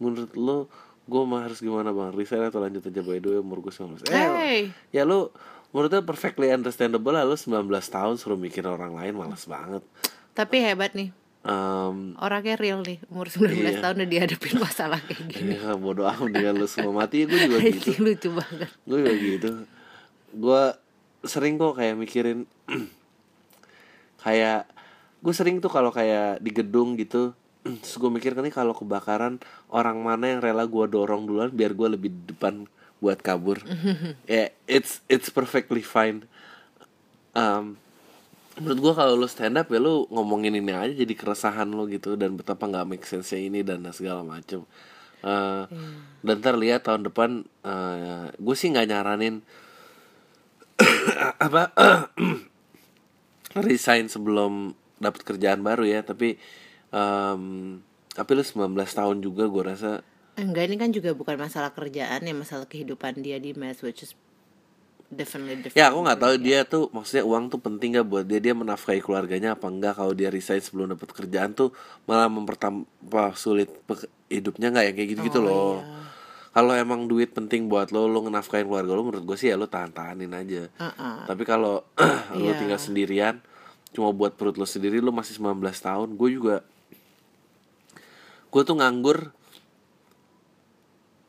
menurut 0.00 0.32
lo 0.34 0.58
gue 1.02 1.22
mah 1.22 1.42
harus 1.42 1.58
gimana 1.58 1.90
bang? 1.90 2.10
Resign 2.10 2.44
atau 2.44 2.58
lanjut 2.58 2.82
aja 2.82 3.00
by 3.00 3.18
the 3.18 3.28
way 3.28 3.38
umur 3.38 3.58
gue 3.60 3.70
19 3.70 4.06
eh 4.06 4.14
hey. 4.14 4.60
ya 4.90 5.02
lu 5.02 5.28
menurutnya 5.70 6.00
perfectly 6.00 6.48
understandable 6.48 7.10
lah. 7.10 7.22
Lu 7.22 7.34
19 7.34 7.66
tahun 7.66 8.14
suruh 8.16 8.36
mikir 8.36 8.62
orang 8.62 8.92
lain 8.92 9.14
malas 9.14 9.44
banget. 9.44 9.82
Tapi 10.32 10.60
hebat 10.60 10.92
nih. 10.92 11.10
Em, 11.42 12.14
orangnya 12.22 12.54
real 12.54 12.86
nih 12.86 13.02
umur 13.10 13.26
19 13.26 13.50
Iya. 13.50 13.82
tahun 13.82 13.94
udah 13.98 14.08
dihadapin 14.08 14.56
masalah 14.62 15.02
kayak 15.02 15.26
gini. 15.26 15.58
Ya 15.58 15.74
bodoh 15.74 16.06
amat 16.06 16.30
dengan 16.30 16.54
lu 16.54 16.66
semua 16.66 16.94
mati 16.94 17.26
gue 17.26 17.34
juga 17.34 17.58
gitu. 17.66 17.98
lucu 17.98 18.28
banget. 18.30 18.70
Gue 18.86 18.98
juga 19.02 19.12
gitu. 19.18 19.50
Gue 20.32 20.62
sering 21.22 21.58
kok 21.58 21.74
kayak 21.74 21.98
mikirin 21.98 22.46
kayak 24.22 24.70
gue 25.18 25.34
sering 25.34 25.58
tuh 25.58 25.66
kalau 25.66 25.90
kayak 25.90 26.38
di 26.38 26.50
gedung 26.50 26.94
gitu 26.94 27.34
terus 27.82 27.96
gue 27.98 28.10
mikir 28.10 28.34
kan 28.34 28.42
nih 28.42 28.54
kalau 28.54 28.74
kebakaran 28.74 29.38
orang 29.70 30.02
mana 30.02 30.34
yang 30.34 30.40
rela 30.42 30.66
gue 30.66 30.86
dorong 30.90 31.26
duluan 31.26 31.50
biar 31.54 31.74
gue 31.74 31.88
lebih 31.94 32.10
depan 32.28 32.66
buat 33.02 33.18
kabur. 33.18 33.62
Ya 34.30 34.54
it's 34.70 35.02
it's 35.10 35.30
perfectly 35.30 35.82
fine. 35.82 36.26
Um, 37.32 37.80
menurut 38.60 38.78
gue 38.78 38.92
kalau 38.98 39.14
lo 39.16 39.26
stand 39.26 39.56
up 39.56 39.72
ya 39.72 39.80
lo 39.80 40.04
ngomongin 40.12 40.54
ini 40.54 40.70
aja 40.76 40.92
jadi 40.92 41.14
keresahan 41.16 41.72
lo 41.72 41.88
gitu 41.88 42.14
dan 42.20 42.36
betapa 42.36 42.68
nggak 42.68 42.86
make 42.86 43.06
sense 43.08 43.32
ini 43.34 43.64
dan 43.64 43.82
segala 43.90 44.22
macem. 44.22 44.62
Eh, 45.22 45.64
dan 46.26 46.34
ntar 46.42 46.58
lihat 46.58 46.82
tahun 46.82 47.06
depan 47.06 47.46
gue 48.42 48.56
sih 48.58 48.74
nggak 48.74 48.90
nyaranin 48.90 49.38
apa 51.46 51.70
resign 53.66 54.10
sebelum 54.10 54.74
dapat 54.98 55.22
kerjaan 55.22 55.62
baru 55.62 55.86
ya 55.86 56.02
tapi 56.02 56.42
em, 56.92 57.42
tapi 58.10 58.30
lu 58.32 58.44
19 58.44 58.68
tahun 58.76 59.16
juga 59.18 59.48
gue 59.48 59.62
rasa 59.66 59.90
enggak 60.34 60.64
ini 60.64 60.76
kan 60.76 60.90
juga 60.90 61.12
bukan 61.12 61.36
masalah 61.36 61.70
kerjaan 61.70 62.20
ya 62.20 62.32
masalah 62.32 62.64
kehidupan 62.64 63.18
dia 63.18 63.36
di 63.36 63.52
mes 63.52 63.80
which 63.80 64.02
is 64.02 64.12
definitely 65.08 65.60
different 65.60 65.76
ya 65.76 65.88
aku 65.88 65.98
nggak 66.00 66.16
tahu 66.18 66.34
dia 66.38 66.64
tuh 66.64 66.88
maksudnya 66.88 67.20
uang 67.22 67.48
tuh 67.48 67.60
penting 67.60 67.96
gak 67.96 68.08
buat 68.08 68.24
dia 68.24 68.40
dia 68.40 68.52
menafkahi 68.52 69.00
keluarganya 69.00 69.52
apa 69.52 69.68
enggak 69.68 69.96
kalau 69.96 70.12
dia 70.12 70.28
resign 70.28 70.60
sebelum 70.60 70.92
dapat 70.92 71.08
kerjaan 71.10 71.52
tuh 71.52 71.68
malah 72.04 72.32
mempertambah 72.32 72.86
sulit 73.34 73.68
hidupnya 74.28 74.72
nggak 74.72 74.84
ya 74.88 74.92
kayak 74.92 75.08
gitu 75.10 75.20
gitu 75.26 75.38
Oh, 75.40 75.44
loh 75.44 75.74
iya. 75.76 76.00
kalau 76.52 76.72
emang 76.72 77.04
duit 77.04 77.28
penting 77.28 77.68
buat 77.68 77.92
lo 77.92 78.08
lo 78.08 78.24
ngenafkahin 78.24 78.64
keluarga 78.64 78.92
lo 78.92 79.04
menurut 79.04 79.24
gue 79.26 79.36
sih 79.36 79.52
ya 79.52 79.56
lo 79.56 79.68
tahan 79.68 79.92
tahanin 79.92 80.32
aja 80.32 80.72
Uh-uh. 80.80 81.28
tapi 81.28 81.44
kalau 81.44 81.84
lo 82.32 82.48
Iya. 82.48 82.56
tinggal 82.56 82.80
sendirian 82.80 83.36
cuma 83.92 84.08
buat 84.08 84.32
perut 84.32 84.56
lo 84.56 84.64
sendiri 84.64 84.96
lo 84.96 85.12
masih 85.12 85.36
19 85.36 85.60
tahun 85.60 86.08
gue 86.16 86.28
juga 86.32 86.64
gue 88.52 88.62
tuh 88.62 88.76
nganggur. 88.76 89.32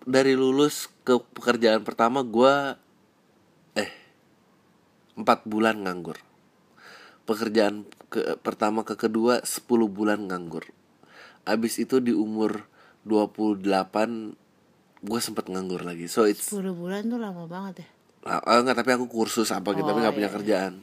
Dari 0.03 0.35
lulus 0.35 0.91
ke 1.07 1.15
pekerjaan 1.15 1.87
pertama 1.87 2.27
gue 2.27 2.75
eh 3.79 3.91
empat 5.15 5.47
bulan 5.47 5.87
nganggur. 5.87 6.19
Pekerjaan 7.23 7.87
ke 8.11 8.35
pertama 8.43 8.83
ke 8.83 8.99
kedua 8.99 9.39
10 9.39 9.63
bulan 9.87 10.27
nganggur. 10.27 10.67
Abis 11.47 11.79
itu 11.79 12.03
di 12.03 12.11
umur 12.11 12.67
28 13.07 13.63
gue 15.07 15.19
sempet 15.23 15.47
nganggur 15.47 15.87
lagi. 15.87 16.11
So 16.11 16.27
it's 16.27 16.51
10 16.51 16.75
bulan 16.75 17.07
tuh 17.07 17.23
lama 17.23 17.47
banget 17.47 17.87
ya? 17.87 17.87
Ah, 18.23 18.39
ah, 18.43 18.59
enggak 18.59 18.83
tapi 18.83 18.91
aku 18.99 19.07
kursus 19.07 19.51
apa 19.55 19.71
gitu 19.71 19.87
tapi 19.87 19.99
Oh, 19.99 20.03
nggak 20.03 20.15
punya 20.15 20.27
iya, 20.27 20.31
iya. 20.31 20.37
kerjaan. 20.39 20.73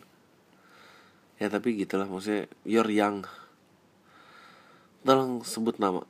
Ya 1.40 1.48
tapi 1.52 1.76
gitulah 1.76 2.08
maksudnya 2.08 2.48
you're 2.64 2.88
young. 2.88 3.28
Tolong 5.04 5.44
sebut 5.44 5.76
nama 5.76 6.04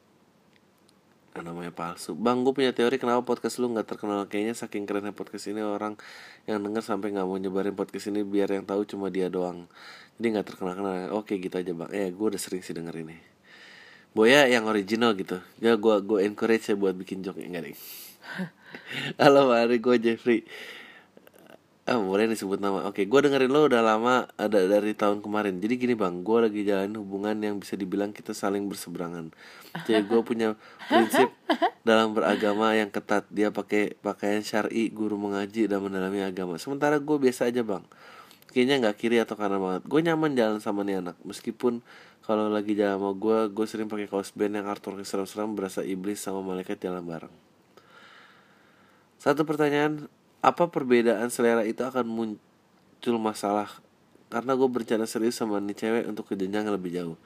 namanya 1.38 1.70
palsu. 1.70 2.18
Bang 2.18 2.42
gue 2.42 2.50
punya 2.50 2.74
teori 2.74 2.98
kenapa 2.98 3.22
podcast 3.22 3.62
lu 3.62 3.70
nggak 3.70 3.86
terkenal. 3.86 4.26
Kayaknya 4.26 4.54
saking 4.58 4.82
kerennya 4.82 5.14
podcast 5.14 5.46
ini 5.46 5.62
orang 5.62 5.94
yang 6.50 6.58
denger 6.58 6.82
sampai 6.82 7.14
nggak 7.14 7.26
mau 7.26 7.38
nyebarin 7.38 7.74
podcast 7.78 8.10
ini 8.10 8.26
biar 8.26 8.50
yang 8.50 8.66
tahu 8.66 8.82
cuma 8.82 9.06
dia 9.14 9.30
doang. 9.30 9.70
Jadi 10.18 10.26
nggak 10.34 10.46
terkenal 10.46 10.74
kenal 10.74 10.94
oke 11.14 11.30
gitu 11.30 11.54
aja 11.54 11.70
bang. 11.70 11.90
Eh 11.94 12.10
gue 12.10 12.26
udah 12.26 12.40
sering 12.40 12.66
sih 12.66 12.74
denger 12.74 12.94
ini. 13.06 13.16
Boya 14.10 14.50
yang 14.50 14.66
original 14.66 15.14
gitu. 15.14 15.38
Ya 15.62 15.78
gue 15.78 15.94
gue 16.02 16.18
encourage 16.26 16.66
ya 16.66 16.74
buat 16.74 16.98
bikin 16.98 17.22
joke. 17.22 17.38
Enggak 17.38 17.70
deh. 17.70 17.78
Halo 19.22 19.54
hari 19.54 19.78
gue 19.78 19.96
Jeffrey 20.02 20.42
Ah 21.90 21.98
boleh 21.98 22.30
disebut 22.30 22.62
nama. 22.62 22.86
Oke 22.86 23.02
gue 23.02 23.18
dengerin 23.18 23.50
lo 23.50 23.66
udah 23.66 23.82
lama 23.82 24.30
Ada 24.38 24.70
dari 24.70 24.94
tahun 24.94 25.26
kemarin. 25.26 25.58
Jadi 25.58 25.74
gini 25.74 25.98
bang 25.98 26.22
Gue 26.22 26.38
lagi 26.46 26.62
jalanin 26.62 26.94
hubungan 27.02 27.34
yang 27.42 27.58
bisa 27.58 27.74
dibilang 27.74 28.14
kita 28.14 28.30
saling 28.30 28.70
berseberangan. 28.70 29.34
Jadi 29.90 30.06
gue 30.06 30.20
punya 30.22 30.54
prinsip 30.86 31.34
Dalam 31.82 32.14
beragama 32.14 32.78
yang 32.78 32.94
ketat. 32.94 33.26
Dia 33.34 33.50
pakai 33.50 33.98
pakaian 33.98 34.38
syari 34.46 34.86
Guru 34.94 35.18
mengaji 35.18 35.66
dan 35.66 35.82
mendalami 35.82 36.22
agama. 36.22 36.62
Sementara 36.62 37.02
gue 37.02 37.16
biasa 37.18 37.50
aja 37.50 37.66
bang. 37.66 37.82
Kayaknya 38.54 38.86
nggak 38.86 38.94
kiri 38.94 39.18
atau 39.18 39.34
kanan 39.34 39.58
banget. 39.58 39.82
Gue 39.90 40.00
nyaman 40.06 40.38
jalan 40.38 40.62
sama 40.62 40.86
nih 40.86 41.02
anak. 41.02 41.18
Meskipun 41.26 41.82
kalau 42.22 42.54
lagi 42.54 42.78
jalan 42.78 43.02
sama 43.02 43.10
gue 43.18 43.38
Gue 43.50 43.66
sering 43.66 43.90
pakai 43.90 44.06
kaos 44.06 44.30
band 44.30 44.62
yang 44.62 44.70
artworknya 44.70 45.02
seram-seram 45.02 45.58
Berasa 45.58 45.82
iblis 45.82 46.22
sama 46.22 46.38
malaikat 46.38 46.78
jalan 46.78 47.02
bareng. 47.02 47.34
Satu 49.18 49.42
pertanyaan, 49.44 50.08
apa 50.40 50.68
perbedaan 50.72 51.28
selera 51.28 51.64
itu 51.64 51.80
akan 51.84 52.04
muncul 52.04 53.16
masalah? 53.20 53.68
Karena 54.30 54.54
gue 54.54 54.68
berencana 54.68 55.04
serius 55.04 55.36
sama 55.36 55.58
nih 55.58 55.76
cewek 55.76 56.04
untuk 56.08 56.28
ke 56.30 56.34
yang 56.38 56.68
lebih 56.68 56.90
jauh. 56.94 57.18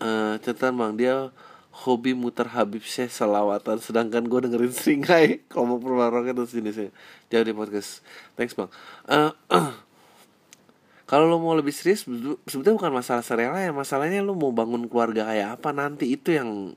Eh, 0.00 0.34
catatan 0.40 0.76
bang, 0.76 0.92
dia 0.96 1.14
hobi 1.70 2.16
muter 2.16 2.50
Habib 2.50 2.82
Syekh 2.82 3.12
selawatan, 3.14 3.78
sedangkan 3.78 4.26
gue 4.26 4.40
dengerin 4.48 4.72
seringai 4.74 5.26
kelompok 5.50 5.88
perbarokan 5.88 6.34
terus 6.42 6.52
jenisnya. 6.52 6.90
Jauh 7.32 7.44
di 7.44 7.54
podcast. 7.56 8.04
Thanks 8.36 8.52
bang. 8.52 8.68
Eh, 9.08 9.32
kalau 11.10 11.26
lo 11.26 11.40
mau 11.40 11.56
lebih 11.56 11.72
serius, 11.72 12.04
sebetu- 12.04 12.40
sebetulnya 12.44 12.76
bukan 12.76 12.92
masalah 13.00 13.24
selera 13.24 13.58
ya, 13.58 13.72
masalahnya 13.72 14.20
lo 14.20 14.36
mau 14.36 14.52
bangun 14.52 14.84
keluarga 14.86 15.26
kayak 15.32 15.58
apa 15.58 15.72
nanti 15.72 16.12
itu 16.12 16.36
yang 16.36 16.76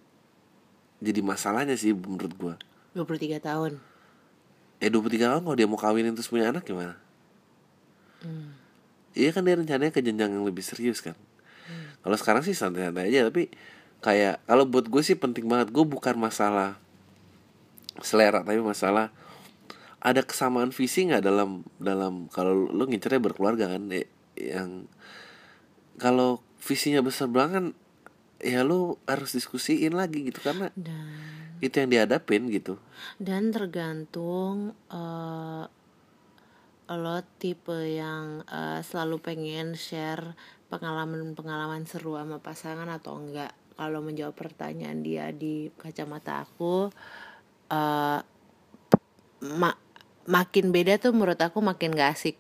jadi 1.04 1.20
masalahnya 1.20 1.76
sih 1.76 1.92
menurut 1.92 2.34
gue 2.40 2.54
23 2.96 3.44
tahun 3.44 3.72
eh 4.84 4.92
23 4.92 5.32
tahun 5.32 5.44
kalau 5.48 5.56
dia 5.56 5.68
mau 5.70 5.80
kawinin 5.80 6.12
terus 6.12 6.28
punya 6.28 6.52
anak 6.52 6.68
gimana? 6.68 7.00
Iya 9.16 9.32
kan 9.32 9.48
dia 9.48 9.56
rencananya 9.56 9.96
ke 9.96 10.04
jenjang 10.04 10.36
yang 10.36 10.44
lebih 10.44 10.60
serius 10.60 11.00
kan? 11.00 11.16
Kalau 12.04 12.18
sekarang 12.20 12.44
sih 12.44 12.52
santai-santai 12.52 13.08
aja 13.08 13.32
tapi 13.32 13.48
kayak 14.04 14.44
kalau 14.44 14.68
buat 14.68 14.92
gue 14.92 15.00
sih 15.00 15.16
penting 15.16 15.48
banget. 15.48 15.72
Gue 15.72 15.88
bukan 15.88 16.20
masalah 16.20 16.76
selera 18.04 18.44
tapi 18.44 18.60
masalah 18.60 19.16
ada 20.04 20.20
kesamaan 20.20 20.76
visi 20.76 21.08
nggak 21.08 21.24
dalam 21.24 21.64
dalam 21.80 22.28
kalau 22.28 22.68
lu 22.68 22.84
ngincernya 22.84 23.24
berkeluarga 23.24 23.72
kan? 23.72 23.88
Eh, 23.96 24.12
yang 24.36 24.92
kalau 25.96 26.44
visinya 26.60 27.00
besar 27.00 27.32
banget 27.32 27.72
ya 28.44 28.68
lu 28.68 29.00
harus 29.08 29.32
diskusiin 29.32 29.96
lagi 29.96 30.28
gitu 30.28 30.44
karena 30.44 30.68
dan 30.76 31.43
itu 31.64 31.80
yang 31.80 31.90
dihadapin 31.90 32.52
gitu. 32.52 32.76
Dan 33.16 33.56
tergantung 33.56 34.76
eh, 34.92 35.66
lo 36.92 37.18
tipe 37.40 37.80
yang 37.88 38.44
eh, 38.52 38.84
selalu 38.84 39.24
pengen 39.24 39.80
share 39.80 40.36
pengalaman-pengalaman 40.68 41.88
seru 41.88 42.20
sama 42.20 42.44
pasangan 42.44 42.90
atau 42.92 43.16
enggak. 43.16 43.56
Kalau 43.74 44.06
menjawab 44.06 44.38
pertanyaan 44.38 45.02
dia 45.02 45.32
di 45.32 45.72
kacamata 45.80 46.44
aku 46.44 46.92
eh, 47.72 48.20
ma- 49.44 49.82
makin 50.28 50.72
beda 50.72 51.00
tuh 51.00 51.16
menurut 51.16 51.40
aku 51.40 51.64
makin 51.64 51.96
gak 51.96 52.20
asik. 52.20 52.36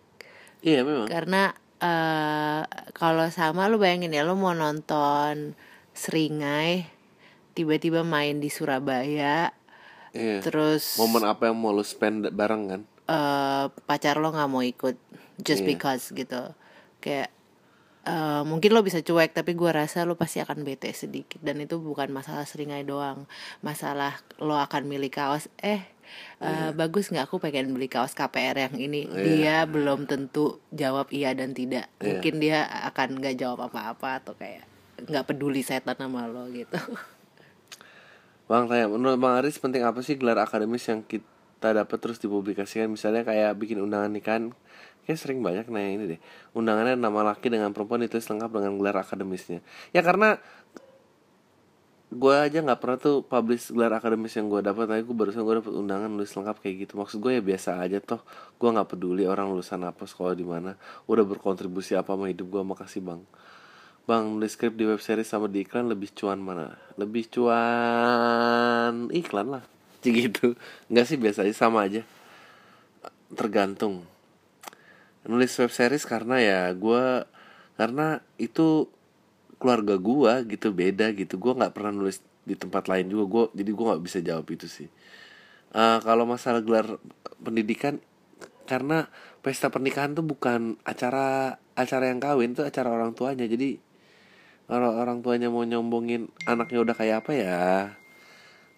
Iya 0.64 0.84
memang. 0.84 1.08
Karena 1.08 1.56
eh 1.84 2.64
kalau 2.96 3.28
sama 3.28 3.68
lu 3.68 3.76
bayangin 3.76 4.16
ya 4.16 4.24
lu 4.24 4.40
mau 4.40 4.56
nonton 4.56 5.52
Seringai 5.92 6.88
tiba-tiba 7.54 8.02
main 8.02 8.42
di 8.42 8.50
Surabaya 8.50 9.54
iya. 10.14 10.42
terus 10.42 10.98
momen 10.98 11.26
apa 11.26 11.50
yang 11.50 11.58
mau 11.58 11.74
lu 11.74 11.86
spend 11.86 12.30
bareng 12.34 12.64
kan? 12.70 12.82
Eh 13.10 13.66
pacar 13.86 14.18
lo 14.18 14.34
nggak 14.34 14.50
mau 14.50 14.62
ikut 14.66 14.98
just 15.42 15.62
Iya. 15.66 15.70
because 15.74 16.14
gitu. 16.14 16.54
Kayak 17.02 17.30
eh, 18.04 18.42
mungkin 18.44 18.74
lo 18.74 18.82
bisa 18.84 19.00
cuek 19.02 19.34
tapi 19.34 19.54
gua 19.54 19.74
rasa 19.86 20.06
lo 20.06 20.16
pasti 20.18 20.40
akan 20.42 20.66
bete 20.66 20.90
sedikit. 20.94 21.40
Dan 21.42 21.62
itu 21.62 21.78
bukan 21.82 22.10
masalah 22.10 22.46
seringai 22.46 22.86
doang. 22.86 23.26
Masalah 23.62 24.22
lo 24.42 24.56
akan 24.56 24.86
milih 24.90 25.12
kaos. 25.12 25.50
Eh 25.60 25.82
eh, 26.44 26.70
bagus 26.76 27.10
nggak 27.10 27.28
aku 27.28 27.42
pengen 27.42 27.74
beli 27.74 27.90
kaos 27.90 28.14
KPR 28.16 28.70
yang 28.70 28.76
ini? 28.78 29.10
Dia 29.10 29.66
belum 29.66 30.06
tentu 30.06 30.62
jawab 30.72 31.10
iya 31.12 31.34
dan 31.34 31.52
tidak. 31.52 31.90
Mungkin 32.00 32.40
dia 32.40 32.64
akan 32.92 33.20
nggak 33.20 33.36
jawab 33.40 33.68
apa-apa 33.68 34.22
atau 34.24 34.34
kayak 34.38 34.64
nggak 35.04 35.26
peduli 35.28 35.66
setan 35.66 35.98
sama 36.00 36.30
lo 36.30 36.48
gitu 36.54 36.78
Bang 38.54 38.70
tanya, 38.70 38.86
menurut 38.86 39.18
Bang 39.18 39.42
Aris 39.42 39.58
penting 39.58 39.82
apa 39.82 40.06
sih 40.06 40.14
gelar 40.14 40.38
akademis 40.38 40.86
yang 40.86 41.02
kita 41.02 41.74
dapat 41.74 41.98
terus 41.98 42.22
dipublikasikan? 42.22 42.86
Misalnya 42.86 43.26
kayak 43.26 43.58
bikin 43.58 43.82
undangan 43.82 44.14
nikahan 44.14 44.54
Kayak 45.04 45.20
sering 45.20 45.44
banyak 45.44 45.68
nanya 45.68 45.92
ini 45.92 46.06
deh. 46.16 46.20
Undangannya 46.56 46.96
nama 46.96 47.36
laki 47.36 47.52
dengan 47.52 47.76
perempuan 47.76 48.00
ditulis 48.08 48.24
lengkap 48.24 48.52
dengan 48.56 48.80
gelar 48.80 49.04
akademisnya. 49.04 49.60
Ya 49.92 50.00
karena 50.00 50.40
gue 52.14 52.36
aja 52.38 52.62
nggak 52.62 52.80
pernah 52.80 52.98
tuh 53.02 53.26
publish 53.26 53.74
gelar 53.74 53.92
akademis 54.00 54.38
yang 54.38 54.48
gue 54.48 54.62
dapat 54.62 54.86
tapi 54.86 55.02
gue 55.02 55.18
barusan 55.18 55.42
gue 55.44 55.56
dapet 55.60 55.74
undangan 55.74 56.08
nulis 56.08 56.32
lengkap 56.32 56.56
kayak 56.64 56.76
gitu. 56.88 56.94
Maksud 56.96 57.20
gue 57.20 57.32
ya 57.36 57.42
biasa 57.44 57.84
aja 57.84 58.00
toh. 58.00 58.24
Gue 58.56 58.70
nggak 58.72 58.96
peduli 58.96 59.28
orang 59.28 59.52
lulusan 59.52 59.84
apa 59.84 60.08
sekolah 60.08 60.40
di 60.40 60.48
mana. 60.48 60.80
Udah 61.12 61.28
berkontribusi 61.28 62.00
apa 62.00 62.16
sama 62.16 62.32
hidup 62.32 62.48
gue 62.48 62.64
makasih 62.64 63.04
bang 63.04 63.20
bang 64.04 64.36
nulis 64.36 64.60
skrip 64.60 64.76
di 64.76 64.84
web 64.84 65.00
series 65.00 65.32
sama 65.32 65.48
di 65.48 65.64
iklan 65.64 65.88
lebih 65.88 66.12
cuan 66.12 66.44
mana? 66.44 66.76
Lebih 67.00 67.32
cuan 67.32 69.08
iklan 69.12 69.60
lah. 69.60 69.64
Gitu. 70.04 70.60
Nggak 70.92 71.06
sih 71.08 71.16
biasa 71.16 71.48
aja 71.48 71.56
sama 71.56 71.88
aja. 71.88 72.04
Tergantung. 73.32 74.04
Nulis 75.24 75.56
web 75.56 75.72
series 75.72 76.04
karena 76.04 76.44
ya 76.44 76.62
gue 76.76 77.24
karena 77.80 78.20
itu 78.36 78.92
keluarga 79.64 79.96
gua 79.96 80.44
gitu 80.44 80.76
beda 80.76 81.16
gitu. 81.16 81.40
Gua 81.40 81.56
nggak 81.56 81.72
pernah 81.72 81.96
nulis 81.96 82.20
di 82.44 82.60
tempat 82.60 82.92
lain 82.92 83.08
juga. 83.08 83.24
Gua 83.24 83.44
jadi 83.56 83.72
gua 83.72 83.96
nggak 83.96 84.04
bisa 84.04 84.20
jawab 84.20 84.44
itu 84.52 84.68
sih. 84.68 84.92
Eh, 85.72 86.00
kalau 86.04 86.28
masalah 86.28 86.60
gelar 86.60 87.00
pendidikan 87.40 88.04
karena 88.68 89.08
pesta 89.40 89.72
pernikahan 89.72 90.16
tuh 90.16 90.28
bukan 90.28 90.76
acara 90.84 91.60
acara 91.80 92.12
yang 92.12 92.20
kawin 92.20 92.52
tuh 92.60 92.68
acara 92.68 92.92
orang 92.92 93.16
tuanya. 93.16 93.48
Jadi 93.48 93.93
kalau 94.68 94.96
orang 94.96 95.20
tuanya 95.20 95.52
mau 95.52 95.64
nyombongin 95.68 96.32
anaknya 96.48 96.80
udah 96.84 96.96
kayak 96.96 97.26
apa 97.26 97.32
ya? 97.36 97.62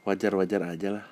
Wajar 0.06 0.34
wajar 0.38 0.62
aja 0.66 0.90
lah. 1.02 1.06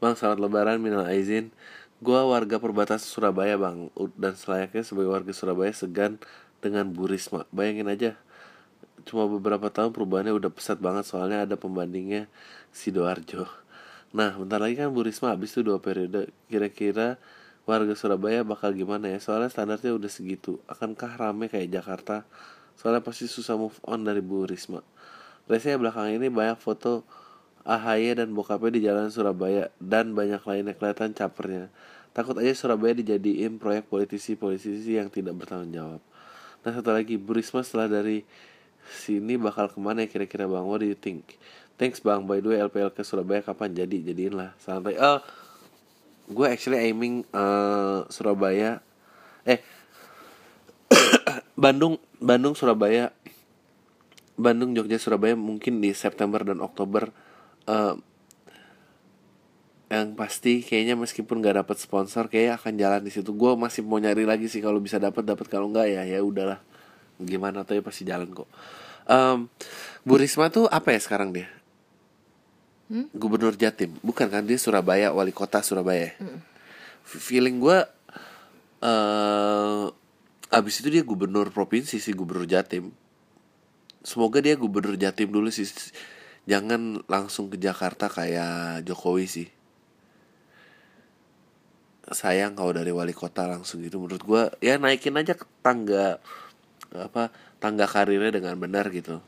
Bang 0.00 0.16
selamat 0.16 0.38
lebaran 0.40 0.78
minal 0.80 1.04
aizin. 1.08 1.52
Gua 2.00 2.24
warga 2.24 2.56
perbatasan 2.56 3.04
Surabaya 3.04 3.60
bang. 3.60 3.92
Dan 4.16 4.32
selayaknya 4.32 4.80
sebagai 4.84 5.12
warga 5.12 5.32
Surabaya 5.36 5.72
segan 5.76 6.16
dengan 6.64 6.88
Bu 6.88 7.08
Risma. 7.08 7.44
Bayangin 7.52 7.88
aja 7.88 8.16
Cuma 9.08 9.24
beberapa 9.24 9.72
tahun 9.72 9.96
perubahannya 9.96 10.34
udah 10.36 10.50
pesat 10.52 10.76
banget 10.80 11.08
Soalnya 11.08 11.48
ada 11.48 11.56
pembandingnya 11.56 12.28
Sidoarjo. 12.70 13.48
Nah 14.10 14.34
bentar 14.36 14.58
lagi 14.60 14.78
kan 14.78 14.90
Bu 14.92 15.06
Risma 15.06 15.32
habis 15.34 15.54
tuh 15.54 15.66
dua 15.66 15.78
periode. 15.82 16.30
Kira-kira 16.50 17.16
warga 17.68 17.94
Surabaya 17.96 18.40
bakal 18.42 18.72
gimana 18.72 19.12
ya 19.12 19.18
Soalnya 19.20 19.52
standarnya 19.52 19.94
udah 19.94 20.10
segitu 20.10 20.58
Akankah 20.66 21.16
rame 21.20 21.46
kayak 21.46 21.70
Jakarta 21.70 22.24
Soalnya 22.74 23.04
pasti 23.04 23.28
susah 23.28 23.54
move 23.60 23.76
on 23.84 24.02
dari 24.04 24.24
Bu 24.24 24.48
Risma 24.48 24.80
Rese 25.50 25.74
belakangan 25.74 26.14
ini 26.14 26.30
banyak 26.30 26.62
foto 26.62 27.02
AHY 27.66 28.16
dan 28.16 28.32
bokapnya 28.32 28.70
di 28.72 28.80
jalan 28.86 29.12
Surabaya 29.12 29.68
dan 29.76 30.16
banyak 30.16 30.40
lainnya 30.48 30.72
kelihatan 30.72 31.12
capernya. 31.12 31.68
Takut 32.16 32.38
aja 32.40 32.54
Surabaya 32.56 32.96
dijadiin 32.96 33.60
proyek 33.60 33.86
politisi-politisi 33.86 34.96
yang 34.96 35.12
tidak 35.12 35.36
bertanggung 35.36 35.74
jawab. 35.74 36.00
Nah 36.64 36.70
satu 36.72 36.90
lagi, 36.94 37.20
Bu 37.20 37.36
Risma 37.36 37.60
setelah 37.60 38.00
dari 38.00 38.24
sini 38.90 39.36
bakal 39.36 39.68
ke 39.70 39.78
mana 39.78 40.02
ya 40.04 40.08
kira-kira 40.08 40.48
Bang? 40.48 40.66
What 40.66 40.80
do 40.82 40.88
you 40.88 40.96
think? 40.96 41.36
Thanks 41.76 42.00
Bang, 42.00 42.24
by 42.24 42.40
the 42.40 42.52
way 42.52 42.58
LPL 42.60 42.92
ke 42.96 43.04
Surabaya 43.04 43.44
kapan 43.44 43.76
jadi? 43.76 44.12
Jadiin 44.12 44.36
santai. 44.56 44.96
Oh, 44.96 45.20
gue 46.30 46.46
actually 46.46 46.78
aiming 46.78 47.26
eh, 47.34 48.00
Surabaya, 48.08 48.78
eh 49.42 49.60
Bandung, 51.62 51.98
Bandung, 52.22 52.54
Surabaya, 52.54 53.10
Bandung, 54.38 54.72
Jogja, 54.72 54.96
Surabaya 54.96 55.34
mungkin 55.34 55.82
di 55.82 55.90
September 55.92 56.40
dan 56.46 56.62
Oktober 56.62 57.10
eh, 57.66 57.94
yang 59.90 60.14
pasti 60.14 60.62
kayaknya 60.62 60.94
meskipun 60.94 61.42
gak 61.42 61.66
dapat 61.66 61.76
sponsor 61.82 62.30
kayak 62.30 62.62
akan 62.62 62.78
jalan 62.78 63.02
di 63.02 63.10
situ. 63.10 63.34
Gue 63.34 63.58
masih 63.58 63.82
mau 63.82 63.98
nyari 63.98 64.22
lagi 64.22 64.46
sih 64.46 64.62
kalau 64.62 64.78
bisa 64.78 65.02
dapat 65.02 65.26
dapat 65.26 65.50
kalau 65.50 65.66
enggak 65.66 65.90
ya 65.90 66.06
ya 66.06 66.22
udahlah. 66.22 66.62
Gimana 67.18 67.66
tuh 67.66 67.74
ya 67.74 67.82
pasti 67.82 68.06
jalan 68.06 68.30
kok. 68.30 68.46
Em, 69.10 69.50
Bu 70.06 70.14
Risma 70.14 70.46
tuh 70.46 70.70
apa 70.70 70.94
ya 70.94 71.00
sekarang 71.02 71.34
dia? 71.34 71.50
Gubernur 73.14 73.54
Jatim, 73.54 73.94
bukan 74.02 74.26
kan 74.26 74.42
dia 74.42 74.58
Surabaya, 74.58 75.14
wali 75.14 75.30
kota 75.30 75.62
Surabaya. 75.62 76.10
F- 77.06 77.22
Feeling 77.22 77.62
gue 77.62 77.78
eh 78.82 79.84
abis 80.50 80.82
itu 80.82 80.90
dia 80.90 81.06
gubernur 81.06 81.54
provinsi 81.54 82.02
sih 82.02 82.10
gubernur 82.10 82.50
Jatim. 82.50 82.90
Semoga 84.02 84.42
dia 84.42 84.58
gubernur 84.58 84.98
Jatim 84.98 85.30
dulu 85.30 85.54
sih. 85.54 85.70
Jangan 86.50 87.06
langsung 87.06 87.46
ke 87.46 87.62
Jakarta 87.62 88.10
kayak 88.10 88.82
Jokowi 88.82 89.30
sih. 89.30 89.48
Sayang 92.10 92.58
kalau 92.58 92.74
dari 92.74 92.90
wali 92.90 93.14
kota 93.14 93.46
langsung 93.46 93.86
gitu. 93.86 94.02
Menurut 94.02 94.26
gua 94.26 94.42
ya 94.58 94.82
naikin 94.82 95.14
aja 95.14 95.38
ke 95.38 95.46
tangga 95.62 96.18
apa 96.90 97.30
tangga 97.62 97.86
karirnya 97.86 98.34
dengan 98.34 98.58
benar 98.58 98.90
gitu 98.90 99.22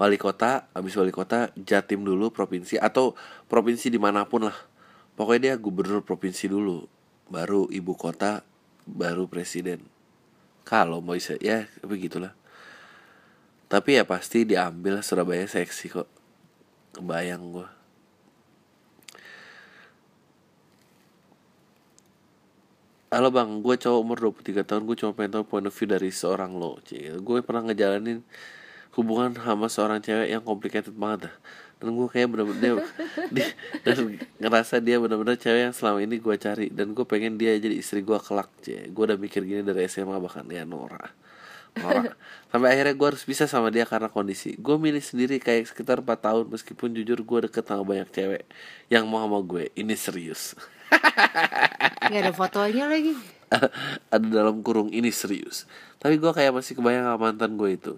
wali 0.00 0.16
kota 0.16 0.68
habis 0.72 0.96
wali 0.96 1.12
kota 1.12 1.52
Jatim 1.58 2.04
dulu 2.04 2.32
provinsi 2.32 2.80
atau 2.80 3.16
provinsi 3.46 3.92
di 3.92 4.00
mana 4.00 4.24
pun 4.24 4.48
lah. 4.48 4.56
Pokoknya 5.12 5.54
dia 5.54 5.54
gubernur 5.60 6.00
provinsi 6.00 6.48
dulu 6.48 6.88
baru 7.28 7.68
ibu 7.68 7.92
kota 7.96 8.44
baru 8.88 9.28
presiden. 9.28 9.84
Kalau 10.62 11.02
mau 11.04 11.16
bisa 11.18 11.36
ya 11.38 11.68
begitulah. 11.84 12.32
Tapi 13.72 13.96
ya 13.96 14.04
pasti 14.04 14.44
diambil 14.44 15.00
Surabaya 15.00 15.48
seksi 15.48 15.88
kok. 15.88 16.08
Kebayang 16.92 17.44
gua. 17.48 17.68
Halo 23.12 23.28
bang, 23.28 23.60
gue 23.60 23.76
cowok 23.76 24.00
umur 24.00 24.16
23 24.40 24.64
tahun 24.64 24.88
Gue 24.88 24.96
cuma 24.96 25.12
pengen 25.12 25.36
tahu 25.36 25.44
point 25.44 25.68
of 25.68 25.76
view 25.76 25.84
dari 25.84 26.08
seorang 26.08 26.56
lo 26.56 26.80
Gue 27.20 27.44
pernah 27.44 27.68
ngejalanin 27.68 28.24
hubungan 28.92 29.32
sama 29.34 29.66
seorang 29.66 30.00
cewek 30.00 30.28
yang 30.30 30.42
complicated 30.44 30.92
banget 30.92 31.28
dah. 31.28 31.34
Dan 31.82 31.98
gue 31.98 32.06
kayak 32.06 32.28
bener-bener 32.30 32.60
dia, 32.62 32.72
dia- 33.34 33.54
Dan 33.82 34.14
ngerasa 34.38 34.78
dia 34.78 35.02
bener-bener 35.02 35.34
cewek 35.34 35.70
yang 35.70 35.74
selama 35.74 35.98
ini 36.00 36.22
gue 36.22 36.36
cari. 36.38 36.70
Dan 36.70 36.94
gue 36.94 37.02
pengen 37.02 37.34
dia 37.34 37.58
jadi 37.58 37.74
istri 37.74 38.00
gue 38.00 38.14
kelak 38.16 38.52
cie. 38.62 38.86
Gue 38.88 39.10
udah 39.10 39.18
mikir 39.18 39.42
gini 39.42 39.66
dari 39.66 39.88
SMA 39.90 40.14
bahkan 40.22 40.46
ya 40.46 40.62
Nora. 40.62 41.10
Norak 41.72 42.12
sampai 42.52 42.68
akhirnya 42.76 42.92
gue 42.92 43.08
harus 43.16 43.24
bisa 43.24 43.48
sama 43.48 43.72
dia 43.72 43.88
karena 43.88 44.12
kondisi. 44.12 44.52
Gue 44.60 44.76
milih 44.76 45.00
sendiri 45.00 45.40
kayak 45.40 45.72
sekitar 45.72 46.04
4 46.04 46.20
tahun 46.20 46.44
meskipun 46.52 46.92
jujur 46.92 47.16
gue 47.24 47.38
deket 47.48 47.64
sama 47.64 47.80
banyak 47.82 48.12
cewek 48.12 48.44
yang 48.92 49.08
mau 49.08 49.24
sama 49.24 49.40
gue. 49.40 49.72
Ini 49.72 49.96
serius. 49.96 50.52
Gak 50.92 52.12
ada 52.12 52.32
fotonya 52.36 52.92
lagi. 52.92 53.16
Ada 54.12 54.26
dalam 54.28 54.60
kurung 54.60 54.92
ini 54.92 55.08
serius. 55.08 55.64
Tapi 55.96 56.16
gue 56.16 56.28
kayak 56.28 56.52
masih 56.52 56.76
kebayang 56.76 57.04
sama 57.08 57.32
mantan 57.32 57.56
gue 57.56 57.70
itu 57.72 57.94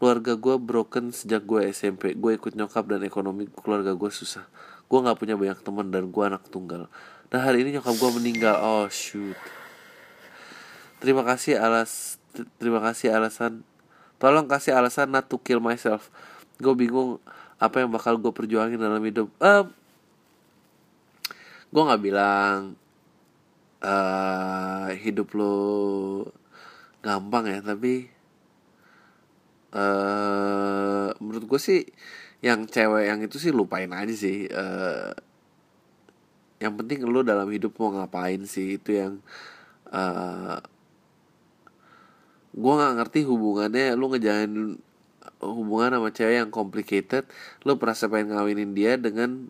keluarga 0.00 0.32
gue 0.32 0.56
broken 0.56 1.12
sejak 1.12 1.44
gue 1.44 1.68
SMP 1.68 2.16
gue 2.16 2.32
ikut 2.32 2.56
nyokap 2.56 2.88
dan 2.88 3.04
ekonomi 3.04 3.44
keluarga 3.52 3.92
gue 3.92 4.08
susah. 4.08 4.48
Gue 4.88 4.98
nggak 5.04 5.20
punya 5.20 5.36
banyak 5.36 5.60
teman 5.60 5.92
dan 5.92 6.08
gue 6.08 6.24
anak 6.24 6.48
tunggal. 6.48 6.88
Dan 7.28 7.44
hari 7.44 7.68
ini 7.68 7.76
nyokap 7.76 8.00
gue 8.00 8.10
meninggal. 8.16 8.56
Oh 8.64 8.88
shoot. 8.88 9.36
Terima 11.04 11.20
kasih 11.20 11.60
alas 11.60 12.16
terima 12.56 12.80
kasih 12.80 13.12
alasan. 13.12 13.60
Tolong 14.16 14.48
kasih 14.48 14.72
alasan 14.72 15.12
not 15.12 15.28
to 15.28 15.36
kill 15.36 15.60
myself. 15.60 16.08
Gue 16.56 16.72
bingung 16.72 17.20
apa 17.60 17.84
yang 17.84 17.92
bakal 17.92 18.16
gue 18.16 18.32
perjuangin 18.32 18.80
dalam 18.80 19.04
hidup. 19.04 19.28
Um, 19.36 19.68
gue 21.68 21.82
nggak 21.84 22.02
bilang 22.02 22.80
uh, 23.84 24.88
hidup 24.96 25.28
lo 25.36 25.54
gampang 27.04 27.48
ya 27.48 27.60
tapi 27.60 28.19
uh, 29.74 31.08
menurut 31.18 31.44
gue 31.46 31.60
sih 31.60 31.80
yang 32.40 32.64
cewek 32.64 33.04
yang 33.06 33.20
itu 33.20 33.36
sih 33.36 33.52
lupain 33.52 33.90
aja 33.92 34.14
sih. 34.14 34.48
Uh, 34.50 35.12
yang 36.60 36.76
penting 36.76 37.04
lo 37.08 37.24
dalam 37.24 37.48
hidup 37.48 37.76
mau 37.80 37.92
ngapain 37.92 38.44
sih? 38.44 38.76
Itu 38.76 38.92
yang 38.92 39.12
uh, 39.92 40.60
gue 42.52 42.72
nggak 42.72 42.94
ngerti 43.00 43.20
hubungannya. 43.24 43.96
Lu 43.96 44.08
ngejalin 44.12 44.76
hubungan 45.40 45.96
sama 45.96 46.10
cewek 46.12 46.36
yang 46.44 46.50
complicated 46.52 47.24
lu 47.64 47.76
merasa 47.80 48.08
pengen 48.08 48.36
ngawinin 48.36 48.76
dia 48.76 49.00
dengan 49.00 49.48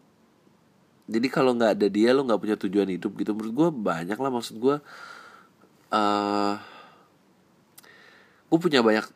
jadi 1.11 1.27
kalau 1.27 1.59
nggak 1.59 1.75
ada 1.75 1.87
dia 1.91 2.15
lu 2.15 2.23
nggak 2.23 2.39
punya 2.39 2.57
tujuan 2.59 2.87
hidup 2.87 3.11
gitu. 3.19 3.35
Menurut 3.35 3.55
gue 3.55 3.69
banyak 3.75 4.19
lah 4.19 4.31
maksud 4.31 4.57
gue 4.63 4.77
uh, 5.91 6.55
gue 8.51 8.59
punya 8.59 8.83
banyak 8.83 9.07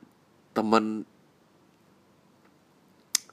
teman 0.54 1.04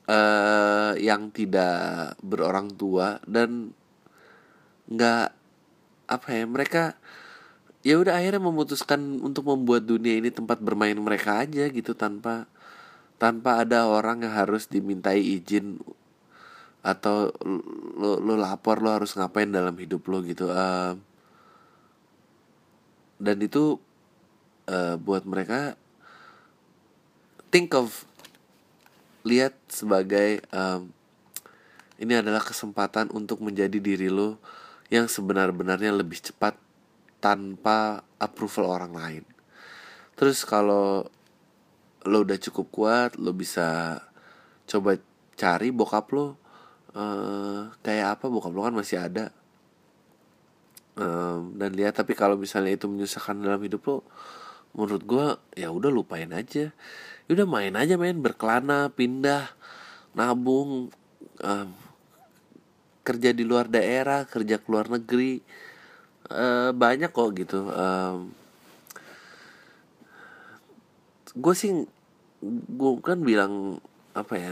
uh, 0.09 0.93
yang 0.97 1.29
tidak 1.29 2.17
berorang 2.19 2.73
tua 2.73 3.21
dan 3.29 3.71
nggak 4.91 5.31
apa 6.11 6.27
ya 6.33 6.43
mereka 6.43 6.83
ya 7.81 7.95
udah 7.97 8.19
akhirnya 8.19 8.43
memutuskan 8.43 9.23
untuk 9.23 9.47
membuat 9.47 9.87
dunia 9.87 10.19
ini 10.19 10.29
tempat 10.29 10.59
bermain 10.59 10.97
mereka 10.97 11.41
aja 11.41 11.65
gitu 11.71 11.95
tanpa 11.95 12.45
tanpa 13.15 13.63
ada 13.63 13.87
orang 13.87 14.25
yang 14.25 14.33
harus 14.33 14.67
dimintai 14.67 15.21
izin 15.21 15.79
atau 16.81 17.29
lo 17.97 18.17
lo 18.17 18.33
lapor 18.33 18.81
lo 18.81 18.89
harus 18.89 19.13
ngapain 19.13 19.49
dalam 19.49 19.77
hidup 19.77 20.01
lo 20.09 20.25
gitu 20.25 20.49
uh, 20.49 20.97
dan 23.21 23.37
itu 23.37 23.77
uh, 24.65 24.97
buat 24.97 25.21
mereka 25.29 25.77
think 27.51 27.75
of 27.75 28.07
lihat 29.27 29.53
sebagai 29.69 30.41
um, 30.49 30.89
ini 32.01 32.17
adalah 32.17 32.41
kesempatan 32.41 33.13
untuk 33.13 33.43
menjadi 33.45 33.77
diri 33.77 34.09
lo 34.09 34.41
yang 34.89 35.05
sebenar-benarnya 35.05 35.93
lebih 35.93 36.17
cepat 36.17 36.57
tanpa 37.21 38.01
approval 38.17 38.65
orang 38.65 38.93
lain. 38.97 39.23
Terus 40.17 40.41
kalau 40.41 41.05
lo 42.01 42.17
udah 42.25 42.39
cukup 42.41 42.67
kuat, 42.73 43.09
lo 43.21 43.35
bisa 43.35 43.99
coba 44.65 44.97
cari 45.37 45.69
bokap 45.69 46.09
lo 46.15 46.41
uh, 46.97 47.69
kayak 47.85 48.17
apa 48.17 48.25
bokap 48.31 48.51
lo 48.51 48.61
kan 48.65 48.73
masih 48.73 48.97
ada. 48.97 49.29
Um, 50.97 51.55
dan 51.55 51.71
lihat 51.77 51.95
tapi 51.95 52.17
kalau 52.17 52.35
misalnya 52.35 52.75
itu 52.75 52.89
menyusahkan 52.89 53.37
dalam 53.37 53.61
hidup 53.61 53.85
lo, 53.85 53.97
menurut 54.73 55.03
gue 55.05 55.25
ya 55.61 55.69
udah 55.69 55.93
lupain 55.93 56.33
aja. 56.33 56.73
Ya 57.31 57.39
udah 57.39 57.47
main 57.47 57.71
aja 57.79 57.95
main 57.95 58.19
berkelana, 58.19 58.91
pindah, 58.91 59.55
nabung, 60.11 60.91
um, 61.39 61.69
kerja 63.07 63.31
di 63.31 63.47
luar 63.47 63.71
daerah, 63.71 64.27
kerja 64.27 64.59
ke 64.59 64.67
luar 64.67 64.91
negeri. 64.91 65.39
Uh, 66.27 66.75
banyak 66.75 67.07
kok 67.07 67.31
gitu. 67.39 67.71
Um, 67.71 68.35
gue 71.31 71.55
sih 71.55 71.71
gue 72.43 72.91
kan 72.99 73.23
bilang 73.23 73.79
apa 74.11 74.35
ya 74.35 74.51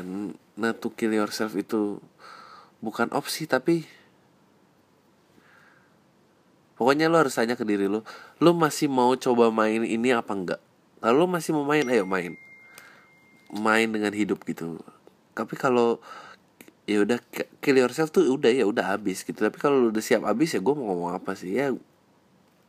not 0.56 0.80
to 0.80 0.88
kill 0.96 1.12
yourself 1.12 1.60
itu 1.60 2.00
bukan 2.80 3.12
opsi 3.12 3.44
tapi 3.44 3.84
pokoknya 6.80 7.12
lo 7.12 7.20
harus 7.20 7.36
tanya 7.36 7.60
ke 7.60 7.68
diri 7.68 7.92
lo 7.92 8.08
lo 8.40 8.56
masih 8.56 8.88
mau 8.88 9.12
coba 9.20 9.52
main 9.52 9.84
ini 9.84 10.16
apa 10.16 10.32
enggak? 10.32 10.64
Kalau 11.04 11.20
lo 11.20 11.28
masih 11.28 11.52
mau 11.60 11.68
main 11.68 11.84
ayo 11.92 12.08
main 12.08 12.40
main 13.54 13.90
dengan 13.90 14.14
hidup 14.14 14.46
gitu. 14.46 14.78
Tapi 15.34 15.54
kalau 15.58 15.98
ya 16.90 17.06
udah 17.06 17.22
kill 17.62 17.78
yourself 17.78 18.10
tuh 18.10 18.26
udah 18.30 18.50
ya 18.50 18.66
udah 18.66 18.98
habis 18.98 19.26
gitu. 19.26 19.38
Tapi 19.38 19.58
kalau 19.58 19.90
udah 19.90 20.02
siap 20.02 20.26
habis 20.26 20.54
ya 20.54 20.62
gue 20.62 20.74
mau 20.74 20.90
ngomong 20.94 21.12
apa 21.18 21.34
sih? 21.38 21.54
Ya 21.54 21.74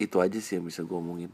itu 0.01 0.16
aja 0.16 0.39
sih 0.41 0.57
yang 0.57 0.64
bisa 0.64 0.81
gue 0.81 0.97
omongin. 0.97 1.28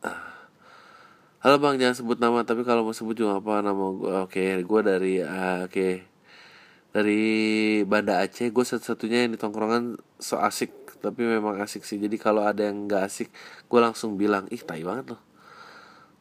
Ah. 0.00 0.48
halo 1.42 1.58
bang 1.58 1.74
jangan 1.74 1.96
sebut 1.98 2.18
nama 2.22 2.46
tapi 2.46 2.62
kalau 2.62 2.86
mau 2.86 2.94
sebut 2.94 3.18
juga 3.18 3.42
apa 3.42 3.66
nama 3.66 3.90
gue 3.90 4.14
oke 4.14 4.30
okay, 4.30 4.62
gue 4.62 4.80
dari 4.80 5.14
uh, 5.20 5.66
oke. 5.66 5.74
Okay. 5.74 5.92
dari 6.94 7.22
Banda 7.84 8.24
Aceh 8.24 8.48
gue 8.48 8.64
satu-satunya 8.64 9.26
yang 9.26 9.36
di 9.36 9.38
tongkrongan 9.42 10.00
so 10.22 10.40
asik 10.40 10.77
tapi 10.98 11.22
memang 11.24 11.58
asik 11.62 11.82
sih. 11.86 11.98
Jadi 11.98 12.16
kalau 12.18 12.44
ada 12.44 12.66
yang 12.66 12.86
nggak 12.90 13.02
asik 13.08 13.28
gue 13.66 13.80
langsung 13.80 14.18
bilang 14.20 14.46
ih 14.50 14.62
tai 14.62 14.82
banget 14.82 15.16
loh. 15.16 15.22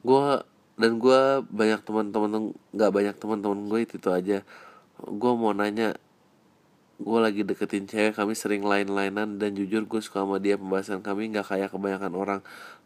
Gue 0.05 0.41
dan 0.77 1.01
gue 1.01 1.19
banyak 1.49 1.81
teman-teman 1.81 2.53
nggak 2.73 2.91
banyak 2.93 3.15
teman-teman 3.17 3.59
gue 3.65 3.79
itu, 3.83 3.95
itu 3.97 4.09
aja. 4.13 4.37
Gue 5.01 5.31
mau 5.33 5.53
nanya 5.53 5.97
gue 6.97 7.19
lagi 7.21 7.45
deketin 7.45 7.85
cewek 7.85 8.17
kami 8.17 8.33
sering 8.33 8.65
lain-lainan 8.65 9.37
dan 9.37 9.53
jujur 9.53 9.85
gue 9.85 10.01
suka 10.01 10.25
sama 10.25 10.41
dia 10.41 10.57
pembahasan 10.57 11.05
kami 11.05 11.29
nggak 11.29 11.45
kayak 11.45 11.69
kebanyakan 11.73 12.13
orang. 12.17 12.39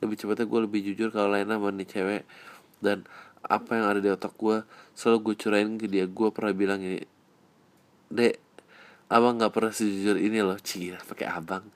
Lebih 0.03 0.15
cepatnya 0.19 0.47
gue 0.47 0.59
lebih 0.67 0.81
jujur 0.91 1.09
kalau 1.15 1.31
lainan 1.31 1.59
sama 1.59 1.71
nih 1.71 1.87
cewek. 1.87 2.23
Dan 2.83 3.07
apa 3.41 3.71
yang 3.73 3.85
ada 3.87 3.99
di 4.03 4.09
otak 4.11 4.35
gue 4.35 4.63
selalu 4.95 5.31
gue 5.31 5.35
curain 5.39 5.69
ke 5.79 5.87
dia. 5.87 6.05
Gue 6.07 6.29
pernah 6.35 6.51
bilang 6.51 6.79
ini 6.83 6.99
dek 8.11 8.50
abang 9.11 9.35
nggak 9.35 9.51
pernah 9.51 9.75
sejujur 9.75 10.15
ini 10.15 10.39
loh. 10.39 10.55
Cie 10.63 10.95
pakai 11.03 11.27
abang. 11.27 11.67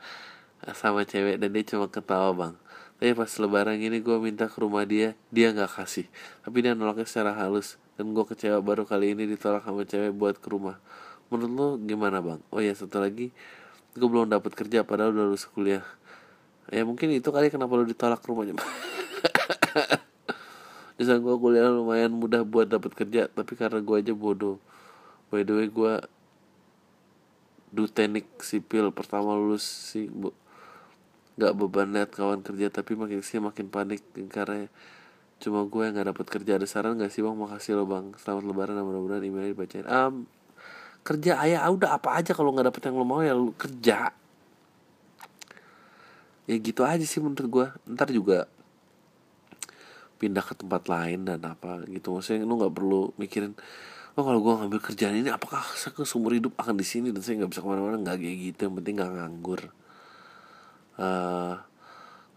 Sama 0.71 1.03
cewek 1.03 1.38
dan 1.38 1.51
dia 1.51 1.63
cuma 1.67 1.91
ketawa 1.91 2.31
bang. 2.31 2.55
Tapi 2.95 3.11
pas 3.11 3.27
lebaran 3.27 3.75
ini 3.75 3.99
gue 3.99 4.17
minta 4.23 4.47
ke 4.47 4.55
rumah 4.63 4.88
dia 4.88 5.19
dia 5.29 5.51
nggak 5.51 5.67
kasih. 5.67 6.07
Tapi 6.47 6.57
dia 6.63 6.71
nolaknya 6.71 7.03
secara 7.03 7.36
halus. 7.36 7.75
Dan 7.99 8.15
gue 8.15 8.23
kecewa 8.23 8.63
baru 8.63 8.88
kali 8.88 9.11
ini 9.11 9.27
ditolak 9.27 9.67
sama 9.67 9.83
cewek 9.83 10.15
buat 10.15 10.39
ke 10.39 10.47
rumah. 10.47 10.79
Menurut 11.27 11.51
lo 11.51 11.67
gimana 11.83 12.23
bang? 12.23 12.39
Oh 12.55 12.63
ya 12.63 12.71
satu 12.71 13.03
lagi. 13.03 13.36
Gue 13.99 14.07
belum 14.07 14.31
dapat 14.31 14.55
kerja 14.55 14.88
padahal 14.88 15.11
udah 15.11 15.25
lulus 15.27 15.43
kuliah. 15.51 15.83
Ya 16.71 16.88
mungkin 16.88 17.11
itu 17.11 17.29
kali 17.29 17.51
kenapa 17.51 17.75
lo 17.75 17.83
ditolak 17.83 18.23
ke 18.23 18.27
rumahnya. 18.31 18.55
Bisa 20.97 21.19
gue 21.19 21.36
kuliah 21.36 21.67
lumayan 21.67 22.15
mudah 22.15 22.47
buat 22.47 22.71
dapat 22.71 22.95
kerja 22.95 23.27
tapi 23.27 23.59
karena 23.59 23.83
gue 23.83 23.95
aja 23.99 24.13
bodoh. 24.15 24.57
By 25.27 25.43
the 25.43 25.51
way 25.51 25.67
gue 25.67 25.93
do 27.76 27.91
teknik 27.91 28.23
sipil 28.39 28.88
pertama 28.95 29.36
lulus 29.36 29.67
sih 29.67 30.07
bu. 30.07 30.32
Nggak 31.36 31.53
beban 31.59 31.91
lihat 31.91 32.15
kawan 32.15 32.39
kerja 32.39 32.71
tapi 32.71 32.95
makin 32.95 33.19
sih 33.19 33.43
makin 33.43 33.67
panik 33.67 33.99
karena 34.32 34.71
cuma 35.43 35.67
gue 35.67 35.82
yang 35.84 35.99
nggak 35.99 36.15
dapat 36.15 36.28
kerja. 36.32 36.55
Ada 36.55 36.67
saran 36.71 36.95
nggak 36.95 37.11
sih 37.11 37.19
bang? 37.19 37.36
Makasih 37.36 37.76
lo 37.76 37.84
bang. 37.84 38.15
Selamat 38.15 38.43
lebaran 38.47 38.80
mudah-mudahan 38.80 39.28
emailnya 39.28 39.51
dibacain. 39.51 39.84
Um, 39.91 40.23
kerja 41.03 41.38
ayah 41.43 41.67
ah, 41.67 41.71
udah 41.76 41.99
apa 41.99 42.15
aja 42.15 42.32
kalau 42.32 42.55
nggak 42.55 42.71
dapet 42.71 42.82
yang 42.88 42.95
lo 42.95 43.03
mau 43.03 43.19
ya 43.19 43.36
lo 43.36 43.51
kerja. 43.59 44.15
Ya 46.47 46.55
gitu 46.55 46.88
aja 46.88 47.03
sih 47.03 47.19
menurut 47.19 47.43
gue. 47.51 47.67
Ntar 47.91 48.15
juga 48.15 48.47
pindah 50.15 50.47
ke 50.47 50.55
tempat 50.55 50.88
lain 50.88 51.28
dan 51.28 51.43
apa 51.43 51.84
gitu. 51.91 52.15
Maksudnya 52.15 52.47
lo 52.47 52.55
nggak 52.55 52.71
perlu 52.71 53.11
mikirin 53.19 53.51
oh 54.16 54.24
kalau 54.24 54.39
gue 54.39 54.53
ngambil 54.63 54.80
kerjaan 54.80 55.16
ini 55.20 55.28
apakah 55.28 55.59
saya 55.76 55.91
seumur 56.07 56.32
hidup 56.32 56.55
akan 56.55 56.80
di 56.80 56.88
sini 56.88 57.11
dan 57.11 57.20
saya 57.20 57.43
nggak 57.43 57.51
bisa 57.51 57.61
ke 57.63 57.68
mana-mana? 57.68 57.99
Nggak 57.99 58.18
kayak 58.24 58.38
gitu 58.51 58.59
yang 58.68 58.76
penting 58.80 58.95
nggak 58.95 59.11
nganggur. 59.11 59.61
Uh, 60.95 61.59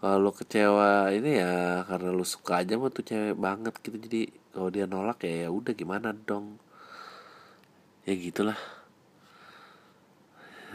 kalau 0.03 0.31
kecewa 0.35 1.11
ini 1.15 1.39
ya 1.39 1.83
karena 1.87 2.11
lu 2.11 2.27
suka 2.27 2.63
aja 2.63 2.75
mah 2.75 2.91
tuh 2.91 3.03
cewek 3.07 3.35
banget 3.39 3.73
gitu 3.79 3.95
jadi 3.99 4.21
kalau 4.51 4.69
dia 4.71 4.85
nolak 4.87 5.23
ya 5.23 5.47
ya 5.47 5.49
udah 5.51 5.73
gimana 5.75 6.11
dong? 6.11 6.59
Ya 8.03 8.15
gitulah. 8.15 8.59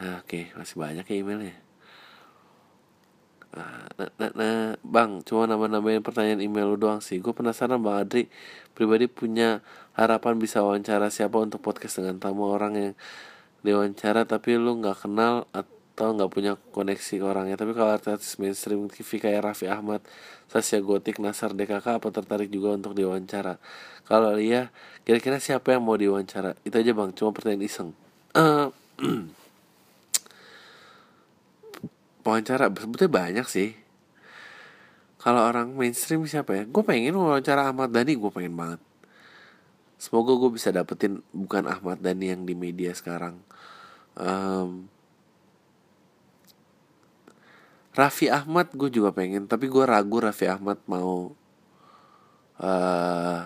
Nah, 0.01 0.25
oke 0.25 0.51
masih 0.57 0.77
banyak 0.81 1.05
ya 1.07 1.17
emailnya 1.21 1.55
Nah, 3.55 3.87
nah, 4.19 4.31
nah, 4.35 4.75
bang, 4.83 5.23
cuma 5.23 5.47
nama-namain 5.47 6.03
pertanyaan 6.03 6.43
email 6.43 6.75
lu 6.75 6.79
doang 6.79 6.99
sih. 6.99 7.23
Gue 7.23 7.31
penasaran 7.31 7.79
bang 7.79 8.03
Adri 8.03 8.23
pribadi 8.75 9.07
punya 9.07 9.63
harapan 9.95 10.43
bisa 10.43 10.59
wawancara 10.67 11.07
siapa 11.15 11.39
untuk 11.39 11.63
podcast 11.63 12.03
dengan 12.03 12.19
tamu 12.19 12.51
orang 12.51 12.75
yang 12.75 12.95
diwawancara 13.63 14.27
tapi 14.27 14.59
lu 14.59 14.83
nggak 14.83 15.07
kenal 15.07 15.47
atau 15.55 16.09
nggak 16.19 16.31
punya 16.35 16.53
koneksi 16.75 17.15
ke 17.23 17.25
orangnya. 17.25 17.55
Tapi 17.55 17.79
kalau 17.79 17.95
artis 17.95 18.35
mainstream 18.43 18.91
TV 18.91 19.23
kayak 19.23 19.47
Raffi 19.47 19.71
Ahmad, 19.71 20.03
Sasya 20.51 20.83
Gotik, 20.83 21.23
Nasar 21.23 21.55
DKK 21.55 22.03
apa 22.03 22.09
tertarik 22.11 22.51
juga 22.51 22.75
untuk 22.75 22.99
diwawancara? 22.99 23.63
Kalau 24.05 24.35
iya, 24.37 24.75
kira-kira 25.07 25.39
siapa 25.39 25.79
yang 25.79 25.87
mau 25.87 25.95
diwawancara? 25.95 26.59
Itu 26.67 26.75
aja 26.75 26.91
bang, 26.91 27.15
cuma 27.15 27.31
pertanyaan 27.31 27.63
iseng. 27.63 27.91
Uh, 28.35 28.75
wawancara 32.25 32.73
sebetulnya 32.73 33.13
banyak 33.13 33.47
sih. 33.47 33.77
Kalau 35.21 35.45
orang 35.45 35.73
mainstream 35.77 36.25
siapa 36.25 36.57
ya? 36.57 36.63
Gue 36.65 36.85
pengen 36.85 37.17
wawancara 37.17 37.69
Ahmad 37.71 37.93
Dhani 37.93 38.17
gue 38.17 38.33
pengen 38.33 38.57
banget. 38.57 38.81
Semoga 40.01 40.37
gue 40.37 40.51
bisa 40.53 40.69
dapetin 40.69 41.25
bukan 41.33 41.65
Ahmad 41.69 42.01
Dhani 42.01 42.33
yang 42.35 42.43
di 42.45 42.53
media 42.57 42.93
sekarang. 42.93 43.41
Um, 44.17 44.89
Raffi 47.95 48.27
Ahmad 48.27 48.75
gue 48.75 48.91
juga 48.91 49.15
pengen 49.15 49.47
tapi 49.47 49.71
gue 49.71 49.85
ragu 49.87 50.19
Raffi 50.19 50.51
Ahmad 50.51 50.83
mau 50.91 51.31
uh, 52.59 53.43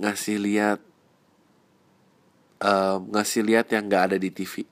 ngasih 0.00 0.40
lihat 0.40 0.80
uh, 2.64 2.96
ngasih 3.04 3.44
lihat 3.44 3.68
yang 3.68 3.84
nggak 3.84 4.04
ada 4.10 4.16
di 4.16 4.32
TV 4.32 4.64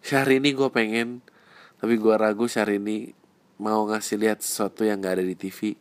Syahrini 0.00 0.56
gue 0.56 0.72
pengen 0.72 1.20
tapi 1.78 1.94
gue 1.98 2.14
ragu 2.14 2.46
ini 2.46 3.14
mau 3.58 3.86
ngasih 3.90 4.18
lihat 4.18 4.38
sesuatu 4.42 4.86
yang 4.86 5.02
gak 5.02 5.18
ada 5.18 5.24
di 5.26 5.34
TV 5.34 5.74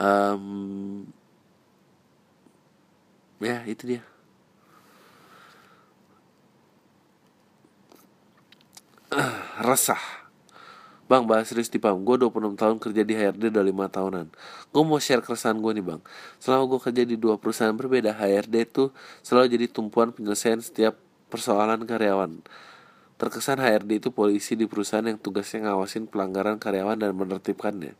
um, 0.00 1.04
ya 3.40 3.64
itu 3.64 3.96
dia 3.96 4.02
uh, 9.12 9.40
resah 9.68 10.20
Bang, 11.10 11.26
bahas 11.26 11.50
serius 11.50 11.66
di 11.66 11.82
PAM. 11.82 12.06
Gue 12.06 12.22
26 12.22 12.54
tahun 12.54 12.78
kerja 12.78 13.02
di 13.02 13.18
HRD 13.18 13.50
udah 13.50 13.66
5 13.66 13.96
tahunan. 13.98 14.26
Gue 14.70 14.82
mau 14.86 15.02
share 15.02 15.18
keresahan 15.18 15.58
gue 15.58 15.82
nih 15.82 15.82
bang. 15.82 15.98
Selama 16.38 16.70
gue 16.70 16.78
kerja 16.86 17.02
di 17.02 17.18
dua 17.18 17.34
perusahaan 17.34 17.74
berbeda, 17.74 18.14
HRD 18.14 18.70
itu 18.70 18.94
selalu 19.18 19.58
jadi 19.58 19.66
tumpuan 19.66 20.14
penyelesaian 20.14 20.62
setiap 20.62 20.94
persoalan 21.26 21.82
karyawan. 21.82 22.38
Terkesan 23.20 23.60
HRD 23.60 24.00
itu 24.00 24.08
polisi 24.08 24.56
di 24.56 24.64
perusahaan 24.64 25.04
yang 25.04 25.20
tugasnya 25.20 25.68
ngawasin 25.68 26.08
pelanggaran 26.08 26.56
karyawan 26.56 26.96
dan 26.96 27.12
menertibkannya. 27.12 27.92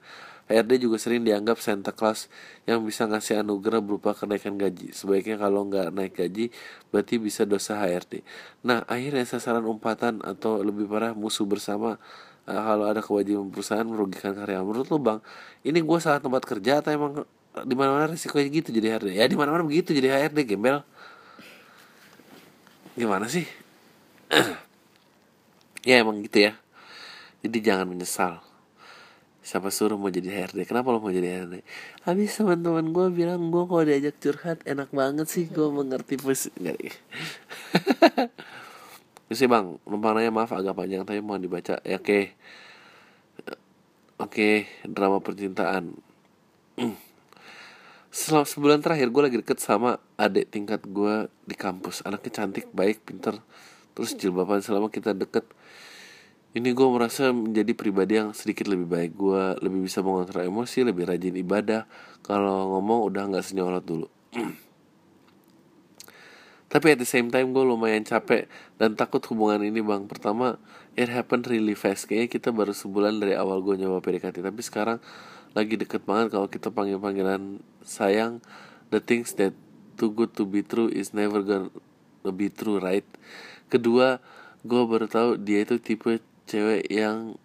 HRD 0.48 0.80
juga 0.80 0.96
sering 0.96 1.28
dianggap 1.28 1.60
Santa 1.60 1.92
Claus 1.92 2.32
yang 2.64 2.80
bisa 2.88 3.04
ngasih 3.04 3.44
anugerah 3.44 3.84
berupa 3.84 4.16
kenaikan 4.16 4.56
gaji. 4.56 4.96
Sebaiknya 4.96 5.36
kalau 5.36 5.68
nggak 5.68 5.92
naik 5.92 6.16
gaji, 6.16 6.48
berarti 6.88 7.20
bisa 7.20 7.44
dosa 7.44 7.76
HRD. 7.76 8.24
Nah, 8.64 8.80
akhirnya 8.88 9.28
sasaran 9.28 9.60
umpatan 9.68 10.24
atau 10.24 10.64
lebih 10.64 10.88
parah 10.88 11.12
musuh 11.12 11.44
bersama 11.44 12.00
uh, 12.48 12.62
kalau 12.64 12.88
ada 12.88 13.04
kewajiban 13.04 13.52
perusahaan 13.52 13.84
merugikan 13.84 14.32
karyawan. 14.32 14.64
Menurut 14.64 14.88
lo 14.88 14.98
bang, 15.04 15.20
ini 15.68 15.84
gue 15.84 15.98
salah 16.00 16.24
tempat 16.24 16.48
kerja 16.48 16.80
atau 16.80 16.96
emang 16.96 17.12
di 17.68 17.76
mana 17.76 17.92
mana 17.92 18.06
risikonya 18.08 18.48
gitu 18.48 18.72
jadi 18.72 18.96
HRD? 18.96 19.20
Ya 19.20 19.28
di 19.28 19.36
mana 19.36 19.52
mana 19.52 19.68
begitu 19.68 19.92
jadi 19.92 20.16
HRD, 20.16 20.48
gembel. 20.48 20.80
Gimana 22.96 23.28
sih? 23.28 23.44
ya 25.84 26.00
emang 26.00 26.20
gitu 26.24 26.50
ya. 26.50 26.52
Jadi 27.40 27.58
jangan 27.64 27.86
menyesal. 27.88 28.40
Siapa 29.40 29.72
suruh 29.72 29.96
mau 29.96 30.12
jadi 30.12 30.28
HRD 30.28 30.68
kenapa 30.68 30.92
lo 30.92 31.00
mau 31.00 31.08
jadi 31.08 31.40
HRD 31.40 31.64
habis 32.04 32.36
teman-teman 32.36 32.92
gue 32.92 33.08
bilang 33.08 33.48
gue 33.48 33.64
kalau 33.64 33.88
diajak 33.88 34.20
curhat 34.20 34.60
enak 34.68 34.92
banget 34.92 35.26
sih 35.32 35.48
gue 35.48 35.64
mengerti 35.72 36.20
pos 36.20 36.52
nggak 36.60 36.76
sih 39.32 39.48
bang 39.48 39.78
numpang 39.86 40.18
nanya 40.18 40.34
maaf 40.34 40.50
agak 40.50 40.74
panjang 40.74 41.06
tapi 41.06 41.22
mau 41.22 41.38
dibaca. 41.38 41.78
Ya 41.86 42.02
oke. 42.02 42.04
Okay. 42.04 42.22
oke 44.18 44.28
okay, 44.28 44.54
drama 44.82 45.22
percintaan. 45.22 45.94
Selama 48.10 48.42
sebulan 48.42 48.82
terakhir 48.82 49.06
gue 49.06 49.22
lagi 49.22 49.36
deket 49.38 49.62
sama 49.62 50.02
adik 50.18 50.50
tingkat 50.50 50.82
gue 50.82 51.30
di 51.46 51.54
kampus. 51.54 52.02
Anaknya 52.02 52.42
cantik, 52.42 52.66
baik, 52.74 53.06
pinter. 53.06 53.38
Terus 53.94 54.18
jilbaban 54.18 54.66
selama 54.66 54.90
kita 54.90 55.14
deket 55.14 55.46
ini 56.50 56.74
gue 56.74 56.88
merasa 56.90 57.30
menjadi 57.30 57.78
pribadi 57.78 58.18
yang 58.18 58.34
sedikit 58.34 58.66
lebih 58.66 58.90
baik. 58.90 59.10
Gue 59.14 59.54
lebih 59.62 59.86
bisa 59.86 60.02
mengontrol 60.02 60.50
emosi 60.50 60.82
lebih 60.82 61.06
rajin 61.06 61.38
ibadah. 61.38 61.86
Kalau 62.26 62.74
ngomong 62.74 63.06
udah 63.06 63.22
nggak 63.30 63.46
senyolot 63.46 63.86
dulu. 63.86 64.10
Tapi 66.70 66.86
at 66.94 66.98
the 67.02 67.06
same 67.06 67.30
time 67.30 67.54
gue 67.54 67.62
lumayan 67.62 68.02
capek 68.02 68.50
dan 68.82 68.98
takut 68.98 69.22
hubungan 69.30 69.62
ini 69.62 69.78
bang. 69.78 70.10
Pertama 70.10 70.58
it 70.98 71.06
happened 71.06 71.46
really 71.46 71.78
fast. 71.78 72.10
Kayaknya 72.10 72.28
kita 72.34 72.48
baru 72.50 72.74
sebulan 72.74 73.22
dari 73.22 73.38
awal 73.38 73.62
gue 73.62 73.78
nyoba 73.78 74.02
PDKT 74.02 74.42
tapi 74.42 74.62
sekarang 74.66 74.98
lagi 75.54 75.74
deket 75.78 76.02
banget 76.06 76.34
kalau 76.34 76.50
kita 76.50 76.74
panggil 76.74 76.98
panggilan 76.98 77.62
sayang. 77.86 78.42
The 78.90 78.98
things 78.98 79.38
that 79.38 79.54
too 79.94 80.10
good 80.10 80.34
to 80.34 80.42
be 80.42 80.66
true 80.66 80.90
is 80.90 81.14
never 81.14 81.46
gonna 81.46 81.70
be 82.34 82.50
true 82.50 82.82
right? 82.82 83.06
Kedua 83.70 84.18
gue 84.66 84.82
baru 84.82 85.06
tahu 85.06 85.30
dia 85.38 85.62
itu 85.62 85.78
tipe 85.78 86.18
cewek 86.50 86.90
yang 86.90 87.38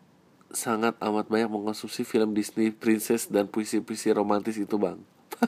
sangat 0.49 0.97
amat 0.97 1.29
banyak 1.29 1.51
mengkonsumsi 1.51 2.01
film 2.01 2.33
Disney 2.33 2.73
princess 2.73 3.29
dan 3.29 3.45
puisi-puisi 3.45 4.09
romantis 4.09 4.57
itu 4.57 4.81
bang. 4.81 4.97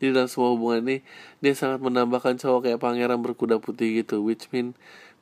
Di 0.00 0.10
dalam 0.10 0.26
semua 0.26 0.56
hubungan 0.56 0.82
ini 0.88 0.96
dia 1.44 1.52
sangat 1.52 1.84
menambahkan 1.84 2.40
cowok 2.40 2.66
kayak 2.66 2.80
pangeran 2.80 3.20
berkuda 3.20 3.60
putih 3.60 4.02
gitu 4.02 4.24
which 4.24 4.48
mean 4.50 4.72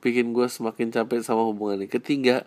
bikin 0.00 0.32
gue 0.32 0.46
semakin 0.46 0.94
capek 0.94 1.26
sama 1.26 1.42
hubungan 1.42 1.82
ini. 1.82 1.88
Ketiga 1.90 2.46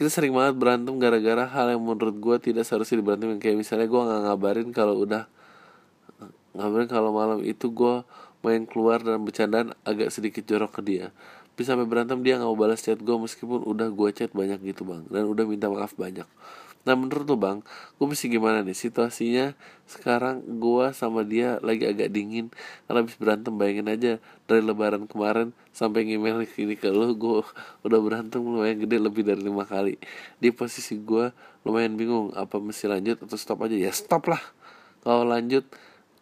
kita 0.00 0.08
sering 0.08 0.32
banget 0.32 0.56
berantem 0.56 0.94
gara-gara 0.96 1.44
hal 1.44 1.74
yang 1.74 1.82
menurut 1.82 2.16
gue 2.16 2.36
tidak 2.50 2.64
seharusnya 2.64 3.02
diberantem. 3.02 3.36
Kayak 3.42 3.60
misalnya 3.60 3.86
gue 3.90 4.00
nggak 4.00 4.20
ngabarin 4.30 4.68
kalau 4.72 5.04
udah 5.04 5.28
ngabarin 6.56 6.88
kalau 6.88 7.10
malam 7.12 7.44
itu 7.44 7.70
gue 7.70 8.02
main 8.42 8.62
keluar 8.64 9.02
dan 9.02 9.22
bercandaan 9.26 9.74
agak 9.82 10.14
sedikit 10.14 10.46
jorok 10.46 10.78
ke 10.78 10.80
dia 10.86 11.06
bisa 11.58 11.74
sampai 11.74 11.90
berantem 11.90 12.22
dia 12.22 12.38
nggak 12.38 12.46
mau 12.46 12.54
balas 12.54 12.86
chat 12.86 13.02
gue 13.02 13.16
meskipun 13.18 13.66
udah 13.66 13.90
gue 13.90 14.08
chat 14.14 14.30
banyak 14.30 14.62
gitu 14.62 14.86
bang. 14.86 15.02
Dan 15.10 15.26
udah 15.26 15.42
minta 15.42 15.66
maaf 15.66 15.98
banyak. 15.98 16.30
Nah 16.86 16.94
menurut 16.94 17.26
lo 17.26 17.34
bang 17.34 17.58
gue 17.98 18.06
mesti 18.06 18.30
gimana 18.30 18.62
nih? 18.62 18.78
Situasinya 18.78 19.58
sekarang 19.90 20.46
gue 20.62 20.86
sama 20.94 21.26
dia 21.26 21.58
lagi 21.66 21.82
agak 21.82 22.14
dingin. 22.14 22.54
Karena 22.86 23.02
habis 23.02 23.18
berantem 23.18 23.58
bayangin 23.58 23.90
aja 23.90 24.12
dari 24.46 24.62
lebaran 24.62 25.10
kemarin 25.10 25.50
sampai 25.74 26.06
ngemail 26.06 26.46
ini 26.46 26.78
ke 26.78 26.94
lo 26.94 27.10
gue 27.18 27.42
udah 27.82 27.98
berantem 27.98 28.38
lumayan 28.38 28.78
gede 28.78 29.02
lebih 29.02 29.26
dari 29.26 29.42
lima 29.42 29.66
kali. 29.66 29.98
Di 30.38 30.54
posisi 30.54 30.94
gue 30.94 31.34
lumayan 31.66 31.98
bingung 31.98 32.30
apa 32.38 32.62
mesti 32.62 32.86
lanjut 32.86 33.18
atau 33.26 33.34
stop 33.34 33.66
aja. 33.66 33.74
Ya 33.74 33.90
stop 33.90 34.30
lah. 34.30 34.40
Kalau 35.02 35.26
lanjut 35.26 35.66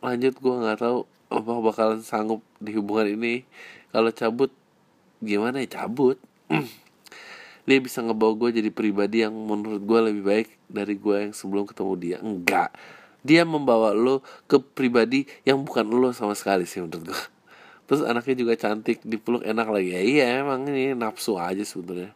lanjut 0.00 0.32
gue 0.40 0.54
nggak 0.64 0.80
tahu 0.80 1.04
apa 1.28 1.52
bakalan 1.60 2.00
sanggup 2.00 2.40
di 2.56 2.72
hubungan 2.72 3.20
ini. 3.20 3.44
Kalau 3.92 4.08
cabut 4.10 4.48
gimana 5.26 5.60
ya 5.60 5.82
cabut. 5.82 6.16
Dia 7.66 7.82
bisa 7.82 7.98
ngebawa 7.98 8.38
gue 8.38 8.62
jadi 8.62 8.70
pribadi 8.70 9.26
yang 9.26 9.34
menurut 9.34 9.82
gue 9.82 9.98
lebih 9.98 10.22
baik 10.22 10.48
dari 10.70 10.94
gue 10.94 11.16
yang 11.26 11.32
sebelum 11.34 11.66
ketemu 11.66 11.92
dia. 11.98 12.16
Enggak. 12.22 12.70
Dia 13.26 13.42
membawa 13.42 13.90
lo 13.90 14.22
ke 14.46 14.62
pribadi 14.62 15.26
yang 15.42 15.66
bukan 15.66 15.82
lo 15.82 16.14
sama 16.14 16.38
sekali 16.38 16.62
sih 16.62 16.78
menurut 16.78 17.10
gue 17.10 17.22
terus 17.90 18.02
anaknya 18.06 18.38
juga 18.38 18.54
cantik 18.54 19.02
dipeluk 19.02 19.42
enak 19.42 19.66
lagi. 19.66 19.98
Ya 19.98 20.02
iya 20.06 20.24
emang 20.46 20.62
ini 20.70 20.94
nafsu 20.94 21.34
aja 21.42 21.66
sebetulnya 21.66 22.14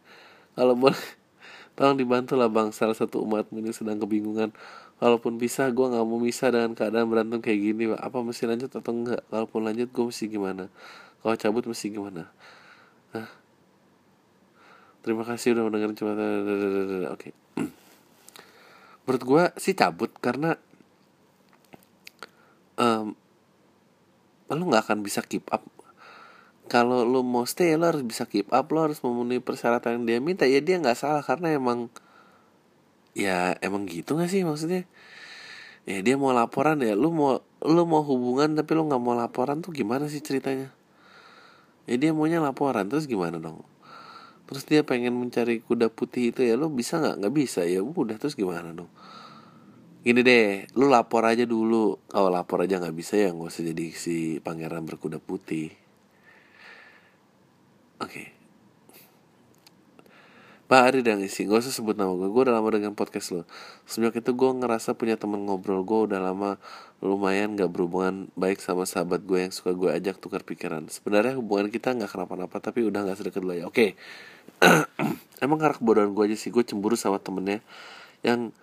kalau 0.54 0.78
boleh 0.78 1.02
tolong 1.74 1.98
dibantu 1.98 2.38
lah 2.38 2.46
bang. 2.46 2.70
Salah 2.70 2.94
satu 2.94 3.26
umat 3.26 3.50
ini 3.50 3.74
sedang 3.74 3.98
kebingungan. 3.98 4.54
Walaupun 5.02 5.34
bisa 5.34 5.66
gue 5.66 5.86
nggak 5.90 6.06
mau 6.06 6.22
bisa 6.22 6.46
dengan 6.54 6.78
keadaan 6.78 7.10
berantem 7.10 7.42
kayak 7.42 7.58
gini 7.58 7.90
apa 7.90 8.22
mesti 8.22 8.46
lanjut 8.46 8.70
atau 8.70 8.92
enggak? 8.94 9.26
Kalaupun 9.34 9.66
lanjut 9.66 9.90
gue 9.90 10.04
mesti 10.14 10.30
gimana? 10.30 10.70
Kalau 11.26 11.34
cabut 11.34 11.66
mesti 11.66 11.90
gimana 11.90 12.30
Hah? 13.10 13.30
Terima 15.00 15.24
kasih 15.24 15.56
udah 15.56 15.64
mendengar 15.66 15.90
cuma 15.96 16.12
Oke. 16.14 17.10
Okay. 17.16 17.32
Menurut 19.08 19.22
gue 19.26 19.44
sih 19.58 19.74
cabut 19.74 20.12
Karena 20.20 20.54
um, 22.78 23.16
Lo 24.50 24.66
gak 24.66 24.90
akan 24.90 25.06
bisa 25.06 25.22
keep 25.22 25.46
up. 25.54 25.62
Kalau 26.70 27.02
lo 27.02 27.26
mau 27.26 27.48
stay 27.48 27.74
Lo 27.74 27.90
harus 27.90 28.06
bisa 28.06 28.28
keep 28.28 28.52
up 28.54 28.70
Lo 28.70 28.86
harus 28.86 29.02
memenuhi 29.02 29.42
persyaratan 29.42 30.02
yang 30.02 30.04
dia 30.06 30.18
minta. 30.22 30.44
Ya 30.46 30.62
dia 30.62 30.78
gak 30.78 31.00
salah 31.00 31.24
Karena 31.24 31.50
emang 31.50 31.90
Ya 33.16 33.58
emang 33.64 33.90
gitu 33.90 34.14
gak 34.14 34.30
sih 34.30 34.46
maksudnya? 34.46 34.86
Ya 35.88 35.98
dia 36.04 36.14
mau 36.14 36.30
laporan 36.30 36.78
ya 36.84 36.94
Lo 36.94 37.10
mau 37.10 37.42
lo 37.60 37.84
mau 37.84 38.00
hubungan 38.00 38.56
tapi 38.56 38.72
lo 38.72 38.88
gak 38.88 39.02
mau 39.02 39.12
laporan 39.12 39.60
tuh 39.60 39.76
gimana 39.76 40.08
sih 40.08 40.24
ceritanya 40.24 40.72
ya 41.90 41.98
dia 41.98 42.14
maunya 42.14 42.38
laporan 42.38 42.86
terus 42.86 43.10
gimana 43.10 43.42
dong? 43.42 43.66
Terus 44.46 44.62
dia 44.62 44.86
pengen 44.86 45.18
mencari 45.18 45.58
kuda 45.58 45.90
putih 45.90 46.30
itu 46.30 46.46
ya 46.46 46.54
lo 46.54 46.70
bisa 46.70 47.02
nggak? 47.02 47.18
Nggak 47.18 47.34
bisa 47.34 47.66
ya 47.66 47.82
udah 47.82 48.14
terus 48.14 48.38
gimana 48.38 48.70
dong? 48.70 48.90
Gini 50.06 50.22
deh 50.22 50.70
lu 50.78 50.86
lapor 50.86 51.26
aja 51.26 51.42
dulu. 51.42 51.98
Kalau 52.06 52.30
lapor 52.30 52.62
aja 52.62 52.78
nggak 52.78 52.94
bisa 52.94 53.18
ya 53.18 53.34
nggak 53.34 53.50
usah 53.50 53.66
jadi 53.66 53.86
si 53.90 54.38
pangeran 54.38 54.86
berkuda 54.86 55.18
putih. 55.18 55.74
Oke. 57.98 58.06
okay. 58.06 58.26
Pak 60.70 60.86
Ari 60.86 61.02
dan 61.02 61.18
isi, 61.18 61.50
gak 61.50 61.66
usah 61.66 61.74
sebut 61.74 61.98
nama 61.98 62.14
gue. 62.14 62.30
Gue 62.30 62.46
udah 62.46 62.54
lama 62.54 62.70
dengan 62.70 62.94
podcast 62.94 63.34
lo. 63.34 63.42
Semenjak 63.90 64.22
itu 64.22 64.38
gue 64.38 64.50
ngerasa 64.54 64.94
punya 64.94 65.18
temen 65.18 65.42
ngobrol. 65.42 65.82
Gue 65.82 66.06
udah 66.06 66.22
lama 66.22 66.62
lumayan 67.02 67.58
gak 67.58 67.74
berhubungan 67.74 68.30
baik 68.38 68.62
sama 68.62 68.86
sahabat 68.86 69.26
gue 69.26 69.42
yang 69.42 69.50
suka 69.50 69.74
gue 69.74 69.90
ajak 69.90 70.22
tukar 70.22 70.46
pikiran. 70.46 70.86
Sebenarnya 70.86 71.34
hubungan 71.42 71.74
kita 71.74 71.90
gak 71.98 72.14
kenapa-napa 72.14 72.62
Tapi 72.62 72.86
udah 72.86 73.02
gak 73.02 73.18
sedekat 73.18 73.42
lagi 73.42 73.66
Oke. 73.66 73.98
Emang 75.42 75.58
karena 75.58 75.74
kebodohan 75.74 76.14
gue 76.14 76.30
aja 76.30 76.38
sih. 76.38 76.54
Gue 76.54 76.62
cemburu 76.62 76.94
sama 76.94 77.18
temennya 77.18 77.66
Yang 78.22 78.54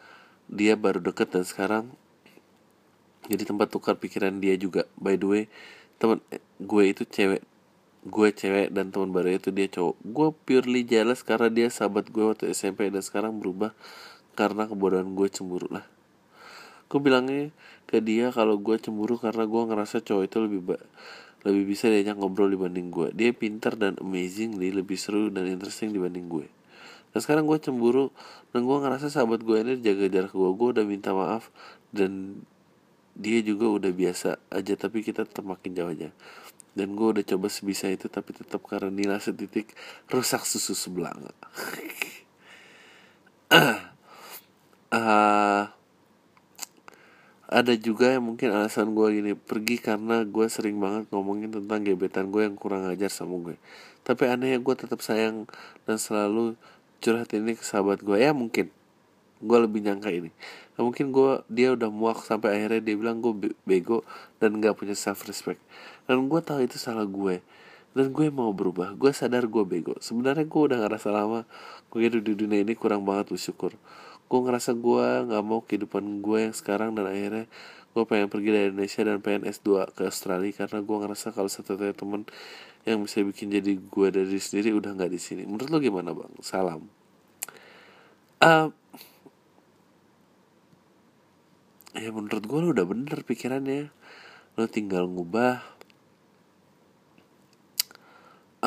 dia 0.47 0.79
baru 0.79 1.03
deket 1.03 1.35
dan 1.35 1.43
sekarang 1.43 1.91
Jadi 3.27 3.43
tempat 3.43 3.67
tukar 3.67 3.99
pikiran 3.99 4.39
dia 4.39 4.55
juga. 4.55 4.87
By 4.95 5.19
the 5.19 5.27
way 5.27 5.43
temen 5.99 6.23
gue 6.55 6.83
itu 6.87 7.03
cewek 7.03 7.43
gue 8.07 8.29
cewek 8.31 8.71
dan 8.71 8.89
teman 8.89 9.11
baru 9.11 9.35
itu 9.35 9.51
dia 9.51 9.67
cowok. 9.67 9.95
Gue 10.01 10.29
purely 10.47 10.87
jealous 10.87 11.21
karena 11.21 11.51
dia 11.51 11.67
sahabat 11.67 12.09
gue 12.09 12.23
waktu 12.23 12.49
SMP 12.55 12.87
dan 12.87 13.03
sekarang 13.03 13.37
berubah 13.37 13.75
karena 14.39 14.65
kebodohan 14.65 15.11
gue 15.13 15.27
cemburu 15.27 15.67
lah. 15.67 15.85
Gue 16.87 17.03
bilangnya 17.03 17.51
ke 17.85 17.99
dia 17.99 18.31
kalau 18.31 18.55
gue 18.55 18.79
cemburu 18.79 19.19
karena 19.19 19.43
gue 19.43 19.61
ngerasa 19.67 19.99
cowok 19.99 20.23
itu 20.23 20.37
lebih 20.39 20.61
ba 20.63 20.77
lebih 21.45 21.77
bisa 21.77 21.87
diajak 21.87 22.15
ngobrol 22.15 22.47
dibanding 22.47 22.89
gue. 22.89 23.11
Dia 23.11 23.35
pintar 23.35 23.75
dan 23.75 23.99
amazing 23.99 24.55
lebih 24.57 24.95
seru 24.95 25.27
dan 25.27 25.47
interesting 25.47 25.91
dibanding 25.91 26.31
gue. 26.31 26.47
Dan 27.11 27.19
sekarang 27.19 27.43
gue 27.43 27.59
cemburu 27.59 28.15
dan 28.55 28.63
gue 28.63 28.77
ngerasa 28.79 29.11
sahabat 29.11 29.43
gue 29.43 29.57
ini 29.59 29.73
jaga 29.83 30.07
jarak 30.07 30.31
gue. 30.31 30.49
Gue 30.55 30.67
udah 30.75 30.85
minta 30.87 31.11
maaf 31.11 31.51
dan 31.91 32.41
dia 33.17 33.41
juga 33.41 33.65
udah 33.65 33.91
biasa 33.91 34.37
aja 34.53 34.73
tapi 34.77 35.01
kita 35.01 35.25
tetap 35.25 35.41
makin 35.41 35.73
jauh 35.73 35.89
aja 35.89 36.13
dan 36.77 36.93
gue 36.93 37.07
udah 37.17 37.25
coba 37.25 37.49
sebisa 37.49 37.89
itu 37.89 38.05
tapi 38.05 38.37
tetap 38.37 38.61
karena 38.61 38.93
nilai 38.93 39.17
setitik 39.17 39.73
rusak 40.13 40.45
susu 40.45 40.77
sebelah 40.77 41.17
uh, 43.49 43.73
ada 47.57 47.73
juga 47.79 48.13
yang 48.13 48.29
mungkin 48.29 48.53
alasan 48.53 48.93
gue 48.93 49.07
gini 49.17 49.33
pergi 49.33 49.81
karena 49.81 50.21
gue 50.21 50.45
sering 50.45 50.77
banget 50.77 51.09
ngomongin 51.09 51.49
tentang 51.49 51.81
gebetan 51.81 52.29
gue 52.29 52.45
yang 52.45 52.53
kurang 52.53 52.85
ajar 52.85 53.09
sama 53.09 53.41
gue 53.41 53.57
tapi 54.07 54.23
anehnya 54.29 54.61
gue 54.61 54.75
tetap 54.77 55.03
sayang 55.03 55.49
dan 55.83 55.97
selalu 55.99 56.55
curhat 57.03 57.29
ini 57.35 57.53
ke 57.59 57.63
sahabat 57.63 58.01
gue 58.01 58.17
ya 58.17 58.31
mungkin. 58.33 58.71
Gue 59.37 59.57
lebih 59.61 59.85
nyangka 59.85 60.09
ini. 60.09 60.33
Nah, 60.77 60.81
mungkin 60.87 61.13
gue 61.13 61.45
dia 61.51 61.73
udah 61.77 61.93
muak 61.93 62.25
sampai 62.25 62.57
akhirnya 62.57 62.81
dia 62.81 62.95
bilang 62.97 63.21
gue 63.21 63.53
bego 63.65 64.01
dan 64.41 64.57
gak 64.57 64.77
punya 64.77 64.97
self 64.97 65.25
respect 65.29 65.61
dan 66.07 66.31
gue 66.31 66.39
tahu 66.39 66.63
itu 66.63 66.79
salah 66.79 67.03
gue. 67.03 67.43
Dan 67.91 68.15
gue 68.15 68.31
mau 68.31 68.55
berubah. 68.55 68.95
Gue 68.95 69.11
sadar 69.11 69.45
gue 69.45 69.63
bego. 69.67 69.99
Sebenarnya 69.99 70.47
gue 70.47 70.61
udah 70.71 70.79
ngerasa 70.79 71.11
lama 71.11 71.43
gue 71.91 71.99
hidup 71.99 72.23
di 72.23 72.33
dunia 72.33 72.63
ini 72.63 72.73
kurang 72.79 73.03
banget 73.03 73.35
bersyukur. 73.35 73.75
Gue 74.27 74.39
ngerasa 74.43 74.75
gue 74.75 75.07
nggak 75.27 75.43
mau 75.43 75.59
kehidupan 75.63 76.23
gue 76.23 76.47
yang 76.47 76.55
sekarang 76.55 76.95
dan 76.95 77.11
akhirnya 77.11 77.45
gue 77.91 78.03
pengen 78.05 78.29
pergi 78.29 78.49
dari 78.53 78.65
Indonesia 78.71 79.01
dan 79.03 79.17
pengen 79.19 79.43
S2 79.49 79.97
ke 79.97 80.05
Australia 80.07 80.51
karena 80.53 80.79
gue 80.85 80.97
ngerasa 81.01 81.33
kalau 81.33 81.49
satu-satunya 81.49 81.95
temen 81.97 82.21
yang 82.87 83.03
bisa 83.03 83.19
bikin 83.25 83.51
jadi 83.51 83.71
gue 83.75 84.07
dari 84.13 84.39
sendiri 84.39 84.71
udah 84.77 84.95
nggak 84.95 85.11
di 85.11 85.19
sini. 85.19 85.43
Menurut 85.43 85.67
lo 85.67 85.77
gimana 85.83 86.15
bang? 86.15 86.31
Salam. 86.39 86.87
Uh, 88.37 88.69
ya 91.97 92.13
menurut 92.13 92.43
gue 92.45 92.59
lo 92.63 92.67
udah 92.71 92.85
bener 92.85 93.19
pikirannya. 93.25 93.89
Lo 94.55 94.69
tinggal 94.69 95.09
ngubah 95.09 95.76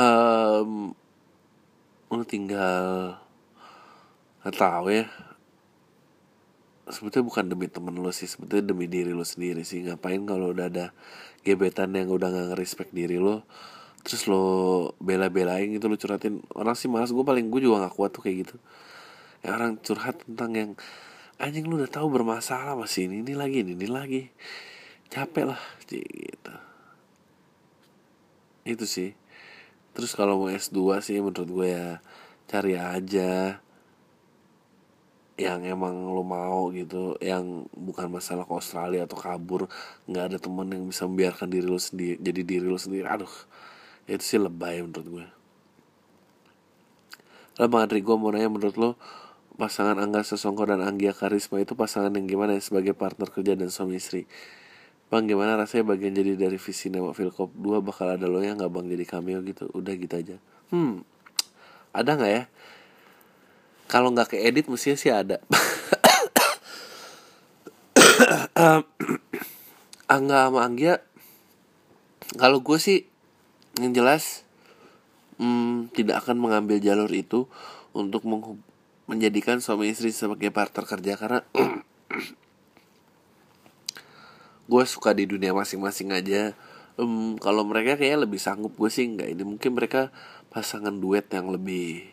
um, 0.00 0.96
lo 2.10 2.24
tinggal 2.24 3.16
nggak 4.40 4.56
tahu 4.56 4.86
ya. 4.88 5.06
Sebetulnya 6.90 7.26
bukan 7.28 7.44
demi 7.46 7.66
temen 7.70 7.94
lo 8.02 8.10
sih 8.10 8.26
sebetulnya 8.26 8.74
demi 8.74 8.90
diri 8.90 9.12
lo 9.12 9.22
sendiri 9.22 9.62
sih. 9.62 9.84
Ngapain 9.84 10.24
kalau 10.24 10.50
udah 10.50 10.66
ada 10.72 10.86
gebetan 11.44 11.94
yang 11.94 12.10
udah 12.10 12.28
nggak 12.32 12.58
respect 12.58 12.90
diri 12.96 13.20
lo 13.20 13.44
terus 14.00 14.24
lo 14.32 14.96
bela-belain 14.96 15.68
gitu 15.76 15.86
lo 15.86 16.00
curhatin. 16.00 16.40
Orang 16.56 16.74
sih 16.74 16.88
malas 16.88 17.12
gue 17.12 17.20
paling 17.20 17.52
gue 17.52 17.60
juga 17.68 17.84
gak 17.84 17.94
kuat 18.00 18.10
tuh 18.16 18.24
kayak 18.24 18.48
gitu. 18.48 18.56
Ya 19.44 19.56
orang 19.56 19.76
curhat 19.76 20.24
tentang 20.24 20.50
yang 20.56 20.70
anjing 21.36 21.68
lu 21.68 21.76
udah 21.76 21.88
tahu 21.88 22.08
bermasalah 22.08 22.76
masih 22.76 23.08
ini 23.12 23.24
ini 23.24 23.32
lagi 23.36 23.60
ini, 23.60 23.76
ini 23.76 23.88
lagi. 23.92 24.22
Capek 25.12 25.52
lah 25.52 25.60
gitu. 25.84 26.54
Itu 28.64 28.88
sih 28.88 29.19
terus 29.92 30.14
kalau 30.14 30.46
mau 30.46 30.50
S2 30.50 31.02
sih 31.02 31.18
menurut 31.18 31.50
gue 31.50 31.68
ya 31.74 31.88
cari 32.50 32.74
aja 32.78 33.62
yang 35.40 35.64
emang 35.64 36.12
lo 36.12 36.20
mau 36.20 36.68
gitu 36.68 37.16
yang 37.24 37.64
bukan 37.72 38.12
masalah 38.12 38.44
ke 38.44 38.52
Australia 38.52 39.08
atau 39.08 39.16
kabur 39.16 39.72
nggak 40.04 40.24
ada 40.28 40.36
temen 40.36 40.68
yang 40.68 40.84
bisa 40.84 41.08
membiarkan 41.08 41.48
diri 41.48 41.64
lo 41.64 41.80
sendiri 41.80 42.20
jadi 42.20 42.40
diri 42.44 42.66
lo 42.68 42.76
sendiri. 42.76 43.08
Aduh 43.08 43.32
itu 44.04 44.20
sih 44.20 44.36
lebay 44.36 44.84
menurut 44.84 45.08
gue. 45.08 45.26
Lah 47.56 47.68
Bang 47.72 47.88
Andri 47.88 48.04
gue 48.04 48.16
mau 48.20 48.28
nanya 48.28 48.52
menurut 48.52 48.76
lo 48.76 48.90
pasangan 49.56 49.96
Angga 49.96 50.24
Sesongko 50.24 50.68
dan 50.68 50.84
Anggia 50.84 51.16
Karisma 51.16 51.60
itu 51.60 51.72
pasangan 51.72 52.12
yang 52.12 52.28
gimana 52.28 52.56
ya 52.56 52.62
sebagai 52.64 52.92
partner 52.92 53.28
kerja 53.32 53.56
dan 53.56 53.72
suami 53.72 53.96
istri 53.96 54.28
Bang 55.10 55.26
gimana 55.26 55.58
rasanya 55.58 55.90
bagian 55.90 56.14
jadi 56.14 56.38
dari 56.38 56.54
visi 56.54 56.86
Nema 56.86 57.10
Filkop 57.10 57.50
2 57.58 57.82
bakal 57.82 58.14
ada 58.14 58.30
lo 58.30 58.38
yang 58.38 58.62
gak 58.62 58.70
bang 58.70 58.86
jadi 58.86 59.02
cameo 59.02 59.42
gitu. 59.42 59.66
Udah 59.74 59.90
gitu 59.98 60.14
aja. 60.14 60.38
Hmm 60.70 61.02
Ada 61.90 62.14
gak 62.14 62.30
ya? 62.30 62.46
Kalau 63.90 64.14
gak 64.14 64.38
keedit 64.38 64.70
mestinya 64.70 64.94
sih 64.94 65.10
ada. 65.10 65.42
Angga 70.14 70.46
sama 70.46 70.62
Anggia 70.62 71.02
Kalau 72.38 72.62
gue 72.62 72.78
sih 72.78 73.10
Yang 73.82 73.92
jelas 73.98 74.46
hmm, 75.42 75.90
Tidak 75.90 76.22
akan 76.22 76.38
mengambil 76.38 76.78
jalur 76.78 77.10
itu 77.10 77.50
Untuk 77.90 78.22
menjadikan 79.10 79.58
suami 79.58 79.90
istri 79.90 80.14
sebagai 80.14 80.54
partner 80.54 80.86
kerja 80.86 81.18
karena 81.18 81.42
gue 84.70 84.84
suka 84.86 85.10
di 85.10 85.26
dunia 85.26 85.50
masing-masing 85.50 86.14
aja. 86.14 86.54
Um, 86.94 87.34
kalau 87.42 87.66
mereka 87.66 87.98
kayaknya 87.98 88.22
lebih 88.30 88.38
sanggup 88.38 88.78
gue 88.78 88.86
sih 88.86 89.10
nggak 89.10 89.34
ini. 89.34 89.42
Mungkin 89.42 89.74
mereka 89.74 90.14
pasangan 90.54 90.94
duet 90.94 91.26
yang 91.34 91.50
lebih 91.50 92.06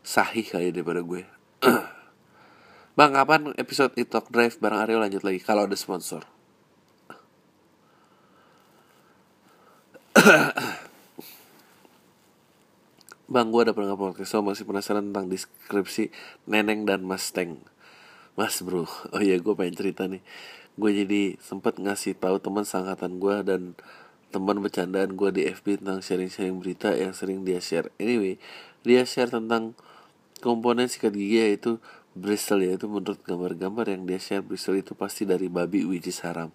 sahih 0.00 0.46
kali 0.48 0.72
daripada 0.72 1.04
gue 1.04 1.28
bang 2.96 3.12
kapan 3.12 3.52
episode 3.60 3.92
Talk 4.08 4.32
Drive 4.32 4.56
bareng 4.56 4.80
Aryo 4.80 4.96
lanjut 5.02 5.22
lagi? 5.22 5.40
Kalau 5.44 5.68
ada 5.68 5.76
sponsor. 5.76 6.24
Bang, 13.30 13.54
gue 13.54 13.62
ada 13.62 13.70
pernah 13.70 13.94
podcast 13.94 14.34
so 14.34 14.42
masih 14.42 14.66
penasaran 14.66 15.06
tentang 15.06 15.30
deskripsi 15.30 16.10
Neneng 16.50 16.82
dan 16.82 17.06
Mas 17.06 17.30
Teng. 17.30 17.62
Mas 18.34 18.58
bro, 18.58 18.90
oh 18.90 19.22
iya 19.22 19.38
gue 19.38 19.54
pengen 19.54 19.78
cerita 19.78 20.10
nih. 20.10 20.18
Gue 20.78 20.90
jadi 20.94 21.40
sempet 21.40 21.78
ngasih 21.78 22.18
tahu 22.18 22.38
teman 22.38 22.66
sangkatan 22.66 23.18
gue 23.22 23.36
dan 23.46 23.62
teman 24.30 24.62
bercandaan 24.62 25.18
gue 25.18 25.30
di 25.34 25.42
FB 25.50 25.82
tentang 25.82 25.98
sharing-sharing 26.04 26.58
berita 26.62 26.94
yang 26.94 27.10
sering 27.14 27.42
dia 27.42 27.58
share. 27.58 27.90
Anyway, 27.98 28.38
dia 28.86 29.02
share 29.02 29.30
tentang 29.30 29.74
komponen 30.38 30.86
sikat 30.86 31.14
gigi 31.16 31.42
yaitu 31.42 31.82
bristle 32.14 32.62
yaitu 32.62 32.86
menurut 32.86 33.18
gambar-gambar 33.26 33.90
yang 33.90 34.06
dia 34.06 34.22
share 34.22 34.42
bristle 34.42 34.78
itu 34.78 34.94
pasti 34.94 35.26
dari 35.26 35.50
babi 35.50 35.82
which 35.82 36.06
is 36.06 36.22
haram. 36.22 36.54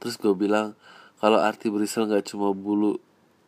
Terus 0.00 0.16
gue 0.16 0.32
bilang 0.32 0.72
kalau 1.20 1.38
arti 1.38 1.68
bristle 1.68 2.08
nggak 2.08 2.32
cuma 2.32 2.50
bulu 2.50 2.98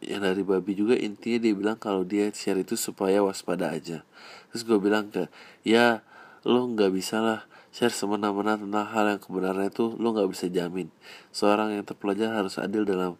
yang 0.04 0.22
dari 0.22 0.44
babi 0.44 0.76
juga 0.76 0.94
intinya 0.94 1.40
dia 1.40 1.52
bilang 1.56 1.78
kalau 1.80 2.04
dia 2.04 2.28
share 2.30 2.60
itu 2.60 2.76
supaya 2.76 3.24
waspada 3.24 3.72
aja 3.72 4.04
terus 4.52 4.62
gue 4.62 4.76
bilang 4.76 5.08
ke 5.08 5.32
ya 5.64 6.04
lo 6.44 6.68
nggak 6.68 6.92
bisa 6.92 7.24
lah 7.24 7.40
share 7.74 7.90
semena-mena 7.90 8.54
tentang 8.54 8.86
hal 8.86 9.04
yang 9.10 9.18
kebenaran 9.18 9.66
itu 9.66 9.98
lo 9.98 10.14
nggak 10.14 10.30
bisa 10.30 10.46
jamin. 10.46 10.94
Seorang 11.34 11.74
yang 11.74 11.82
terpelajar 11.82 12.30
harus 12.30 12.54
adil 12.62 12.86
dalam 12.86 13.18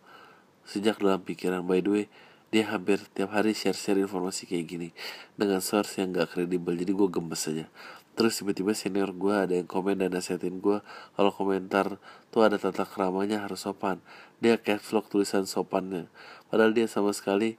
sejak 0.62 1.02
dalam 1.02 1.18
pikiran. 1.18 1.66
By 1.66 1.82
the 1.82 1.90
way 1.90 2.04
dia 2.54 2.70
hampir 2.70 3.02
tiap 3.18 3.34
hari 3.34 3.50
share-share 3.50 3.98
informasi 3.98 4.46
kayak 4.46 4.66
gini 4.70 4.88
dengan 5.34 5.58
source 5.58 5.98
yang 5.98 6.14
gak 6.14 6.38
kredibel. 6.38 6.70
Jadi 6.70 6.94
gue 6.94 7.08
gemes 7.10 7.42
aja. 7.50 7.66
Terus 8.14 8.38
tiba-tiba 8.38 8.70
senior 8.78 9.10
gue 9.10 9.34
ada 9.34 9.58
yang 9.58 9.66
komen 9.66 9.98
dan 9.98 10.14
nasihatin 10.14 10.62
gue 10.62 10.78
kalau 11.18 11.30
komentar 11.34 11.98
tuh 12.30 12.46
ada 12.46 12.54
tata 12.54 12.86
keramanya 12.86 13.42
harus 13.42 13.66
sopan. 13.66 13.98
Dia 14.38 14.54
kayak 14.54 14.86
vlog 14.86 15.10
tulisan 15.10 15.50
sopannya. 15.50 16.06
Padahal 16.46 16.70
dia 16.70 16.86
sama 16.86 17.10
sekali 17.10 17.58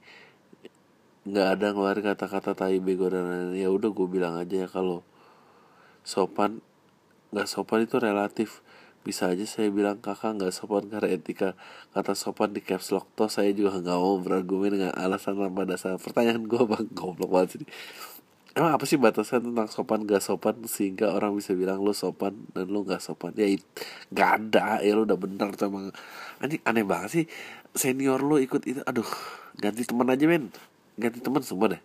nggak 1.27 1.47
ada 1.59 1.75
ngeluarin 1.75 2.15
kata-kata 2.15 2.55
tai 2.55 2.79
bego 2.79 3.11
dan 3.11 3.51
ya 3.51 3.67
udah 3.67 3.91
gue 3.91 4.07
bilang 4.07 4.39
aja 4.39 4.63
ya 4.63 4.67
kalau 4.71 5.03
sopan 6.07 6.63
nggak 7.35 7.51
sopan 7.51 7.83
itu 7.83 7.99
relatif. 7.99 8.63
Bisa 9.03 9.29
aja 9.29 9.43
saya 9.43 9.67
bilang 9.69 9.99
kakak 9.99 10.39
nggak 10.39 10.55
sopan 10.55 10.87
karena 10.87 11.11
etika. 11.11 11.59
Kata 11.91 12.15
sopan 12.15 12.55
di 12.55 12.63
caps 12.63 12.95
lock 12.95 13.11
toh 13.19 13.27
saya 13.27 13.51
juga 13.51 13.75
nggak 13.75 13.99
mau 13.99 14.15
berargumen 14.23 14.79
dengan 14.79 14.91
alasan 14.95 15.35
tanpa 15.35 15.67
dasar. 15.67 15.99
Pertanyaan 15.99 16.47
gue 16.47 16.63
bang 16.63 16.87
goblok 16.95 17.29
banget 17.29 17.49
sih. 17.59 17.67
Emang 18.55 18.71
apa 18.71 18.87
sih 18.87 18.95
batasan 18.95 19.51
tentang 19.51 19.67
sopan 19.67 20.07
gak 20.07 20.23
sopan? 20.23 20.55
Sehingga 20.63 21.11
orang 21.11 21.35
bisa 21.35 21.51
bilang 21.51 21.83
lo 21.83 21.91
sopan 21.91 22.31
dan 22.55 22.71
lo 22.71 22.87
gak 22.87 23.03
sopan. 23.03 23.35
Ya 23.35 23.51
gak 24.15 24.31
ada. 24.39 24.79
Ya 24.79 24.95
lo 24.95 25.03
udah 25.03 25.19
bener 25.19 25.51
tuh 25.59 25.67
emang. 25.67 25.91
Anjing 26.39 26.63
aneh 26.63 26.87
banget 26.87 27.09
sih. 27.11 27.25
Senior 27.75 28.23
lo 28.23 28.39
ikut 28.39 28.63
itu 28.63 28.79
aduh 28.87 29.11
ganti 29.59 29.83
teman 29.83 30.07
aja 30.07 30.23
men. 30.23 30.55
Ganti 30.95 31.19
teman 31.19 31.43
semua 31.43 31.75
deh 31.75 31.83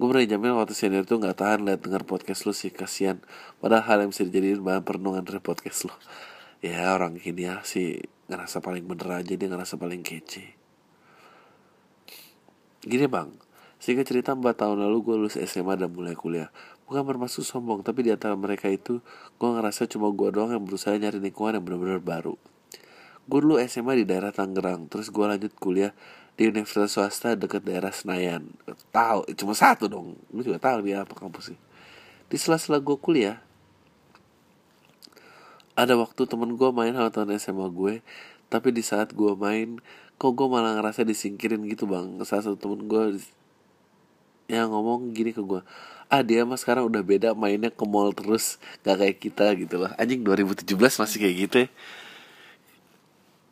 gue 0.00 0.06
pernah 0.08 0.24
jamin 0.24 0.56
waktu 0.56 0.72
senior 0.72 1.04
tuh 1.04 1.20
nggak 1.20 1.36
tahan 1.44 1.60
liat 1.68 1.84
denger 1.84 2.08
podcast 2.08 2.48
lo 2.48 2.56
sih 2.56 2.72
kasihan 2.72 3.20
padahal 3.60 3.84
hal 3.84 3.98
yang 4.00 4.16
bisa 4.16 4.24
dijadiin 4.24 4.64
bahan 4.64 4.80
perenungan 4.80 5.20
dari 5.20 5.44
podcast 5.44 5.92
lo 5.92 5.94
ya 6.64 6.96
orang 6.96 7.20
ini 7.20 7.44
ya 7.44 7.60
sih 7.60 8.00
ngerasa 8.30 8.62
paling 8.62 8.86
bener 8.86 9.20
aja 9.20 9.34
dia 9.34 9.48
ngerasa 9.50 9.74
paling 9.74 10.06
kece. 10.06 10.54
Gini 12.86 13.10
bang. 13.10 13.34
Sehingga 13.82 14.06
cerita 14.06 14.36
4 14.36 14.44
tahun 14.54 14.86
lalu 14.86 14.96
gue 15.02 15.14
lulus 15.18 15.36
SMA 15.40 15.74
dan 15.74 15.90
mulai 15.90 16.14
kuliah. 16.14 16.54
Bukan 16.86 17.02
bermaksud 17.02 17.42
sombong 17.42 17.82
tapi 17.82 18.06
di 18.06 18.14
antara 18.14 18.38
mereka 18.38 18.70
itu 18.70 19.02
gue 19.36 19.48
ngerasa 19.50 19.90
cuma 19.90 20.14
gue 20.14 20.30
doang 20.30 20.54
yang 20.54 20.62
berusaha 20.62 20.94
nyari 20.94 21.18
lingkungan 21.18 21.58
yang 21.58 21.64
benar-benar 21.66 22.00
baru. 22.00 22.38
Gue 23.26 23.38
dulu 23.42 23.58
SMA 23.66 23.98
di 23.98 24.04
daerah 24.06 24.30
Tangerang 24.30 24.86
terus 24.86 25.10
gue 25.10 25.24
lanjut 25.26 25.50
kuliah 25.58 25.90
di 26.38 26.48
universitas 26.48 26.94
swasta 26.94 27.36
deket 27.36 27.62
daerah 27.64 27.92
Senayan. 27.92 28.48
Tahu 28.94 29.28
cuma 29.36 29.54
satu 29.54 29.86
dong. 29.86 30.16
Lu 30.32 30.40
juga 30.40 30.58
tahu 30.60 30.86
dia 30.86 31.04
apa 31.04 31.12
kampus 31.14 31.54
sih. 31.54 31.58
Di 32.30 32.36
sela-sela 32.38 32.78
gue 32.78 32.96
kuliah 32.96 33.42
ada 35.74 35.96
waktu 35.96 36.28
temen 36.28 36.54
gue 36.60 36.70
main 36.70 36.92
sama 36.92 37.08
temen 37.08 37.38
SMA 37.40 37.66
gue 37.72 37.94
tapi 38.52 38.68
di 38.74 38.82
saat 38.84 39.14
gue 39.16 39.32
main 39.38 39.80
kok 40.20 40.36
gue 40.36 40.46
malah 40.50 40.76
ngerasa 40.76 41.06
disingkirin 41.06 41.64
gitu 41.70 41.86
bang. 41.90 42.20
Salah 42.26 42.50
satu 42.50 42.58
temen 42.58 42.86
gue 42.86 43.18
yang 44.50 44.70
ngomong 44.74 45.14
gini 45.14 45.30
ke 45.30 45.42
gue 45.42 45.62
ah 46.10 46.26
dia 46.26 46.42
mah 46.42 46.58
sekarang 46.58 46.90
udah 46.90 47.06
beda 47.06 47.38
mainnya 47.38 47.70
ke 47.70 47.86
mall 47.86 48.10
terus 48.10 48.58
gak 48.82 48.98
kayak 48.98 49.16
kita 49.22 49.46
gitu 49.54 49.86
loh. 49.86 49.90
Anjing 49.94 50.26
2017 50.26 50.74
masih 50.74 51.18
kayak 51.22 51.36
gitu 51.46 51.56
ya 51.64 51.70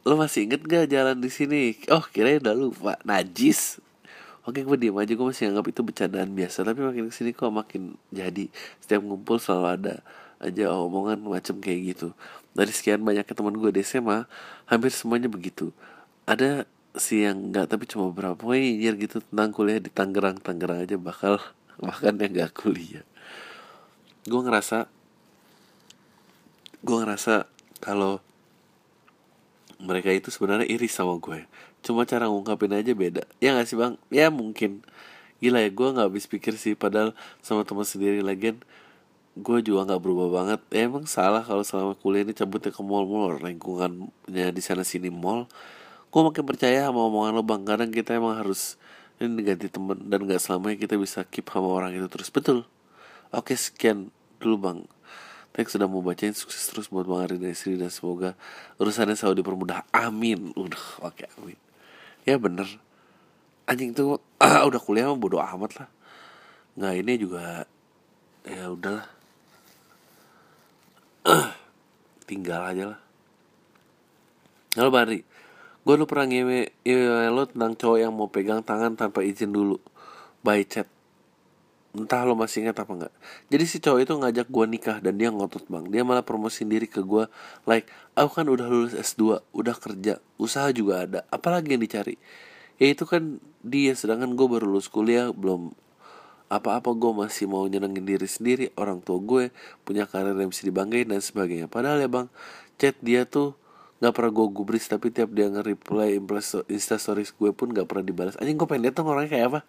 lo 0.09 0.17
masih 0.17 0.49
inget 0.49 0.65
gak 0.65 0.89
jalan 0.89 1.21
di 1.21 1.29
sini? 1.29 1.77
Oh 1.93 2.01
kira 2.01 2.41
udah 2.41 2.57
lupa. 2.57 2.97
Najis. 3.05 3.77
Oke 4.49 4.65
gue 4.65 4.77
diem 4.81 4.97
aja. 4.97 5.13
Gue 5.13 5.29
masih 5.29 5.53
anggap 5.53 5.69
itu 5.69 5.85
bercandaan 5.85 6.33
biasa. 6.33 6.65
Tapi 6.65 6.81
makin 6.81 7.13
ke 7.13 7.15
sini 7.15 7.37
kok 7.37 7.53
makin 7.53 8.01
jadi. 8.09 8.49
Setiap 8.81 9.05
ngumpul 9.05 9.37
selalu 9.37 9.69
ada 9.69 9.95
aja 10.41 10.73
omongan 10.73 11.21
macam 11.21 11.61
kayak 11.61 11.93
gitu. 11.93 12.09
Dari 12.57 12.73
sekian 12.73 13.05
banyaknya 13.05 13.37
teman 13.37 13.53
gue 13.61 13.69
di 13.69 13.85
SMA 13.85 14.25
hampir 14.65 14.89
semuanya 14.97 15.29
begitu. 15.29 15.77
Ada 16.25 16.65
sih 16.97 17.29
yang 17.29 17.53
enggak 17.53 17.69
tapi 17.69 17.85
cuma 17.85 18.09
beberapa 18.09 18.35
poin 18.35 18.81
gitu 18.81 19.21
tentang 19.21 19.53
kuliah 19.53 19.77
di 19.77 19.93
Tangerang. 19.93 20.41
Tangerang 20.41 20.89
aja 20.89 20.97
bakal 20.97 21.37
bahkan 21.85 22.17
yang 22.17 22.33
gak 22.49 22.57
kuliah. 22.57 23.05
Gue 24.25 24.41
ngerasa 24.41 24.89
gue 26.81 26.97
ngerasa 26.97 27.45
kalau 27.85 28.25
mereka 29.79 30.11
itu 30.11 30.29
sebenarnya 30.35 30.67
iri 30.67 30.91
sama 30.91 31.17
gue. 31.23 31.47
Cuma 31.87 32.03
cara 32.03 32.27
ngungkapin 32.27 32.75
aja 32.75 32.93
beda. 32.93 33.23
Ya 33.39 33.55
gak 33.55 33.67
sih 33.71 33.79
bang? 33.79 33.95
Ya 34.11 34.29
mungkin. 34.29 34.83
Gila 35.39 35.63
ya 35.63 35.71
gue 35.71 35.89
nggak 35.95 36.07
habis 36.11 36.27
pikir 36.27 36.59
sih. 36.59 36.75
Padahal 36.75 37.15
sama 37.41 37.63
teman 37.63 37.87
sendiri 37.87 38.21
lagi 38.21 38.59
gue 39.39 39.59
juga 39.63 39.87
nggak 39.87 40.03
berubah 40.03 40.29
banget. 40.35 40.61
Ya, 40.75 40.91
emang 40.91 41.07
salah 41.07 41.47
kalau 41.47 41.63
selama 41.63 41.95
kuliah 41.95 42.27
ini 42.27 42.35
cabutnya 42.35 42.75
ke 42.75 42.83
mall-mall 42.83 43.39
lingkungannya 43.39 44.51
di 44.51 44.63
sana 44.63 44.83
sini 44.83 45.15
mall. 45.15 45.47
Gue 46.11 46.21
makin 46.27 46.43
percaya 46.43 46.91
sama 46.91 47.07
omongan 47.07 47.33
lo 47.39 47.43
bang. 47.47 47.63
Kadang 47.63 47.91
kita 47.95 48.19
emang 48.19 48.35
harus 48.35 48.75
ini 49.23 49.43
ganti 49.47 49.71
temen 49.71 50.11
dan 50.11 50.27
nggak 50.27 50.43
selamanya 50.43 50.77
kita 50.83 50.99
bisa 50.99 51.23
keep 51.23 51.47
sama 51.47 51.71
orang 51.71 51.95
itu 51.95 52.11
terus. 52.11 52.35
Betul. 52.35 52.67
Oke 53.31 53.55
sekian 53.55 54.11
dulu 54.43 54.57
bang 54.59 54.79
Thanks 55.59 55.75
sudah 55.75 55.91
mau 55.91 55.99
bacain 55.99 56.31
sukses 56.31 56.71
terus 56.71 56.87
buat 56.87 57.03
Bang 57.03 57.27
Ari 57.27 57.43
dan 57.43 57.51
istri 57.51 57.75
dan 57.75 57.91
semoga 57.91 58.39
urusannya 58.79 59.19
selalu 59.19 59.43
dipermudah. 59.43 59.91
Amin. 59.91 60.55
Udah, 60.55 60.79
oke 61.03 61.19
okay, 61.19 61.27
amin. 61.35 61.59
Ya 62.23 62.39
bener. 62.39 62.79
Anjing 63.67 63.91
tuh 63.91 64.23
ah, 64.39 64.63
udah 64.71 64.79
kuliah 64.79 65.11
mah 65.11 65.19
bodo 65.19 65.43
amat 65.43 65.83
lah. 65.83 65.89
Nggak 66.79 66.95
ini 67.03 67.13
juga 67.19 67.67
ya 68.47 68.71
udahlah. 68.71 69.07
tinggal 72.31 72.63
aja 72.63 72.85
lah. 72.95 73.01
Halo 74.79 74.95
Bari, 74.95 75.27
gue 75.83 75.95
lu 75.99 76.07
pernah 76.07 76.31
ngewe, 76.31 76.71
ngewe 76.87 77.35
lo 77.35 77.51
tentang 77.51 77.75
cowok 77.75 77.99
yang 77.99 78.15
mau 78.15 78.31
pegang 78.31 78.63
tangan 78.63 78.95
tanpa 78.95 79.27
izin 79.27 79.51
dulu 79.51 79.83
by 80.47 80.63
chat 80.63 80.87
entah 81.99 82.23
lo 82.23 82.39
masih 82.39 82.65
ingat 82.65 82.81
apa 82.81 82.93
enggak 82.95 83.15
jadi 83.49 83.65
si 83.65 83.77
cowok 83.81 84.01
itu 84.05 84.13
ngajak 84.13 84.47
gue 84.49 84.65
nikah 84.69 84.99
dan 85.01 85.17
dia 85.17 85.33
ngotot 85.33 85.65
bang. 85.73 85.89
Dia 85.89 86.03
malah 86.05 86.21
promosi 86.21 86.69
diri 86.69 86.85
ke 86.85 87.01
gue 87.01 87.25
like 87.65 87.89
aku 88.13 88.43
kan 88.43 88.47
udah 88.49 88.67
lulus 88.69 88.93
S2 88.93 89.41
udah 89.57 89.77
kerja 89.77 90.21
usaha 90.37 90.69
juga 90.69 91.09
ada 91.09 91.21
apalagi 91.33 91.75
yang 91.77 91.83
dicari? 91.83 92.21
Ya 92.77 92.93
itu 92.93 93.09
kan 93.09 93.41
dia 93.65 93.97
sedangkan 93.97 94.37
gue 94.37 94.47
baru 94.47 94.69
lulus 94.69 94.93
kuliah 94.93 95.33
belum 95.33 95.73
apa-apa 96.49 96.97
gue 96.97 97.13
masih 97.13 97.45
mau 97.45 97.69
nyenengin 97.69 98.05
diri 98.05 98.29
sendiri 98.29 98.73
orang 98.77 99.05
tua 99.05 99.21
gue 99.21 99.53
punya 99.85 100.09
karir 100.09 100.33
yang 100.37 100.53
bisa 100.53 100.65
dibanggain 100.65 101.09
dan 101.09 101.25
sebagainya. 101.25 101.67
Padahal 101.69 102.01
ya 102.05 102.09
bang 102.09 102.29
chat 102.77 102.97
dia 103.01 103.25
tuh 103.25 103.57
nggak 103.99 104.15
pernah 104.15 104.31
gue 104.31 104.47
gubris 104.55 104.87
tapi 104.87 105.11
tiap 105.11 105.35
dia 105.35 105.51
nge-reply 105.51 106.23
instastories 106.71 107.35
gue 107.35 107.51
pun 107.51 107.73
nggak 107.73 107.89
pernah 107.89 108.05
dibalas. 108.05 108.37
Anjing 108.39 108.61
gue 108.61 108.69
pengen 108.69 108.89
lihat 108.89 108.95
tuh 108.95 109.09
orangnya 109.09 109.33
kayak 109.33 109.47
apa 109.51 109.61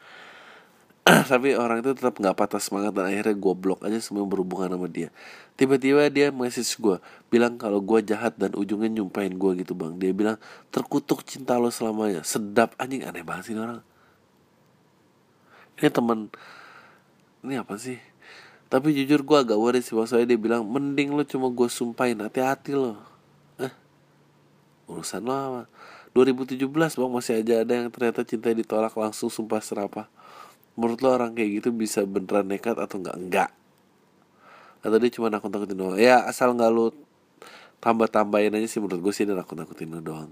tapi 1.32 1.58
orang 1.58 1.82
itu 1.82 1.92
tetap 1.98 2.22
nggak 2.22 2.38
patah 2.38 2.62
semangat 2.62 2.94
dan 2.94 3.10
akhirnya 3.10 3.34
gue 3.34 3.54
blok 3.58 3.82
aja 3.82 3.98
semua 3.98 4.30
berhubungan 4.30 4.70
sama 4.70 4.86
dia. 4.86 5.10
Tiba-tiba 5.58 6.06
dia 6.14 6.30
message 6.30 6.78
gue 6.78 7.02
bilang 7.34 7.58
kalau 7.58 7.82
gue 7.82 8.00
jahat 8.06 8.38
dan 8.38 8.54
ujungnya 8.54 9.02
nyumpain 9.02 9.34
gue 9.34 9.52
gitu 9.66 9.74
bang. 9.74 9.98
Dia 9.98 10.12
bilang 10.14 10.38
terkutuk 10.70 11.26
cinta 11.26 11.58
lo 11.58 11.74
selamanya. 11.74 12.22
Sedap 12.22 12.78
anjing 12.78 13.02
aneh 13.06 13.26
banget 13.26 13.50
sih 13.50 13.54
ini 13.58 13.62
orang. 13.64 13.82
Ini 15.82 15.90
teman 15.90 16.20
ini 17.42 17.56
apa 17.58 17.74
sih? 17.82 17.98
Tapi 18.70 18.94
jujur 18.94 19.26
gue 19.26 19.38
agak 19.40 19.58
worry 19.58 19.82
sih 19.82 19.98
maksudnya 19.98 20.30
dia 20.30 20.38
bilang 20.38 20.62
mending 20.68 21.16
lo 21.18 21.26
cuma 21.26 21.50
gue 21.50 21.70
sumpahin 21.72 22.22
hati-hati 22.22 22.78
lo. 22.78 23.02
Eh 23.58 23.74
urusan 24.86 25.26
lo 25.26 25.34
apa? 25.34 25.62
2017 26.14 26.70
bang 26.70 27.12
masih 27.14 27.34
aja 27.42 27.54
ada 27.66 27.74
yang 27.74 27.90
ternyata 27.90 28.22
cinta 28.26 28.54
ditolak 28.54 28.94
langsung 28.94 29.30
sumpah 29.30 29.62
serapah 29.62 30.10
menurut 30.80 31.04
lo 31.04 31.12
orang 31.12 31.36
kayak 31.36 31.60
gitu 31.60 31.76
bisa 31.76 32.08
beneran 32.08 32.48
nekat 32.48 32.80
atau 32.80 32.96
enggak 33.04 33.18
enggak 33.20 33.50
atau 34.80 34.96
dia 34.96 35.12
cuma 35.12 35.28
nakut 35.28 35.52
nakutin 35.52 35.76
doang? 35.76 36.00
Ya 36.00 36.24
asal 36.24 36.56
nggak 36.56 36.72
lo 36.72 36.96
tambah 37.84 38.08
tambahin 38.08 38.56
aja 38.56 38.68
sih 38.68 38.80
menurut 38.80 39.04
gue 39.04 39.14
sih 39.16 39.28
dia 39.28 39.36
nakut 39.36 39.60
nakutin 39.60 39.92
lo 39.92 40.00
doang. 40.00 40.32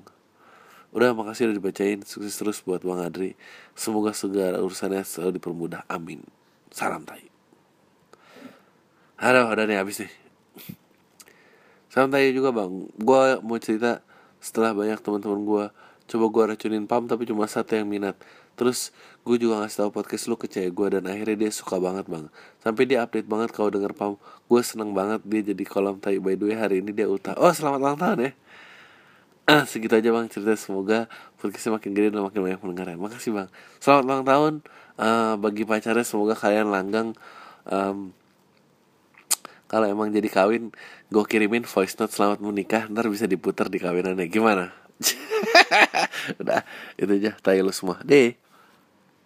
Udah 0.96 1.12
makasih 1.12 1.52
udah 1.52 1.56
dibacain. 1.60 2.00
Sukses 2.08 2.32
terus 2.40 2.64
buat 2.64 2.80
bang 2.80 3.04
Adri. 3.04 3.32
Semoga 3.76 4.16
segala 4.16 4.64
urusannya 4.64 5.04
selalu 5.04 5.36
dipermudah. 5.36 5.84
Amin. 5.92 6.24
Salam 6.72 7.04
tai. 7.04 7.28
Halo, 9.20 9.52
udah 9.52 9.68
nih 9.68 9.84
habis 9.84 10.00
nih. 10.00 10.12
Salam 11.92 12.08
tai 12.08 12.32
juga 12.32 12.56
bang. 12.56 12.88
Gue 12.96 13.44
mau 13.44 13.60
cerita 13.60 14.00
setelah 14.40 14.72
banyak 14.72 15.04
teman-teman 15.04 15.44
gue 15.44 15.66
Coba 16.08 16.32
gue 16.32 16.44
racunin 16.56 16.88
pam 16.88 17.04
tapi 17.04 17.28
cuma 17.28 17.44
satu 17.52 17.76
yang 17.76 17.92
minat 17.92 18.16
Terus 18.58 18.90
gue 19.22 19.38
juga 19.38 19.62
ngasih 19.62 19.86
tau 19.86 19.90
podcast 19.94 20.26
lu 20.26 20.36
ke 20.36 20.50
cewek 20.50 20.74
gue 20.74 20.88
dan 20.98 21.06
akhirnya 21.06 21.48
dia 21.48 21.52
suka 21.54 21.78
banget 21.78 22.10
bang. 22.10 22.26
Sampai 22.66 22.90
dia 22.90 23.06
update 23.06 23.30
banget 23.30 23.54
kalau 23.54 23.70
denger 23.70 23.94
pam. 23.94 24.18
Gue 24.50 24.62
seneng 24.66 24.98
banget 24.98 25.22
dia 25.24 25.54
jadi 25.54 25.64
kolam 25.64 26.02
tai 26.02 26.18
by 26.18 26.34
the 26.34 26.50
way 26.50 26.58
hari 26.58 26.82
ini 26.82 26.90
dia 26.90 27.06
utah. 27.06 27.38
Oh 27.38 27.54
selamat 27.54 27.80
ulang 27.80 27.98
tahun 28.02 28.18
ya. 28.26 28.32
Ah 29.48 29.64
segitu 29.70 29.94
aja 29.94 30.10
bang 30.10 30.26
cerita 30.28 30.58
semoga 30.58 31.06
podcastnya 31.38 31.78
makin 31.78 31.92
gede 31.94 32.08
dan 32.12 32.26
makin 32.26 32.42
banyak 32.42 32.60
pendengar 32.60 32.98
Makasih 32.98 33.32
bang. 33.38 33.50
Selamat 33.78 34.04
ulang 34.10 34.24
tahun. 34.26 34.54
Uh, 34.98 35.38
bagi 35.38 35.62
pacarnya 35.62 36.02
semoga 36.02 36.34
kalian 36.34 36.74
langgang. 36.74 37.14
Um, 37.70 38.18
kalau 39.68 39.86
emang 39.86 40.10
jadi 40.10 40.32
kawin 40.32 40.72
gue 41.12 41.24
kirimin 41.28 41.68
voice 41.68 41.94
note 42.00 42.16
selamat 42.16 42.40
menikah 42.40 42.88
ntar 42.88 43.12
bisa 43.12 43.28
diputar 43.28 43.68
di 43.68 43.84
kawinannya 43.84 44.28
gimana 44.32 44.72
udah 46.42 46.64
itu 46.96 47.12
aja 47.22 47.32
tayo 47.44 47.68
lu 47.68 47.74
semua 47.76 48.00
deh 48.02 48.47